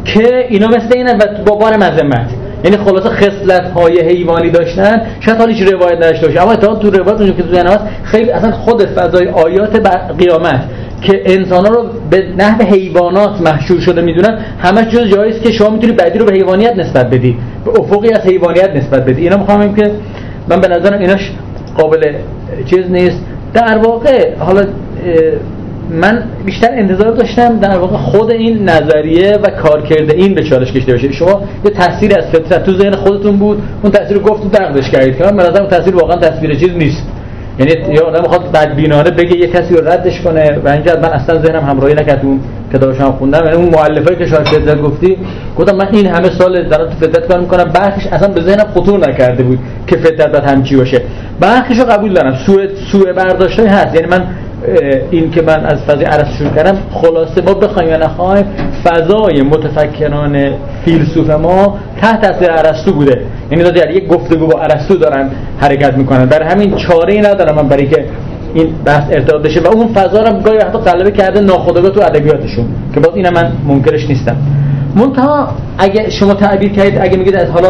[0.05, 2.30] که اینا مثل اینه و با بار مذمت.
[2.65, 6.41] یعنی خلاصه خصلت های حیوانی داشتن شاید حالا هیچ روایت نداشته باشه.
[6.41, 10.61] اما اتفاقا تو روایت اونجا که تو هست خیلی اصلا خود فضای آیات قیامت
[11.01, 15.69] که انسان ها رو به نحو حیوانات محشور شده می‌دونن همش جز جایی که شما
[15.69, 19.75] می‌تونی بعدی رو به حیوانیت نسبت بدی به افقی از حیوانیت نسبت بدی اینا می‌خوام
[19.75, 19.91] که
[20.49, 21.31] من به نظرم ایناش
[21.77, 22.13] قابل
[22.65, 23.19] چیز نیست.
[23.53, 24.65] در واقع حالا
[25.89, 30.93] من بیشتر انتظار داشتم در واقع خود این نظریه و کارکرد این به چالش کشیده
[30.93, 31.11] بشه.
[31.11, 35.17] شما یه تاثیر از فطرت تو ذهن خودتون بود اون تاثیر گفت و دردش کردید.
[35.17, 37.03] که من به نظرم تاثیر واقعا تصویر چیز نیست.
[37.59, 41.41] یعنی یا آدم می‌خواد بدبینانه بگه یه کسی رو ردش کنه و اینجا من اصلا
[41.41, 42.39] ذهنم همراهی نکرد اون
[42.73, 43.45] کتابش هم خوندم.
[43.45, 45.17] یعنی اون مؤلفایی که شاید فطرت گفتی
[45.57, 47.63] گفتم من این همه سال دارم تو فطرت کار می‌کنم.
[47.63, 51.01] برخش اصلا به ذهنم خطور نکرده بود که فطرت باید همچی باشه.
[51.39, 52.35] برخش رو قبول دارم.
[52.45, 53.95] سوء سوء برداشتایی هست.
[53.95, 54.23] یعنی من
[55.11, 58.45] این که من از فضای عرص شروع کردم خلاصه ما بخوایم یا نخوایم
[58.83, 60.49] فضای متفکران
[60.85, 63.21] فیلسوف ما تحت تاثیر ارسطو بوده.
[63.51, 66.25] یعنی در یک گفتگو با ارسطو دارن حرکت می‌کنن.
[66.25, 68.05] برای همین چاره ای ندارم من برای که
[68.53, 69.59] این بحث ارتباط بشه.
[69.59, 73.51] و اون فضا رو گاهی وقتا غلبه کرده ناخودآگاه تو ادبیاتشون که باز اینم من
[73.67, 74.35] منکرش نیستم.
[74.95, 75.47] منتها
[75.77, 77.69] اگه شما تعبیر کردید اگه میگید از حالا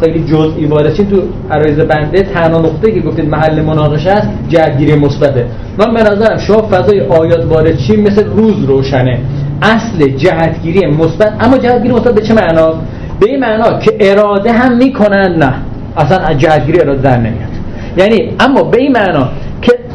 [0.00, 5.46] خیلی جزئی وارد تو عرایز بنده تنها نقطه که گفتید محل مناقشه است جهتگیری مثبته.
[5.78, 9.18] من به نظرم شما فضای آیات وارد چی مثل روز روشنه.
[9.62, 12.74] اصل جهتگیری مثبت اما جهتگیری مثبت به چه معنا؟
[13.20, 15.54] به این معنا که اراده هم می‌کنن نه.
[15.96, 17.52] اصلا جهتگیری اراده در نمیاد.
[17.96, 19.28] یعنی اما به این معنا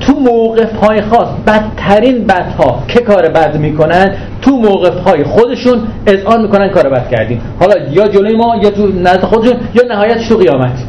[0.07, 6.41] تو موقف های خاص بدترین بدها که کار بد می‌کنن تو موقف های خودشون اذعان
[6.41, 7.41] می‌کنن کار بد کردیم.
[7.59, 10.83] حالا یا جلوی ما یا تو نزد خودشون یا نهایتش تو قیامت.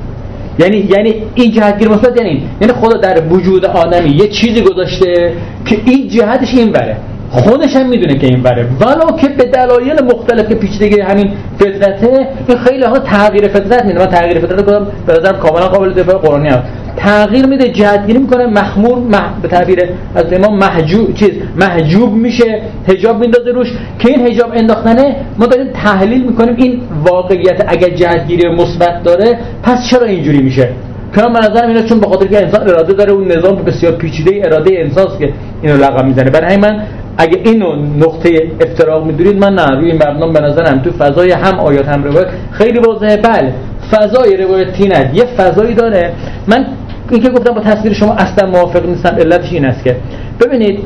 [0.59, 5.33] یعنی یعنی این جهتگیر مثبت یعنی یعنی خدا در وجود آدمی یه چیزی گذاشته
[5.67, 6.97] که این جهتش این بره.
[7.31, 8.67] خودش هم می‌دونه که این بره.
[8.81, 13.99] ولو که به دلایل مختلف که پیچیدگی همین فطرته این خیلی ها تغییر فطرت میده.
[13.99, 16.63] من تغییر فطرت کدام به نظرم کاملا قابل دفاع قرآنی هست
[16.99, 19.41] تغییر میده جهتگیری می‌کنه مخمور مح...
[19.43, 19.79] به تعبیر
[20.15, 23.69] از امام محجوب چیز محجوب میشه حجاب میندازه روش.
[23.99, 29.79] که این حجاب انداختنه ما داریم تحلیل می‌کنیم این واقعیت اگر جهتگیری مثبت داره پس
[29.91, 30.69] چرا اینجوری میشه؟
[31.17, 34.43] کلام به نظرم اینا چون به خاطر که انسان اراده داره اون نظام بسیار پیچیده
[34.45, 36.31] اراده انسان که اینو لقب می‌زنه.
[36.31, 36.83] برای من
[37.19, 38.31] اگه اینو نقطه
[38.61, 42.27] افتراق می‌دونید من نه روی این مبنا به نظرم تو فضای هم آیات هم روایت
[42.51, 43.17] خیلی واضحه.
[43.17, 43.53] بله
[43.91, 46.13] فضای روایت تینت یه فضایی داره.
[46.47, 46.67] من
[47.11, 49.97] این که گفتم با تصویر شما اصلا موافق نیستم علتش این است که
[50.41, 50.79] ببینید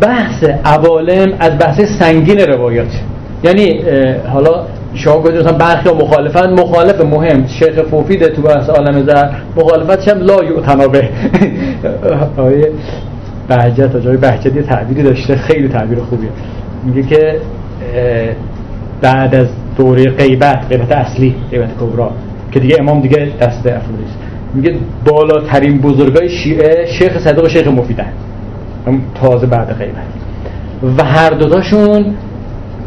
[0.00, 2.88] بحث عوالم از بحث سنگین روایات.
[3.44, 3.82] یعنی
[4.32, 4.64] حالا
[4.94, 7.46] شما گفتید مثلا برخی مخالفت مخالف مهم.
[7.46, 11.08] شیخ فوفید تو بحث عالم زر مخالفت هم لا یعتنابه
[12.36, 12.72] آیه
[13.48, 16.28] بهجت جای بهجت یه تعبیری داشته خیلی تعبیر خوبیه.
[16.84, 17.40] میگه که
[19.00, 19.46] بعد از
[19.76, 22.10] دوره غیبت غیبت اصلی غیبت کبرا
[22.52, 24.18] که دیگه امام دیگه دست افروریست
[24.54, 24.74] میگه
[25.06, 28.12] بالاترین بزرگای شیعه شیخ صدق و شیخ مفیدن
[29.22, 29.96] تازه بعد غیبت.
[30.98, 32.14] و هر دوتاشون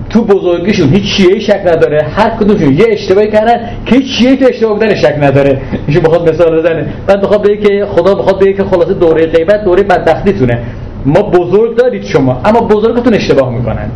[0.09, 2.03] تو بزرگیشون هیچ شیعه شک نداره.
[2.03, 5.61] هر کدومشون یه اشتباهی کردن که هیچ شیعه تو اشتباه بودن شک نداره.
[5.87, 6.85] ایشون بخواد مثال بزنه.
[7.07, 10.59] بعد بخواد بگه که خدا بخواد بگه که خلاصه دوره غیبت دوره بدبختیتونه.
[11.05, 13.89] ما بزرگ دارید شما اما بزرگتون اشتباه می‌کنن.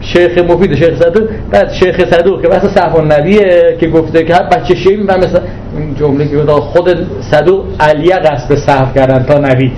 [0.00, 1.28] شیخ مفید شیخ صدوق.
[1.50, 5.40] بعد شیخ صدوق که بحث صحف نبیه که گفته که هر بچه شیعه می‌فهمه مثلا
[5.78, 9.72] این جمله که خود صدوق علیه قصد صحف کردن تا نبی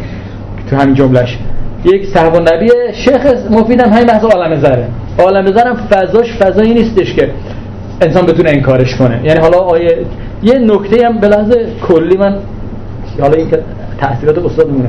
[0.71, 1.39] تو همین جملهش.
[1.85, 4.89] یک صحف نبی شیخ مفید هم همین بحث عالم زره.
[5.19, 7.31] عالم زرم فضاش فضایی نیستش که
[8.03, 9.21] انسان بتونه انکارش کنه.
[9.25, 9.99] یعنی حالا آیه
[10.43, 11.57] یه نکته هم به لحاظ
[11.89, 12.37] کلی من
[13.21, 13.59] حالا این که
[14.01, 14.89] تاثیرات استاد میمونه.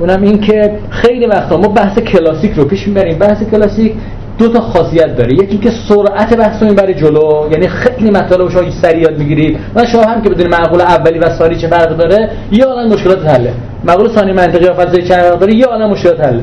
[0.00, 3.18] اونم این که خیلی وقتا ما بحث کلاسیک رو پیش می‌بریم.
[3.18, 3.92] بحث کلاسیک
[4.38, 5.34] دو تا خاصیت داره.
[5.34, 7.48] یکی که سرعت بحث رو می‌بره جلو.
[7.52, 9.58] یعنی خیلی مطالب شما سریع یاد می‌گیرید.
[9.74, 13.28] و شما هم که بدون معقول اولی و ثانی چه فرق داره یه عالم مشکلات
[13.28, 13.52] حله
[13.84, 16.42] معقول ثانی منطقی یا فلسفه چه فرق داره یه عالم مشکلات حله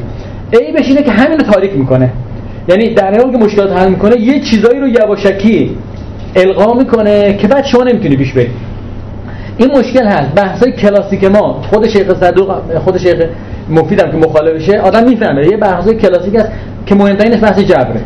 [0.51, 2.11] ای بشینه که همین رو تاریک می‌کنه.
[2.67, 5.77] یعنی در که مشکلات حل می‌کنه یه چیزایی رو یواشکی
[6.35, 8.51] القا می‌کنه که بعد شما نمی‌تونی پیش برید
[9.57, 10.35] این مشکل هست.
[10.35, 13.15] بحثای کلاسیک ما خود شیخ صدوق خود شیخ
[13.69, 15.47] مفیدم که مخالفشه آدم می‌فهمه.
[15.47, 16.49] یه بحثای کلاسیک هست
[16.85, 18.01] که مهمترینش بحث جبره.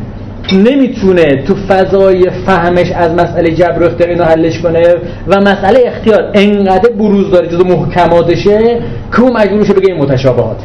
[0.53, 4.83] نمی‌تونه تو فضای فهمش از مسئله جبر و اختیار حلش کنه
[5.27, 8.79] و مسئله اختیار انقدر بروز داره جزو محکماتشه
[9.15, 10.57] که اون مجبور بگه این متشابهات.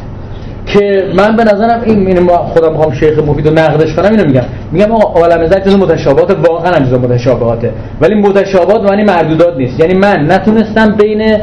[0.65, 4.43] که من به نظرم این این خودم می‌خوام شیخ مفید رو نقدش کنم اینو میگم.
[4.71, 7.71] میگم آقا عالم زر جز متشابهات واقعا هم جز متشابهاته.
[8.01, 9.79] ولی متشابهات معنی مردودات نیست.
[9.79, 11.37] یعنی من نتونستم بین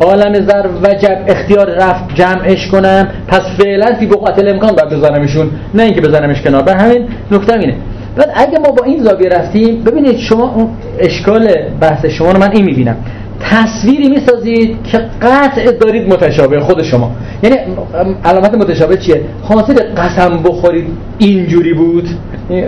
[0.00, 5.50] عالم زر و جب اختیار رفت جمعش کنم پس فعلا فی بقعت الامکان باید بزنمشون
[5.74, 6.62] نه اینکه بزنمش کنار.
[6.62, 7.74] به همین نکته اینه.
[8.16, 11.48] بعد اگه ما با این زاویه رفتیم ببینید شما اون اشکال
[11.80, 12.96] بحث شما رو من این می‌بینم.
[13.40, 17.10] تصویری می‌سازید که قطع دارید متشابه خود شما.
[17.42, 17.56] یعنی
[18.24, 20.86] علامت متشابه چیه؟ حاصل قسم بخورید
[21.18, 22.08] اینجوری بود.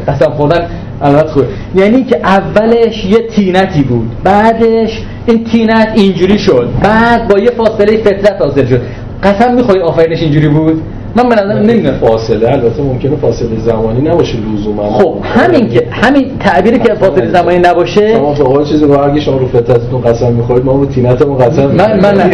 [0.09, 0.67] قسم خوردن
[1.03, 1.47] علامت خوبه.
[1.75, 6.69] یعنی که اولش یه تینتی بود بعدش این تینت اینجوری شد.
[6.83, 8.81] بعد با یه فاصله فطرت حاصل شد.
[9.23, 10.83] قسم می‌خوای آفرینش اینجوری بود؟
[11.17, 11.99] من به نظر نمی‌دونم.
[11.99, 14.91] فاصله البته ممکنه فاصله زمانی نباشه لزوما.
[14.91, 19.37] خب همین که همین تعبیری که فاصله زمانی نباشه شما به قول چیزی رو شما
[19.37, 22.25] رو فتتتون قسم می‌خورید ما رو تینتمون قسم من من نه.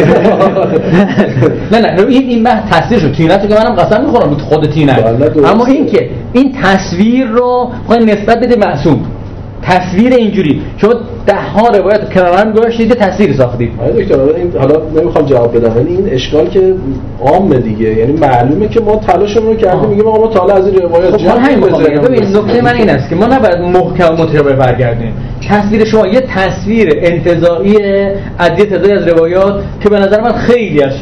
[1.71, 3.13] نه نه این این بحث تصویر شد.
[3.13, 5.05] تینتو که منم قسم می‌خورم خود تینت
[5.45, 8.99] اما این که این تصویر رو نسبت بده معصوم.
[9.63, 10.61] تصویر اینجوری.
[10.77, 10.93] شما
[11.25, 15.77] ده ها روایت کنار هم گذاشتید تصویر ساختید آره دکتر این حالا نمی‌خوام جواب بدم.
[15.77, 16.73] ولی این اشکال که
[17.21, 17.97] عامه دیگه.
[17.97, 21.27] یعنی معلومه که ما تلاشمون رو کردیم میگیم آقا ما تا از این روایات خب
[21.27, 21.59] همین
[21.99, 25.13] ببین نکته من این است که ما نباید محکم متشابه برگردیم.
[25.49, 27.77] تصویر شما یه تصویر انتزاعی
[28.37, 30.93] از یه تعدادی از روایات که به نظر من خیلی از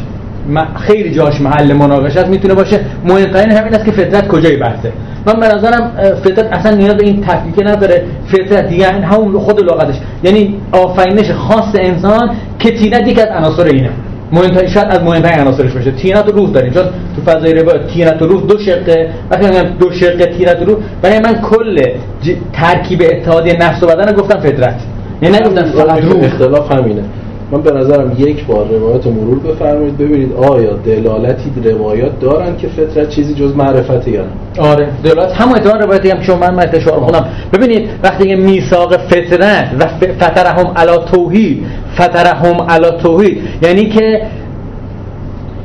[0.75, 2.79] خیلی جاش محل مناقشه است می‌تونه باشه.
[3.05, 4.91] مهمترین همین است که فطرت کجای بحثه.
[5.27, 5.91] من به نظرم
[6.23, 8.03] فطرت اصلا نیاز به این تفکیک نداره.
[8.27, 9.95] فطرت یعنی همون خود لغتش.
[10.23, 13.89] یعنی آفرینش خاص انسان که طینت یک از عناصر اینه.
[14.31, 15.91] مهمترین شاید از مهمترین عناصرش باشه.
[15.91, 16.73] طینت و روح داریم.
[16.73, 16.83] چون
[17.15, 20.77] تو فضای روایت طینت و روح دو شقه وقتی میگم دو شقه طینت و روح
[21.01, 21.83] برای من کل.
[22.53, 24.75] ترکیب اتحادی نفس و بدن رو گفتم فطرت.
[25.21, 26.23] یعنی نگفتم فقط روح.
[26.23, 27.01] اختلاف همینه.
[27.51, 29.97] من به نظرم یک بار روایت رو مرور بفرمایید.
[29.97, 34.87] ببینید آیا دلالتی روایات دارن که فطرت چیزی جز معرفت یا نه؟ آره.
[35.03, 39.69] دلالت هم اعتبار روایتی هم که من من اشاره خودم ببینید وقتی که میثاق فطرت
[39.79, 39.87] و
[40.19, 41.65] فطرهم علی توحید
[41.95, 44.21] فطرهم علی توحید یعنی که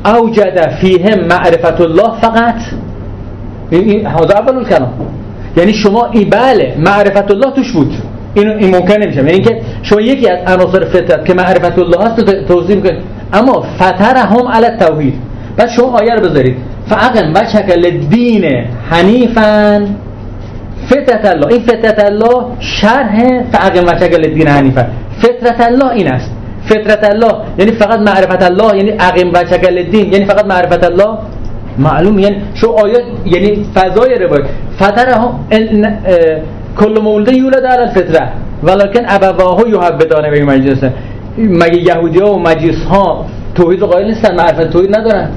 [0.05, 2.55] اوجد فیهم معرفت الله فقط.
[3.69, 4.93] این اول الکلام.
[5.57, 7.93] یعنی شما ای بله معرفت الله توش بود.
[8.35, 9.17] این این ممکن نمیشه.
[9.17, 13.01] یعنی که شما یکی از عناصر فطرت که معرفت الله هست رو توضیح می‌کنید
[13.33, 15.13] اما فطرهم علی التوحید.
[15.57, 16.57] بعد شما آیه رو بذارید.
[16.89, 18.45] فاقم و شکل دین
[18.89, 19.87] حنیفا.
[20.89, 21.47] فطرت الله.
[21.47, 24.85] این فطرت الله شرح فاقم و شکل دین حنیفا.
[25.21, 26.31] فطرت الله این است.
[26.65, 31.17] فطرت الله یعنی فقط معرفت الله یعنی اقیم و شکل دین یعنی فقط معرفت الله
[31.77, 34.45] معلوم یعنی شو آیات یعنی فضای روایت.
[34.79, 35.39] فطر هم
[36.77, 38.29] کل مولده یولد علی الفطره.
[38.63, 40.91] ولکن ابواه یحبدانه به مجلس.
[41.37, 43.25] مگه یهودی ها و مجلس ها
[43.55, 45.29] توحید رو قائل نیستن؟ معرفت توحید ندارن.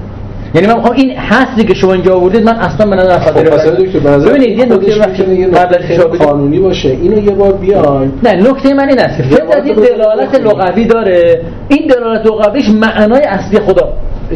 [0.54, 4.10] یعنی من می‌خوام این حسی که شما اینجا آوردید من اصلا به نظر خب به
[4.10, 5.76] نظر ببینید یه نکته یه قبل.
[6.18, 6.88] قانونی باشه.
[6.88, 9.16] اینو یه بار بیایم نه نکته من این است.
[9.16, 11.40] که فطرت یه دلالت لغوی داره.
[11.68, 13.88] این دلالت لغویش معنای اصلی خدا.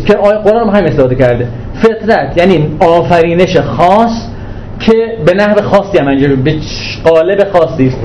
[0.07, 1.49] که آیه قرآن هم همین استفاده کرده.
[1.83, 4.29] فطرت یعنی آفرینش خاص
[4.87, 4.93] که
[5.27, 6.55] به نحو خاصی هم انجام به
[7.05, 7.97] قالب خاصی است.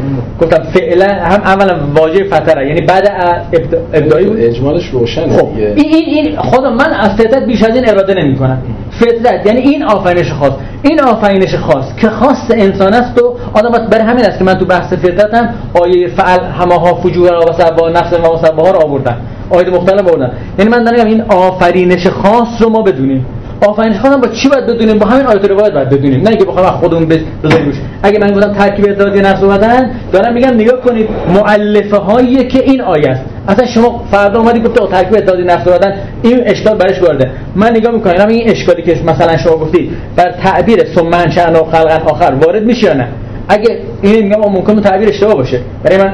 [0.42, 4.38] گفتم فعلا هم اولا واژه فطره یعنی بعد ابت- ابتدایی بود.
[4.40, 5.48] اجمالش روشنه خب.
[5.58, 8.62] این این این خودم من از فطرت بیش از این اراده نمی کنم
[9.00, 10.52] فطرت یعنی این آفرینش خاص.
[10.84, 14.54] این آفرینش خاص که خاص انسان است و آدم باید برای همین است که من
[14.54, 15.50] تو بحث فطرتم
[15.82, 19.18] آیه فعل هماها فجور و سبا نفس و سبا ها رو آوردم
[19.50, 23.26] آیه مختلف آوردم یعنی من دارم این آفرینش خاص رو ما بدونیم.
[23.62, 26.22] آفرینش خاص با چی باید بدونیم؟ با همین آیه روایت باید بدونیم.
[26.22, 27.76] نه اینکه بخوام خودمون بز- بذاریم روش.
[28.04, 32.64] اگه من گفتم ترکیب اتحادیه نفس و بدن دارم میگم نگاه کنید مؤلفه هایی که
[32.64, 33.22] این آیه است.
[33.48, 37.32] اصلا شما فردا اومدی گفته آقا ترکیب اتحادیه نفس و بدن این اشکال برش وارده.
[37.56, 41.58] من نگاه می‌کنم این اشکالی که مثلا شما گفتید بر تعبیر ثم شأن و
[42.06, 43.08] آخر وارد میشه یا نه؟
[43.50, 45.60] اگه این میگم ممکنه تعبیر اشتباه باشه.
[45.84, 46.14] برای من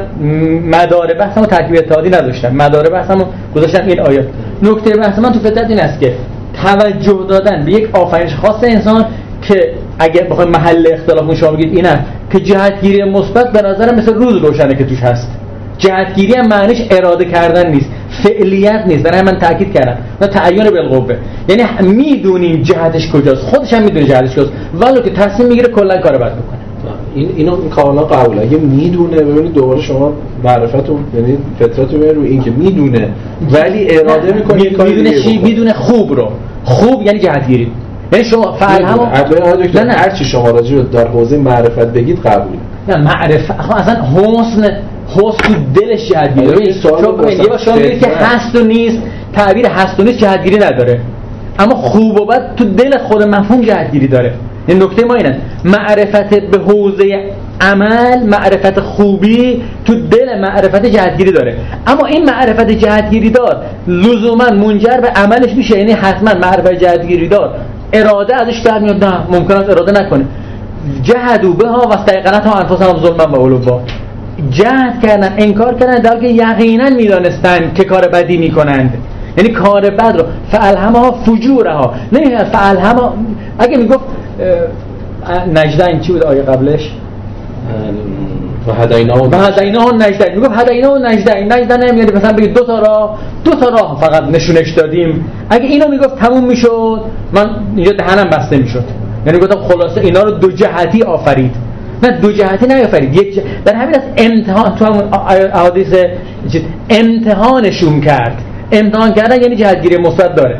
[0.79, 2.55] مدار بحثمو ترکیب اتحادی نداشتم.
[2.55, 3.25] مدار بحثمو
[3.55, 4.25] گذاشتم این آیات
[4.63, 6.13] نکته بحث من تو فطرت این است که
[6.53, 9.05] توجه دادن به یک آفرینش خاص انسان
[9.41, 14.35] که اگر بخوایم محل اختلاف شما بگید اینه که جهتگیری مثبت به نظر مثل روز
[14.35, 15.31] روشنه که توش هست.
[15.77, 17.89] جهتگیری هم معنیش اراده کردن نیست.
[18.23, 19.03] فعلیت نیست.
[19.03, 19.97] برای من تاکید کردم.
[20.21, 21.15] نه تعین بالقوه.
[21.49, 23.41] یعنی می‌دونیم جهتش کجاست.
[23.41, 24.51] خودش هم می‌دونه جهتش کجاست.
[24.73, 26.62] ولو که تصمیم می‌گیره کلا کارو بد می‌کنه
[27.15, 30.13] این اینو این کاملا قبول اگه می‌دونه ببینید دوباره شما
[30.43, 33.09] معرفتون یعنی فطرتون روی این که می‌دونه.
[33.51, 36.29] ولی اراده می‌کنه می- می‌دونه چی؟ می‌دونه خوب رو.
[36.63, 37.71] خوب یعنی جهتگیری
[38.13, 39.05] یعنی شما فعل همو
[39.75, 39.93] نه نه.
[39.93, 42.57] هر چی شما راجع در حوزه معرفت بگید قبول
[42.87, 43.51] نه معرفت.
[43.51, 44.77] اصلا حسن
[45.07, 48.07] حسن تو دلش جهتگیری آره، این سوال رو ببین، یه بار شما میگید که.
[48.07, 48.97] هست و نیست.
[49.33, 50.99] تعبیر هست و نیست جهتگیری نداره.
[51.59, 54.33] اما خوب و بد تو دل خود مفهوم جهتگیری داره.
[54.67, 55.37] این نکته ما اینه.
[55.65, 57.23] معرفت به حوزه
[57.61, 61.55] عمل معرفت خوبی تو دل معرفت جهتگیری داره.
[61.87, 65.77] اما این معرفت جهتگیری دار لزوما منجر به عملش میشه.
[65.77, 67.55] یعنی حتما معرفت جهتگیری دار.
[67.93, 69.05] اراده ازش در میاد.
[69.05, 70.25] نه ممکن است اراده نکنه.
[71.03, 73.81] جهدوا بها و استيقنتها انفسهم ظلما و علوا
[74.49, 78.93] جهد کردن انکار کردن در که یقینا می‌دانستند که کار بدی می‌کنند.
[79.37, 80.25] یعنی کار بد رو.
[80.51, 83.13] فالهمها فجورها نه فالهمها
[83.59, 84.03] اگه می‌گفت
[84.39, 86.91] اه، نجدن چی بود آیه قبلش؟
[88.67, 92.65] و هدینا و هدینا و نجدن می‌گفت هدینا و نجدن نجدن نمیاد مثلا بگید دو
[92.65, 95.25] تا راه دو تا راه فقط نشونش دادیم.
[95.49, 97.01] اگه اینو می‌گفت تموم می‌شد
[97.33, 98.83] من اینجا دهنم بسته می‌شد.
[99.25, 101.55] یعنی گفتم خلاصه اینا رو دو جهتی آفرید.
[102.03, 103.15] نه دو جهتی نیافرید.
[103.15, 103.43] یک جه...
[103.65, 105.03] در همین از امتحان تو همون
[105.53, 105.95] احادیث
[106.89, 108.37] امتحانشون کرد.
[108.71, 110.57] امتحان کردن یعنی جهتگیری مثبت داره.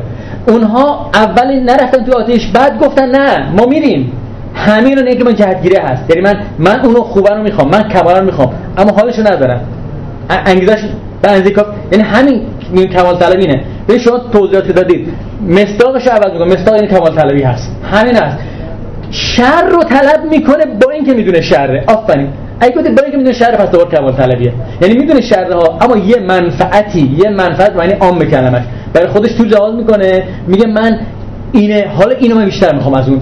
[0.48, 4.12] اونها اول نرفتن تو آتیش بعد گفتن نه ما میریم.
[4.56, 6.10] همین رو که من جهتگیری هست.
[6.10, 8.54] یعنی من من اونو خوبه رو می‌خوام من کمال رو می‌خوام.
[8.78, 9.62] اما حالشو ندارم.
[10.30, 10.84] ا- انگیزش
[11.22, 12.42] به اندازه کافی یعنی همین
[12.74, 15.08] این کمال طلبینه به شما توضیحات دادید.
[15.50, 17.76] مصداقش رو عوض می‌کنه مصداق این کمال طلبی هست.
[17.92, 18.38] همین هست.
[19.12, 21.84] شر رو طلب می‌کنه با اینکه می‌دونه شره.
[21.88, 22.28] آفرین.
[22.60, 24.54] اگه گفته با اینکه می‌دونه شر پس دوباره کمال طلبیه.
[24.82, 28.64] یعنی می‌دونه شره ها اما یه منفعتی یه منفعت معنی عام کلمش
[28.94, 31.00] برای خودش تو جواز می‌کنه میگه من
[31.52, 33.22] اینه حالا اینو من بیشتر می‌خوام از اون.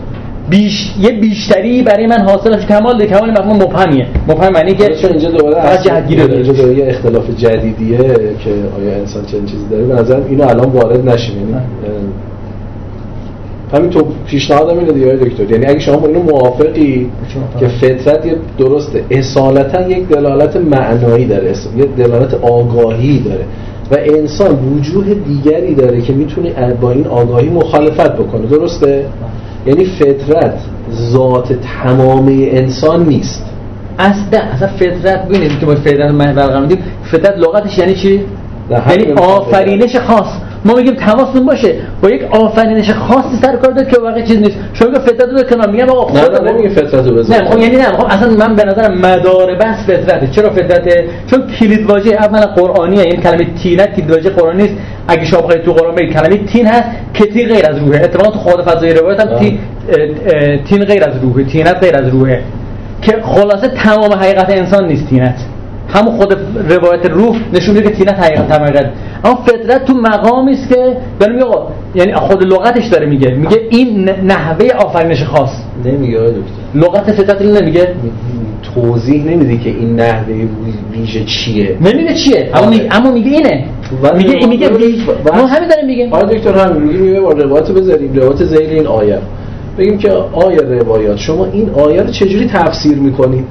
[0.49, 4.07] بیش یه بیشتری برای من حاصل از کمال ده کمال مفهوم مبهمیه.
[4.27, 6.33] مبهم معنی که چون اینجا دوباره فقط اصل- جهتگیری داره.
[6.33, 7.97] اینجا دوباره یه اختلاف جدیدیه
[8.43, 8.49] که
[8.79, 9.83] آیا انسان چنین چیزی داره.
[9.83, 11.37] به نظر اینو الان وارد نشیم.
[11.37, 11.53] یعنی
[13.73, 15.51] همین تو پیشنهادم اینه دیگه دکتر.
[15.51, 17.09] یعنی اگه شما با اینو موافقی
[17.59, 19.03] که فطرت یه درسته.
[19.11, 21.53] اصالتا یک دلالت معنایی داره.
[21.77, 23.45] یه دلالت آگاهی داره.
[23.91, 28.45] و انسان وجوه دیگری داره که می‌تونه با این آگاهی مخالفت بکنه.
[28.47, 29.05] درسته؟
[29.65, 30.53] یعنی فطرت
[30.93, 31.53] ذات
[31.83, 33.45] تمام انسان نیست.
[33.99, 36.77] اصلا اصلا فطرت ببینید که ما فطرت محور قرار میدیم.
[37.03, 38.21] فطرت لغتش یعنی چی؟
[38.89, 40.50] یعنی آفرینش خاص.
[40.65, 41.75] ما میگیم تماستون باشه.
[42.01, 44.57] با یک آفرینش خاصی سر کار داره که واقعا چیز نیست.
[44.73, 47.59] شما میگه فطرت رو کنار میگم آقا نه خود نه نمیگه فطرت رو نه خب
[47.59, 47.83] یعنی نه.
[47.83, 50.27] خب اصلا من به نظرم مدار بحث فطرته.
[50.27, 53.01] چرا فطرته؟ چون کلید واژه اولا قرآنیه.
[53.01, 54.75] این کلمه تینت کلید واژه قرآنی نیست.
[55.07, 56.83] اگه شما بخواید تو قرآن بگید کلمه تین هست
[57.13, 57.99] که تین غیر از روحه.
[58.03, 59.39] اتفاقا تو خود فضای روایت هم آه.
[59.39, 59.59] تی-
[59.89, 61.43] اه، اه، تین غیر از روحه.
[61.43, 62.41] تینت غیر از روحه.
[63.01, 65.35] که خلاصه تمام حقیقت انسان نیست تینت
[65.93, 66.37] همون خود
[66.69, 68.85] روایت روح نشون میده که تینت حقیقت حقیقت
[69.23, 71.45] اما فطرت تو مقامی است که داره میگه
[71.95, 73.29] یعنی خود لغتش داره میگه.
[73.29, 75.49] میگه این نحوه آفرینش خاص.
[75.85, 76.41] نمیگه دکتر.
[76.75, 77.87] لغت فطرت رو نمیگه.
[78.75, 80.47] توضیح نمیدی که این نحوه
[80.91, 81.77] ویژه چیه.
[81.81, 82.69] نمیگه چیه اما آره.
[82.69, 83.65] میگه اما میگه اینه.
[84.17, 84.69] میگه میگه
[85.33, 86.13] ما همین داریم میگیم.
[86.13, 89.17] آقای دکتر هم میگیم یه بار روایت رو بذاریم روایت زیل این آیه.
[89.77, 91.17] بگیم که آیه روایات.
[91.17, 93.45] شما این آیه رو چجوری تفسیر می‌کنید؟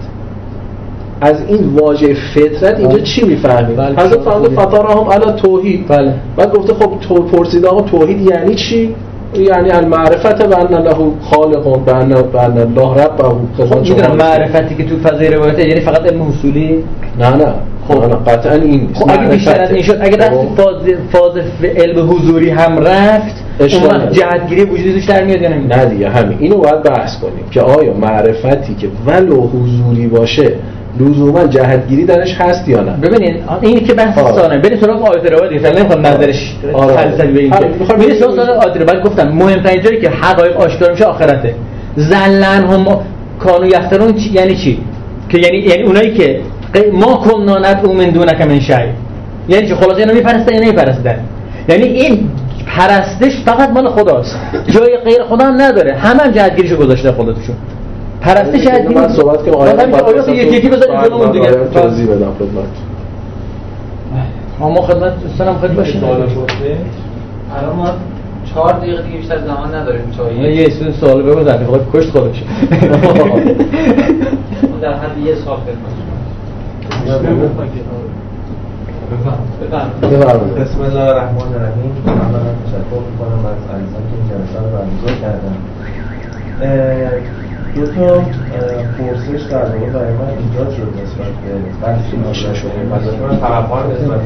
[1.21, 3.03] از این واژه فطرت اینجا بله.
[3.03, 3.97] چی می‌فهمید بله.
[3.97, 8.95] حضرت فرمود فطرهم علی توحید بله بعد گفته خب تو پرسید آقا توحید یعنی چی
[9.35, 13.23] یعنی المعرفت به ان له خالق به ان الله رب
[13.59, 16.85] خب می‌دونم معرفتی که تو فضای روایت یعنی فقط علم حصولی
[17.19, 17.55] نه نه
[17.89, 18.05] خب.
[18.05, 19.71] نه قطعا این نیست خب اگه بیشتر از.
[19.71, 20.47] این شد اگه خب.
[20.57, 20.77] فاز
[21.13, 21.33] فاز
[21.77, 24.13] علم حضوری هم رفت اون.
[24.13, 27.61] جهتگیری وجودی توش در میاد یا نمیاد نه دیگه همین اینو باید بحث کنیم که
[27.61, 30.53] آیا معرفتی که ولو حضوری باشه
[31.01, 34.35] لزوما جهتگیری درش هست یا نه؟ ببینید این که بحث آره.
[34.35, 35.53] سانه برید سراغ آیت روایت.
[35.53, 36.95] دیگه نمی‌خوام نظرش آره.
[36.97, 37.69] فلسفی به این آره.
[37.99, 39.03] برید سراغ آیت روایت.
[39.05, 41.55] گفتم مهمترین جایی که حقایق آشکار میشه آخرته.
[41.97, 42.87] زلن هم
[43.39, 44.79] کانو یفترون چی- یعنی چی؟
[45.29, 46.41] که یعنی یعنی اونایی که
[46.93, 48.77] ما کننا ندعو من دونک من شیء
[49.49, 51.19] یعنی چی؟ خلاص اینا میپرستن یا نمیپرستن؟
[51.69, 52.29] یعنی این
[52.67, 54.37] پرستش فقط مال خداست.
[54.69, 55.95] جای غیر خدا هم نداره.
[55.95, 57.57] همه هم جهتگیریشو گذاشته خدا توشون
[58.21, 61.51] پرستش جهتگیری من صحبت کنم آیه آیات یکی یکی بذارید جلومون دیگه.
[61.51, 62.65] توضیح بدم خدمت.
[64.59, 67.89] ما خدمت دوستانم خدمت باشیم الان ما
[68.55, 72.43] چهار دقیقه دیگه بیشتر زمان نداریم چای یه اسم سوال بگو زنی خواهد کشت خودش.
[74.83, 75.95] در حد یه سال خدمت
[80.03, 80.55] بفرمایید.
[80.55, 81.93] بسم الله الرحمن الرحیم.
[82.07, 85.57] اولا تشکر می‌کنم از عزیزان که این جلسه رو برگزار کردن.
[87.75, 88.23] دو تا
[88.99, 92.73] پرسش در واقع برای من ایجاد شد نسبت به بحثی ناشر شده
[93.29, 94.21] من توقع نسبت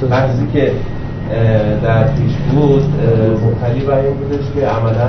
[0.00, 0.72] به بحثی که
[1.82, 5.08] در پیش بود اه، مبتنی بر این بودش که عملا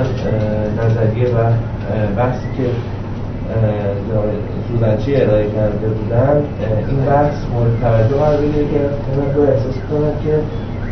[0.78, 1.50] نظریه و
[2.16, 2.64] بحثی که
[4.68, 6.42] سوزنچی ارائه کرده بودن
[6.88, 8.80] این بحث مورد توجه قرار بگیره که
[9.16, 10.38] من رو احساس کنم که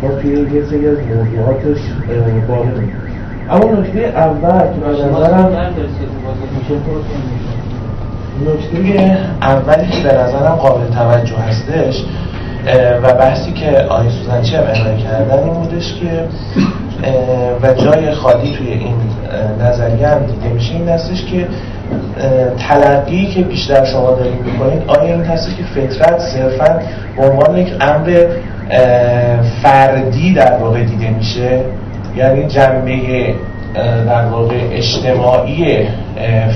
[0.02, 1.78] ما توی یه سری از موضوعاتش
[2.48, 2.68] باقی.
[3.50, 5.56] اما نکته اول که به نظرم
[8.46, 12.04] نکته اولی که به نظرم قابل توجه هستش
[13.02, 16.24] و بحثی که آقای سوزنچی هم ارائه کردن این بودش که
[17.62, 18.94] و جای خالی توی این
[19.60, 21.48] نظریه هم دیده میشه این هستش که
[22.68, 26.78] تلقی که بیشتر شما دارید می‌کنید آیا این هستش که فطرت صرفا
[27.16, 28.26] به عنوان یک امر
[29.62, 31.60] فردی در واقع دیده میشه؟
[32.16, 33.34] یعنی جنبه
[34.06, 35.86] در واقع اجتماعی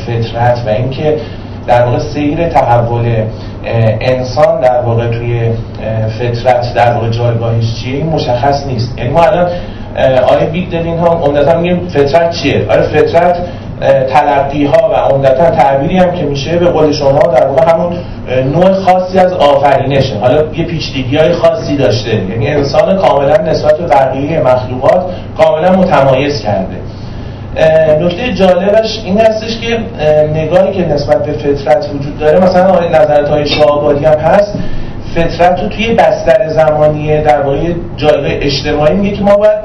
[0.07, 1.17] فطرت و اینکه
[1.67, 3.25] در واقع سیر تحول
[4.01, 5.51] انسان در واقع توی
[6.19, 8.99] فطرت در واقع جایگاهش چیه؟ این مشخص نیست.
[8.99, 9.49] یعنی ما الان
[10.29, 13.37] آیه بیگ دلین ها عمدتا میگیم فطرت چیه؟ آره فطرت
[13.81, 17.93] تلقی ها و عمدتا تعبیری هم که میشه به قول شما در واقع همون
[18.53, 20.19] نوع خاصی از آفرینشه.
[20.19, 22.15] حالا یه پیچیدگی های خاصی داشته.
[22.15, 25.05] یعنی انسان کاملا نسبت به بقیه مخلوقات
[25.39, 26.77] کاملا متمایز کرده.
[28.01, 33.29] نکته جالبش این هستش که اه، نگاهی که نسبت به فطرت وجود داره مثلا نظرت
[33.29, 34.55] های شاهبادی هم هست.
[35.17, 37.59] فطرت رو توی بستر زمانی در واقع
[37.97, 39.59] جایگاه اجتماعی میگه که ما باید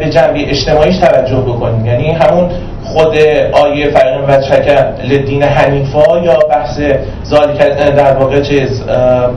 [0.00, 1.86] به جنبه اجتماعیش توجه بکنیم.
[1.86, 2.48] یعنی همون
[2.84, 3.18] خود
[3.52, 6.80] آیه فرق و چکر لدین حنیفا یا بحث
[7.24, 7.58] ذالک
[7.96, 8.82] در واقع چیز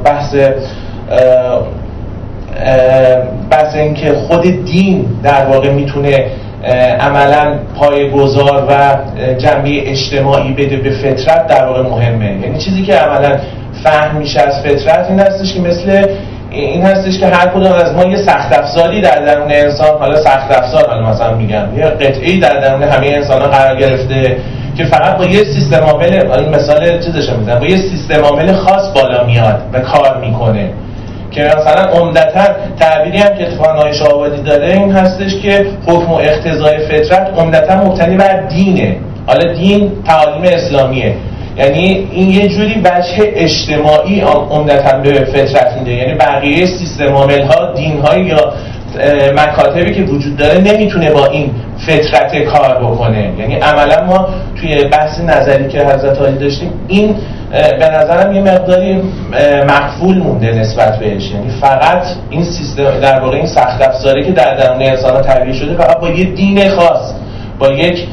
[0.04, 0.36] بحث
[3.52, 6.26] بحث اینکه خود دین در واقع می‌تونه
[7.00, 8.98] عملا پایگذار و
[9.38, 12.26] جنبه اجتماعی بده به فطرت در واقع مهمه.
[12.26, 13.38] یعنی چیزی که عملا
[13.86, 16.06] فهم میشه از فطرت این هستش که مثل
[16.52, 20.52] این هستش که هر کدوم از ما یه سخت افزاری در درون انسان حالا سخت
[20.52, 24.38] افزار حالا مثلا میگم یه قطعی در درون همه انسان ها قرار گرفته
[24.78, 29.24] که فقط با یه سیستم عامل مثال چیزش می‌زنم با یه سیستم عامل خاص بالا
[29.24, 30.70] میاد و کار می‌کنه.
[31.32, 32.46] که مثلا عمدتا
[32.80, 38.18] تعبیری هم که اتفاقا آبادی داره این هستش که حکم و اقتضای فطرت عمدتا مبتنی
[38.18, 38.98] بر دینه.
[39.28, 41.16] حالا دین تعالیم اسلامیه.
[41.58, 45.92] یعنی این یه جوری وجه اجتماعی عمدتا به فطرت میده.
[45.92, 48.54] یعنی بقیه سیستم عامل ها دین های یا
[49.38, 51.52] مکاتبی که وجود داره نمی‌تونه با این
[51.88, 53.34] فطرت کار بکنه.
[53.40, 54.30] یعنی عملا ما
[54.62, 57.16] توی بحث نظری که حضرت علی داشتیم این
[57.52, 59.02] به نظرم یه مقداری
[59.68, 61.32] مقفول مونده نسبت بهش.
[61.32, 65.76] یعنی فقط این سیستم در واقع این سخت افزاری که در درون انسان ها شده
[65.76, 67.14] فقط با یه دین خاص
[67.60, 68.08] با یک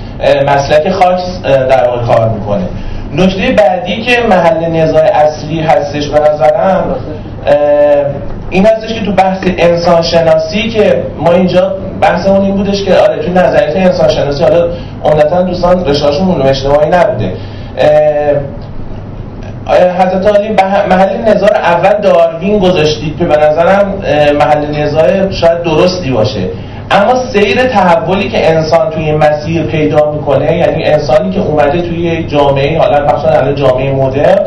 [0.47, 2.65] مسلک خاص در واقع کار می‌کنه.
[3.13, 6.97] نکته بعدی که محل نزاع اصلی هستش به نظرم
[8.51, 13.23] این هستش که تو بحث انسان شناسی که ما اینجا بحثمون این بودش که آره
[13.23, 14.69] تو نظریات انسان شناسی حالا
[15.05, 17.33] عمدتا دوستان رشتهاشون علوم اجتماعی نبوده.
[19.99, 20.49] حضرت علی
[20.91, 23.95] محل نظار اول داروین گذاشتید که به نظرم
[24.39, 26.41] محل نظار شاید درستی باشه.
[26.93, 32.79] اما سیر تحولی که انسان توی مسیر پیدا می‌کنه یعنی انسانی که اومده توی جامعه
[32.79, 34.39] حالا مثلا جامعه مدرن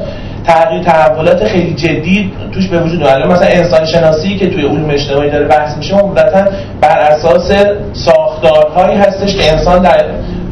[0.47, 3.27] تغییر تحولات خیلی جدی توش به وجود اومده.
[3.27, 6.45] مثلا انسان شناسی که توی علوم اجتماعی داره بحث میشه عمدتا
[6.81, 7.51] بر اساس
[7.93, 10.05] ساختارهایی هستش که انسان در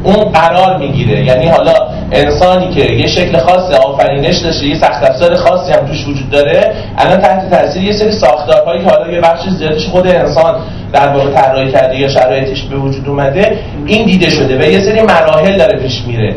[0.04, 1.24] اون قرار می‌گیره.
[1.24, 1.74] یعنی حالا
[2.14, 6.74] انسانی که یه شکل خاص آفرینش داشته یه سخت افزار خاصی هم توش وجود داره
[6.98, 10.54] الان تحت تاثیر یه سری ساختارهایی که حالا یه بخش زیادش خود انسان
[10.92, 15.02] در واقع طراحی کرده یا شرایطش به وجود اومده این دیده شده و یه سری
[15.02, 16.34] مراحل داره پیش میره.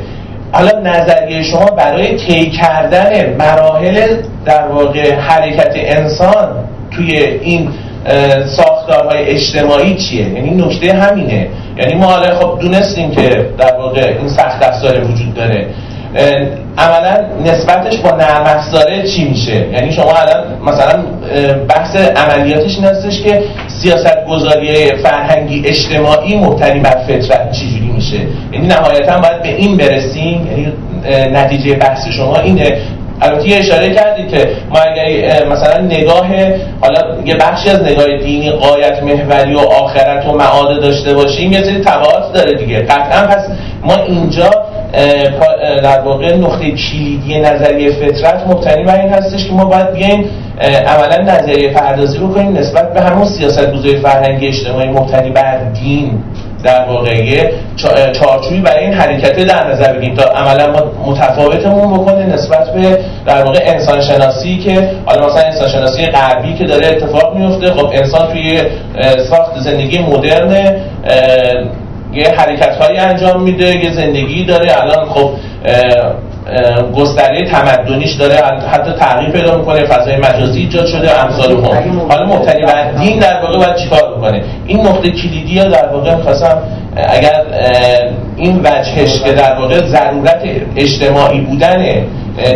[0.51, 6.49] حالا نظریه شما برای طی کردن مراحل در واقع حرکت انسان
[6.91, 7.69] توی این
[8.45, 11.47] ساختارهای اجتماعی چیه؟ یعنی نکته همینه.
[11.77, 15.67] یعنی ما حالا خب دونستیم که در واقع این سخت افزار وجود داره.
[16.77, 21.03] عملا نسبتش با نرم افزاره چی میشه؟ یعنی شما الان مثلا
[21.69, 28.17] بحث عملیاتش این هستش که سیاست گذاری فرهنگی اجتماعی مبتنی بر فطرت چجوری میشه؟
[28.51, 30.47] یعنی نهایتا باید به این برسیم.
[30.47, 30.73] یعنی
[31.33, 32.77] نتیجه بحث شما اینه
[33.21, 36.27] البته اشاره کردید که ما اگر مثلا نگاه
[36.81, 41.63] حالا یه بخشی از نگاه دینی قایت محوری و آخرت و معاد داشته باشیم یه
[41.63, 42.79] سری تبعات داره دیگه.
[42.79, 43.47] قطعا پس
[43.83, 44.49] ما اینجا
[45.83, 50.29] در واقع نقطه کلیدی نظریه فطرت مبتنی بر این هستش که ما باید بیایم
[50.87, 56.23] عملا نظریه پردازی بکنیم نسبت به همون سیاست گذاری فرهنگی اجتماعی مبتنی بر دین.
[56.63, 57.51] در واقعیه
[58.19, 60.73] چارچوبی برای این حرکت در نظر بگیریم تا عملا
[61.05, 66.65] متفاوتمون بکنه نسبت به در واقع انسان شناسی که حالا مثلا انسان شناسی غربی که
[66.65, 67.71] داره اتفاق میفته.
[67.71, 68.61] خب انسان توی
[69.29, 70.75] ساخت زندگی مدرن
[72.13, 74.81] یه حرکت هایی انجام میده یه زندگی داره.
[74.81, 75.29] الان خب
[76.95, 78.35] گستره تمدنیش داره
[78.71, 81.99] حتی تغییر پیدا می‌کنه فضای مجازی ایجاد شده امثال هم.
[82.09, 86.15] حالا مبتنی بر دین در واقع باید چیکار بکنه؟ این نقطه کلیدی ها در واقع
[86.15, 86.57] می‌خواستم
[86.95, 87.41] اگر
[88.35, 90.41] این وجهش که در واقع ضرورت
[90.75, 91.85] اجتماعی بودن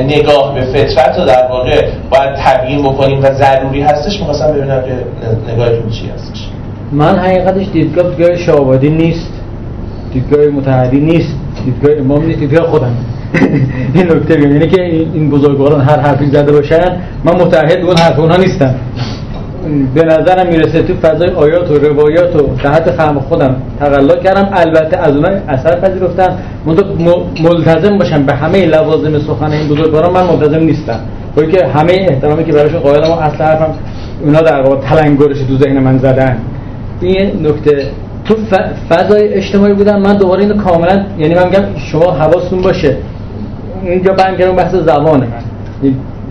[0.03, 4.91] نگاه به فطرت رو در واقع باید تبیین بکنیم و ضروری هستش می‌خواستم ببینم که
[5.53, 6.47] نگاهتون چی هستش.
[6.91, 9.29] من حقیقتش دیدگاه دیدگاه شعبادی نیست
[10.13, 11.35] دیدگاه متحدی نیست
[11.65, 12.95] دیدگاه امام نیست دیدگاه خودم.
[13.93, 18.19] این نکته بگم یعنی که این بزرگواران هر حرفی زده باشن من متحد اون حرف
[18.19, 18.75] اونها نیستم
[19.95, 24.49] به نظرم می‌رسه تو فضای آیات و روایات و تحت فهم خودم تقلا کردم.
[24.53, 26.37] البته از اونها اثر پذیرفتم
[27.43, 30.99] ملتزم باشم به همه لوازم سخن این بزرگواران من ملتزم نیستم.
[31.37, 33.73] ولی که همه احترامی که براشون قائلم و اصل حرفم
[34.23, 36.37] اونا در واقع تلنگرش تو ذهن من زدن.
[37.01, 37.85] این نکته.
[38.25, 38.35] تو
[38.89, 42.97] فضای اجتماعی بودن من دوباره اینو کاملا یعنی من میگم شما حواستون باشه.
[43.83, 45.27] اینجا برمیگردم بحث زبانه.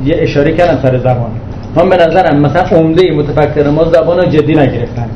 [0.04, 1.30] یه اشاره کردم سر زبان.
[1.76, 5.06] من به نظرم مثلا عمده متفکر ما زبان رو جدی نگرفتن.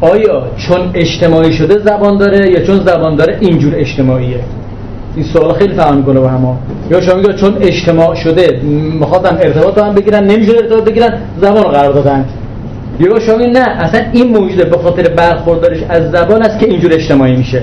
[0.00, 4.40] آیا چون اجتماعی شده زبان داره یا چون زبان داره اینجور اجتماعیه؟
[5.16, 6.58] این سوال خیلی فهم کنه با هم
[6.90, 8.60] یا شما میگه چون اجتماع شده
[9.00, 12.24] می‌خواستن ارتباط هم بگیرن نمیشه ارتباط بگیرن زبان قرار دادن.
[13.00, 17.36] یا شما نه اصلا این موجود به خاطر برخوردارش از زبان است که اینجور اجتماعی
[17.36, 17.62] میشه.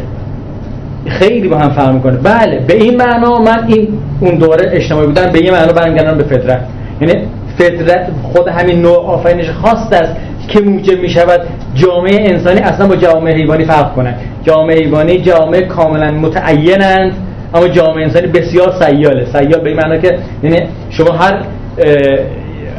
[1.07, 2.17] خیلی با هم فهم می‌کنه.
[2.17, 3.87] بله به این معنا من این
[4.19, 6.61] اون دوره اجتماعی بودن به این معنا برمیگردم به فطرت.
[7.01, 7.13] یعنی
[7.57, 10.15] فطرت خود همین نوع آفرینش خاص است
[10.47, 11.41] که موجب می شود
[11.73, 17.13] جامعه انسانی اصلا با جامعه حیوانی فرق کنند جامعه حیوانی جامعه کاملا متعینند
[17.53, 19.25] اما جامعه انسانی بسیار سیاله.
[19.25, 21.39] سیال به این معنی که یعنی شما هر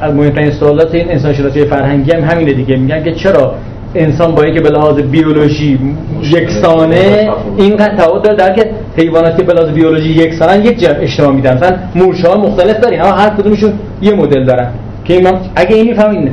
[0.01, 2.77] از مهمترین سوالات این انسان شناسی فرهنگی هم همینه دیگه.
[2.77, 3.55] میگن که چرا
[3.95, 5.79] انسان با اینکه به لحاظ بیولوژی
[6.23, 11.33] یکسانه اینقدر تفاوت داره در که حیوانات که به لحاظ بیولوژی یکسانن یک جمع اجتماع
[11.33, 11.57] میدن.
[11.57, 13.73] مثلا مورچه ها مختلف داریم اما هر کدومشون
[14.03, 14.71] یه مدل دارن.
[15.05, 16.31] که من اگه اینی فهمین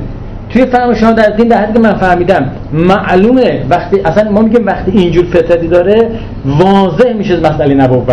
[0.50, 4.66] توی فهم شما در دین در حدی که من فهمیدم معلومه وقتی اصلا ما میگیم
[4.66, 6.10] وقتی اینجور فطرتی داره
[6.46, 8.12] واضح میشه مسئله نبوت.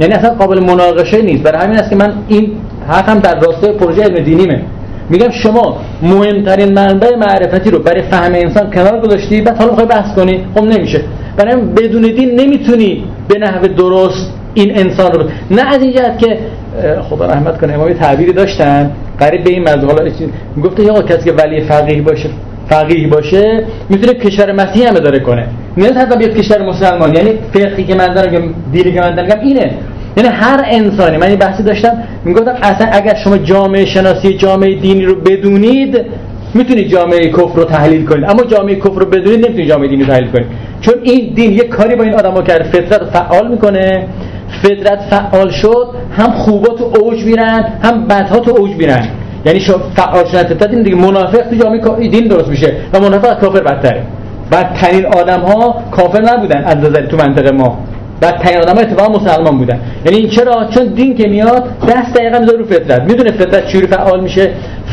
[0.00, 1.42] یعنی اصلا قابل مناقشه نیست.
[1.42, 2.52] برای همین است که من این
[2.88, 4.62] حرفم در راستای پروژه علم دینیمه.
[5.10, 10.16] میگم شما مهمترین منبع معرفتی رو برای فهم انسان کنار گذاشتی بعد حالا می‌خوای بحث
[10.16, 11.00] کنی؟ خب نمیشه.
[11.36, 16.38] برای بدون دین نمی‌تونی به نحو درست این انسان رو نه از این جهت که
[17.10, 20.10] خدا رحمت کنه امام تعبیری داشتن قریب به این موضوع حالا
[20.56, 22.28] می‌گفت یا کسی که ولی فقیه باشه
[22.68, 25.46] فقیه باشه می‌تونه کشور مسیحی هم اداره کنه.
[25.76, 29.70] نه حتی بیاد کشور مسلمان یعنی فقهی که من دارم دینی که من دارم اینه.
[30.16, 35.04] یعنی هر انسانی من این بحثی داشتم می‌گفتم اصلا اگر شما جامعه شناسی جامعه دینی
[35.04, 36.00] رو بدونید
[36.54, 38.24] می‌تونید جامعه کفر رو تحلیل کنید.
[38.24, 40.46] اما جامعه کفر رو بدونید نمی‌تونید جامعه دینی رو تحلیل کنید.
[40.80, 44.06] چون این دین یک کاری با این آدم‌ها کرده فطرت رو فعال می‌کنه.
[44.62, 49.08] فطرت فعال شد هم خوبات تو اوج میرن هم بدها تو اوج میرن.
[49.46, 50.96] یعنی شما فعال شدن فطرت این دیگه.
[50.96, 54.02] منافق تو جامعه دین درست میشه و منافق کافر بدتره.
[54.52, 57.78] بدترین آدم ها کافر نبودن از نظر تو منطقه ما.
[58.24, 59.80] بدترین آدم ها اتفاقا مسلمان بودن.
[60.04, 63.02] یعنی این چرا؟ چون دین که میاد دست دقیقا می‌ذاره رو فطرت.
[63.02, 64.50] می‌دونه فطرت چجوری فعال میشه.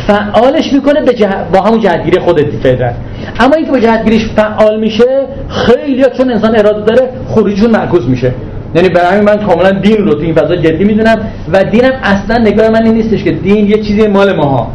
[0.08, 1.30] فعالش می‌کنه به جه...
[1.54, 2.96] با همون جهتگیری خود فطرت.
[3.40, 8.32] اما اینکه با جهتگیریش فعال میشه خیلی چون انسان اراده داره خروجشون معکوس میشه.
[8.76, 11.18] یعنی برای من کاملا دین رو تو این فضا جدی می‌دونم
[11.54, 14.68] و دینم اصلا نگاه من این نیستش که دین یه چیزی مال ماها.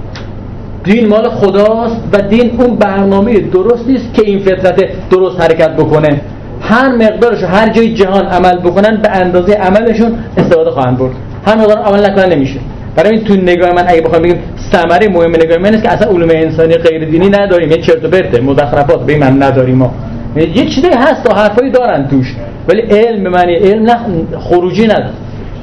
[0.85, 6.21] دین مال خداست و دین اون برنامه درست نیست که این فطرت درست حرکت بکنه.
[6.61, 11.13] هر مقدارش هر جای جهان عمل بکنن به اندازه عملشون استفاده خواهند برد.
[11.47, 12.59] هر مقدار عمل نکنن نمیشه.
[12.97, 14.39] برای این تو نگاه من اگه بخوام بگیم
[14.73, 17.71] ثمره مهم نگاه من است که اصلا علوم انسانی غیر دینی نداریم.
[17.71, 18.41] یه چرت و پرته.
[18.41, 19.95] مزخرفات به من نداریم ما.
[20.37, 22.35] یه چیزی هست و حرفایی دارن توش.
[22.69, 23.97] ولی علم معنی علم نه
[24.39, 25.11] خروجی نداره.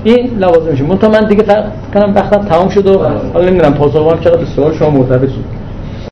[0.04, 0.84] این لوازمشه.
[0.84, 1.44] من تا من دیگه
[1.94, 2.98] کنم وقتم تمام شد و
[3.34, 5.63] حالا نمی‌دونم پاسخم چقدر به سوال شما مرتبط شد.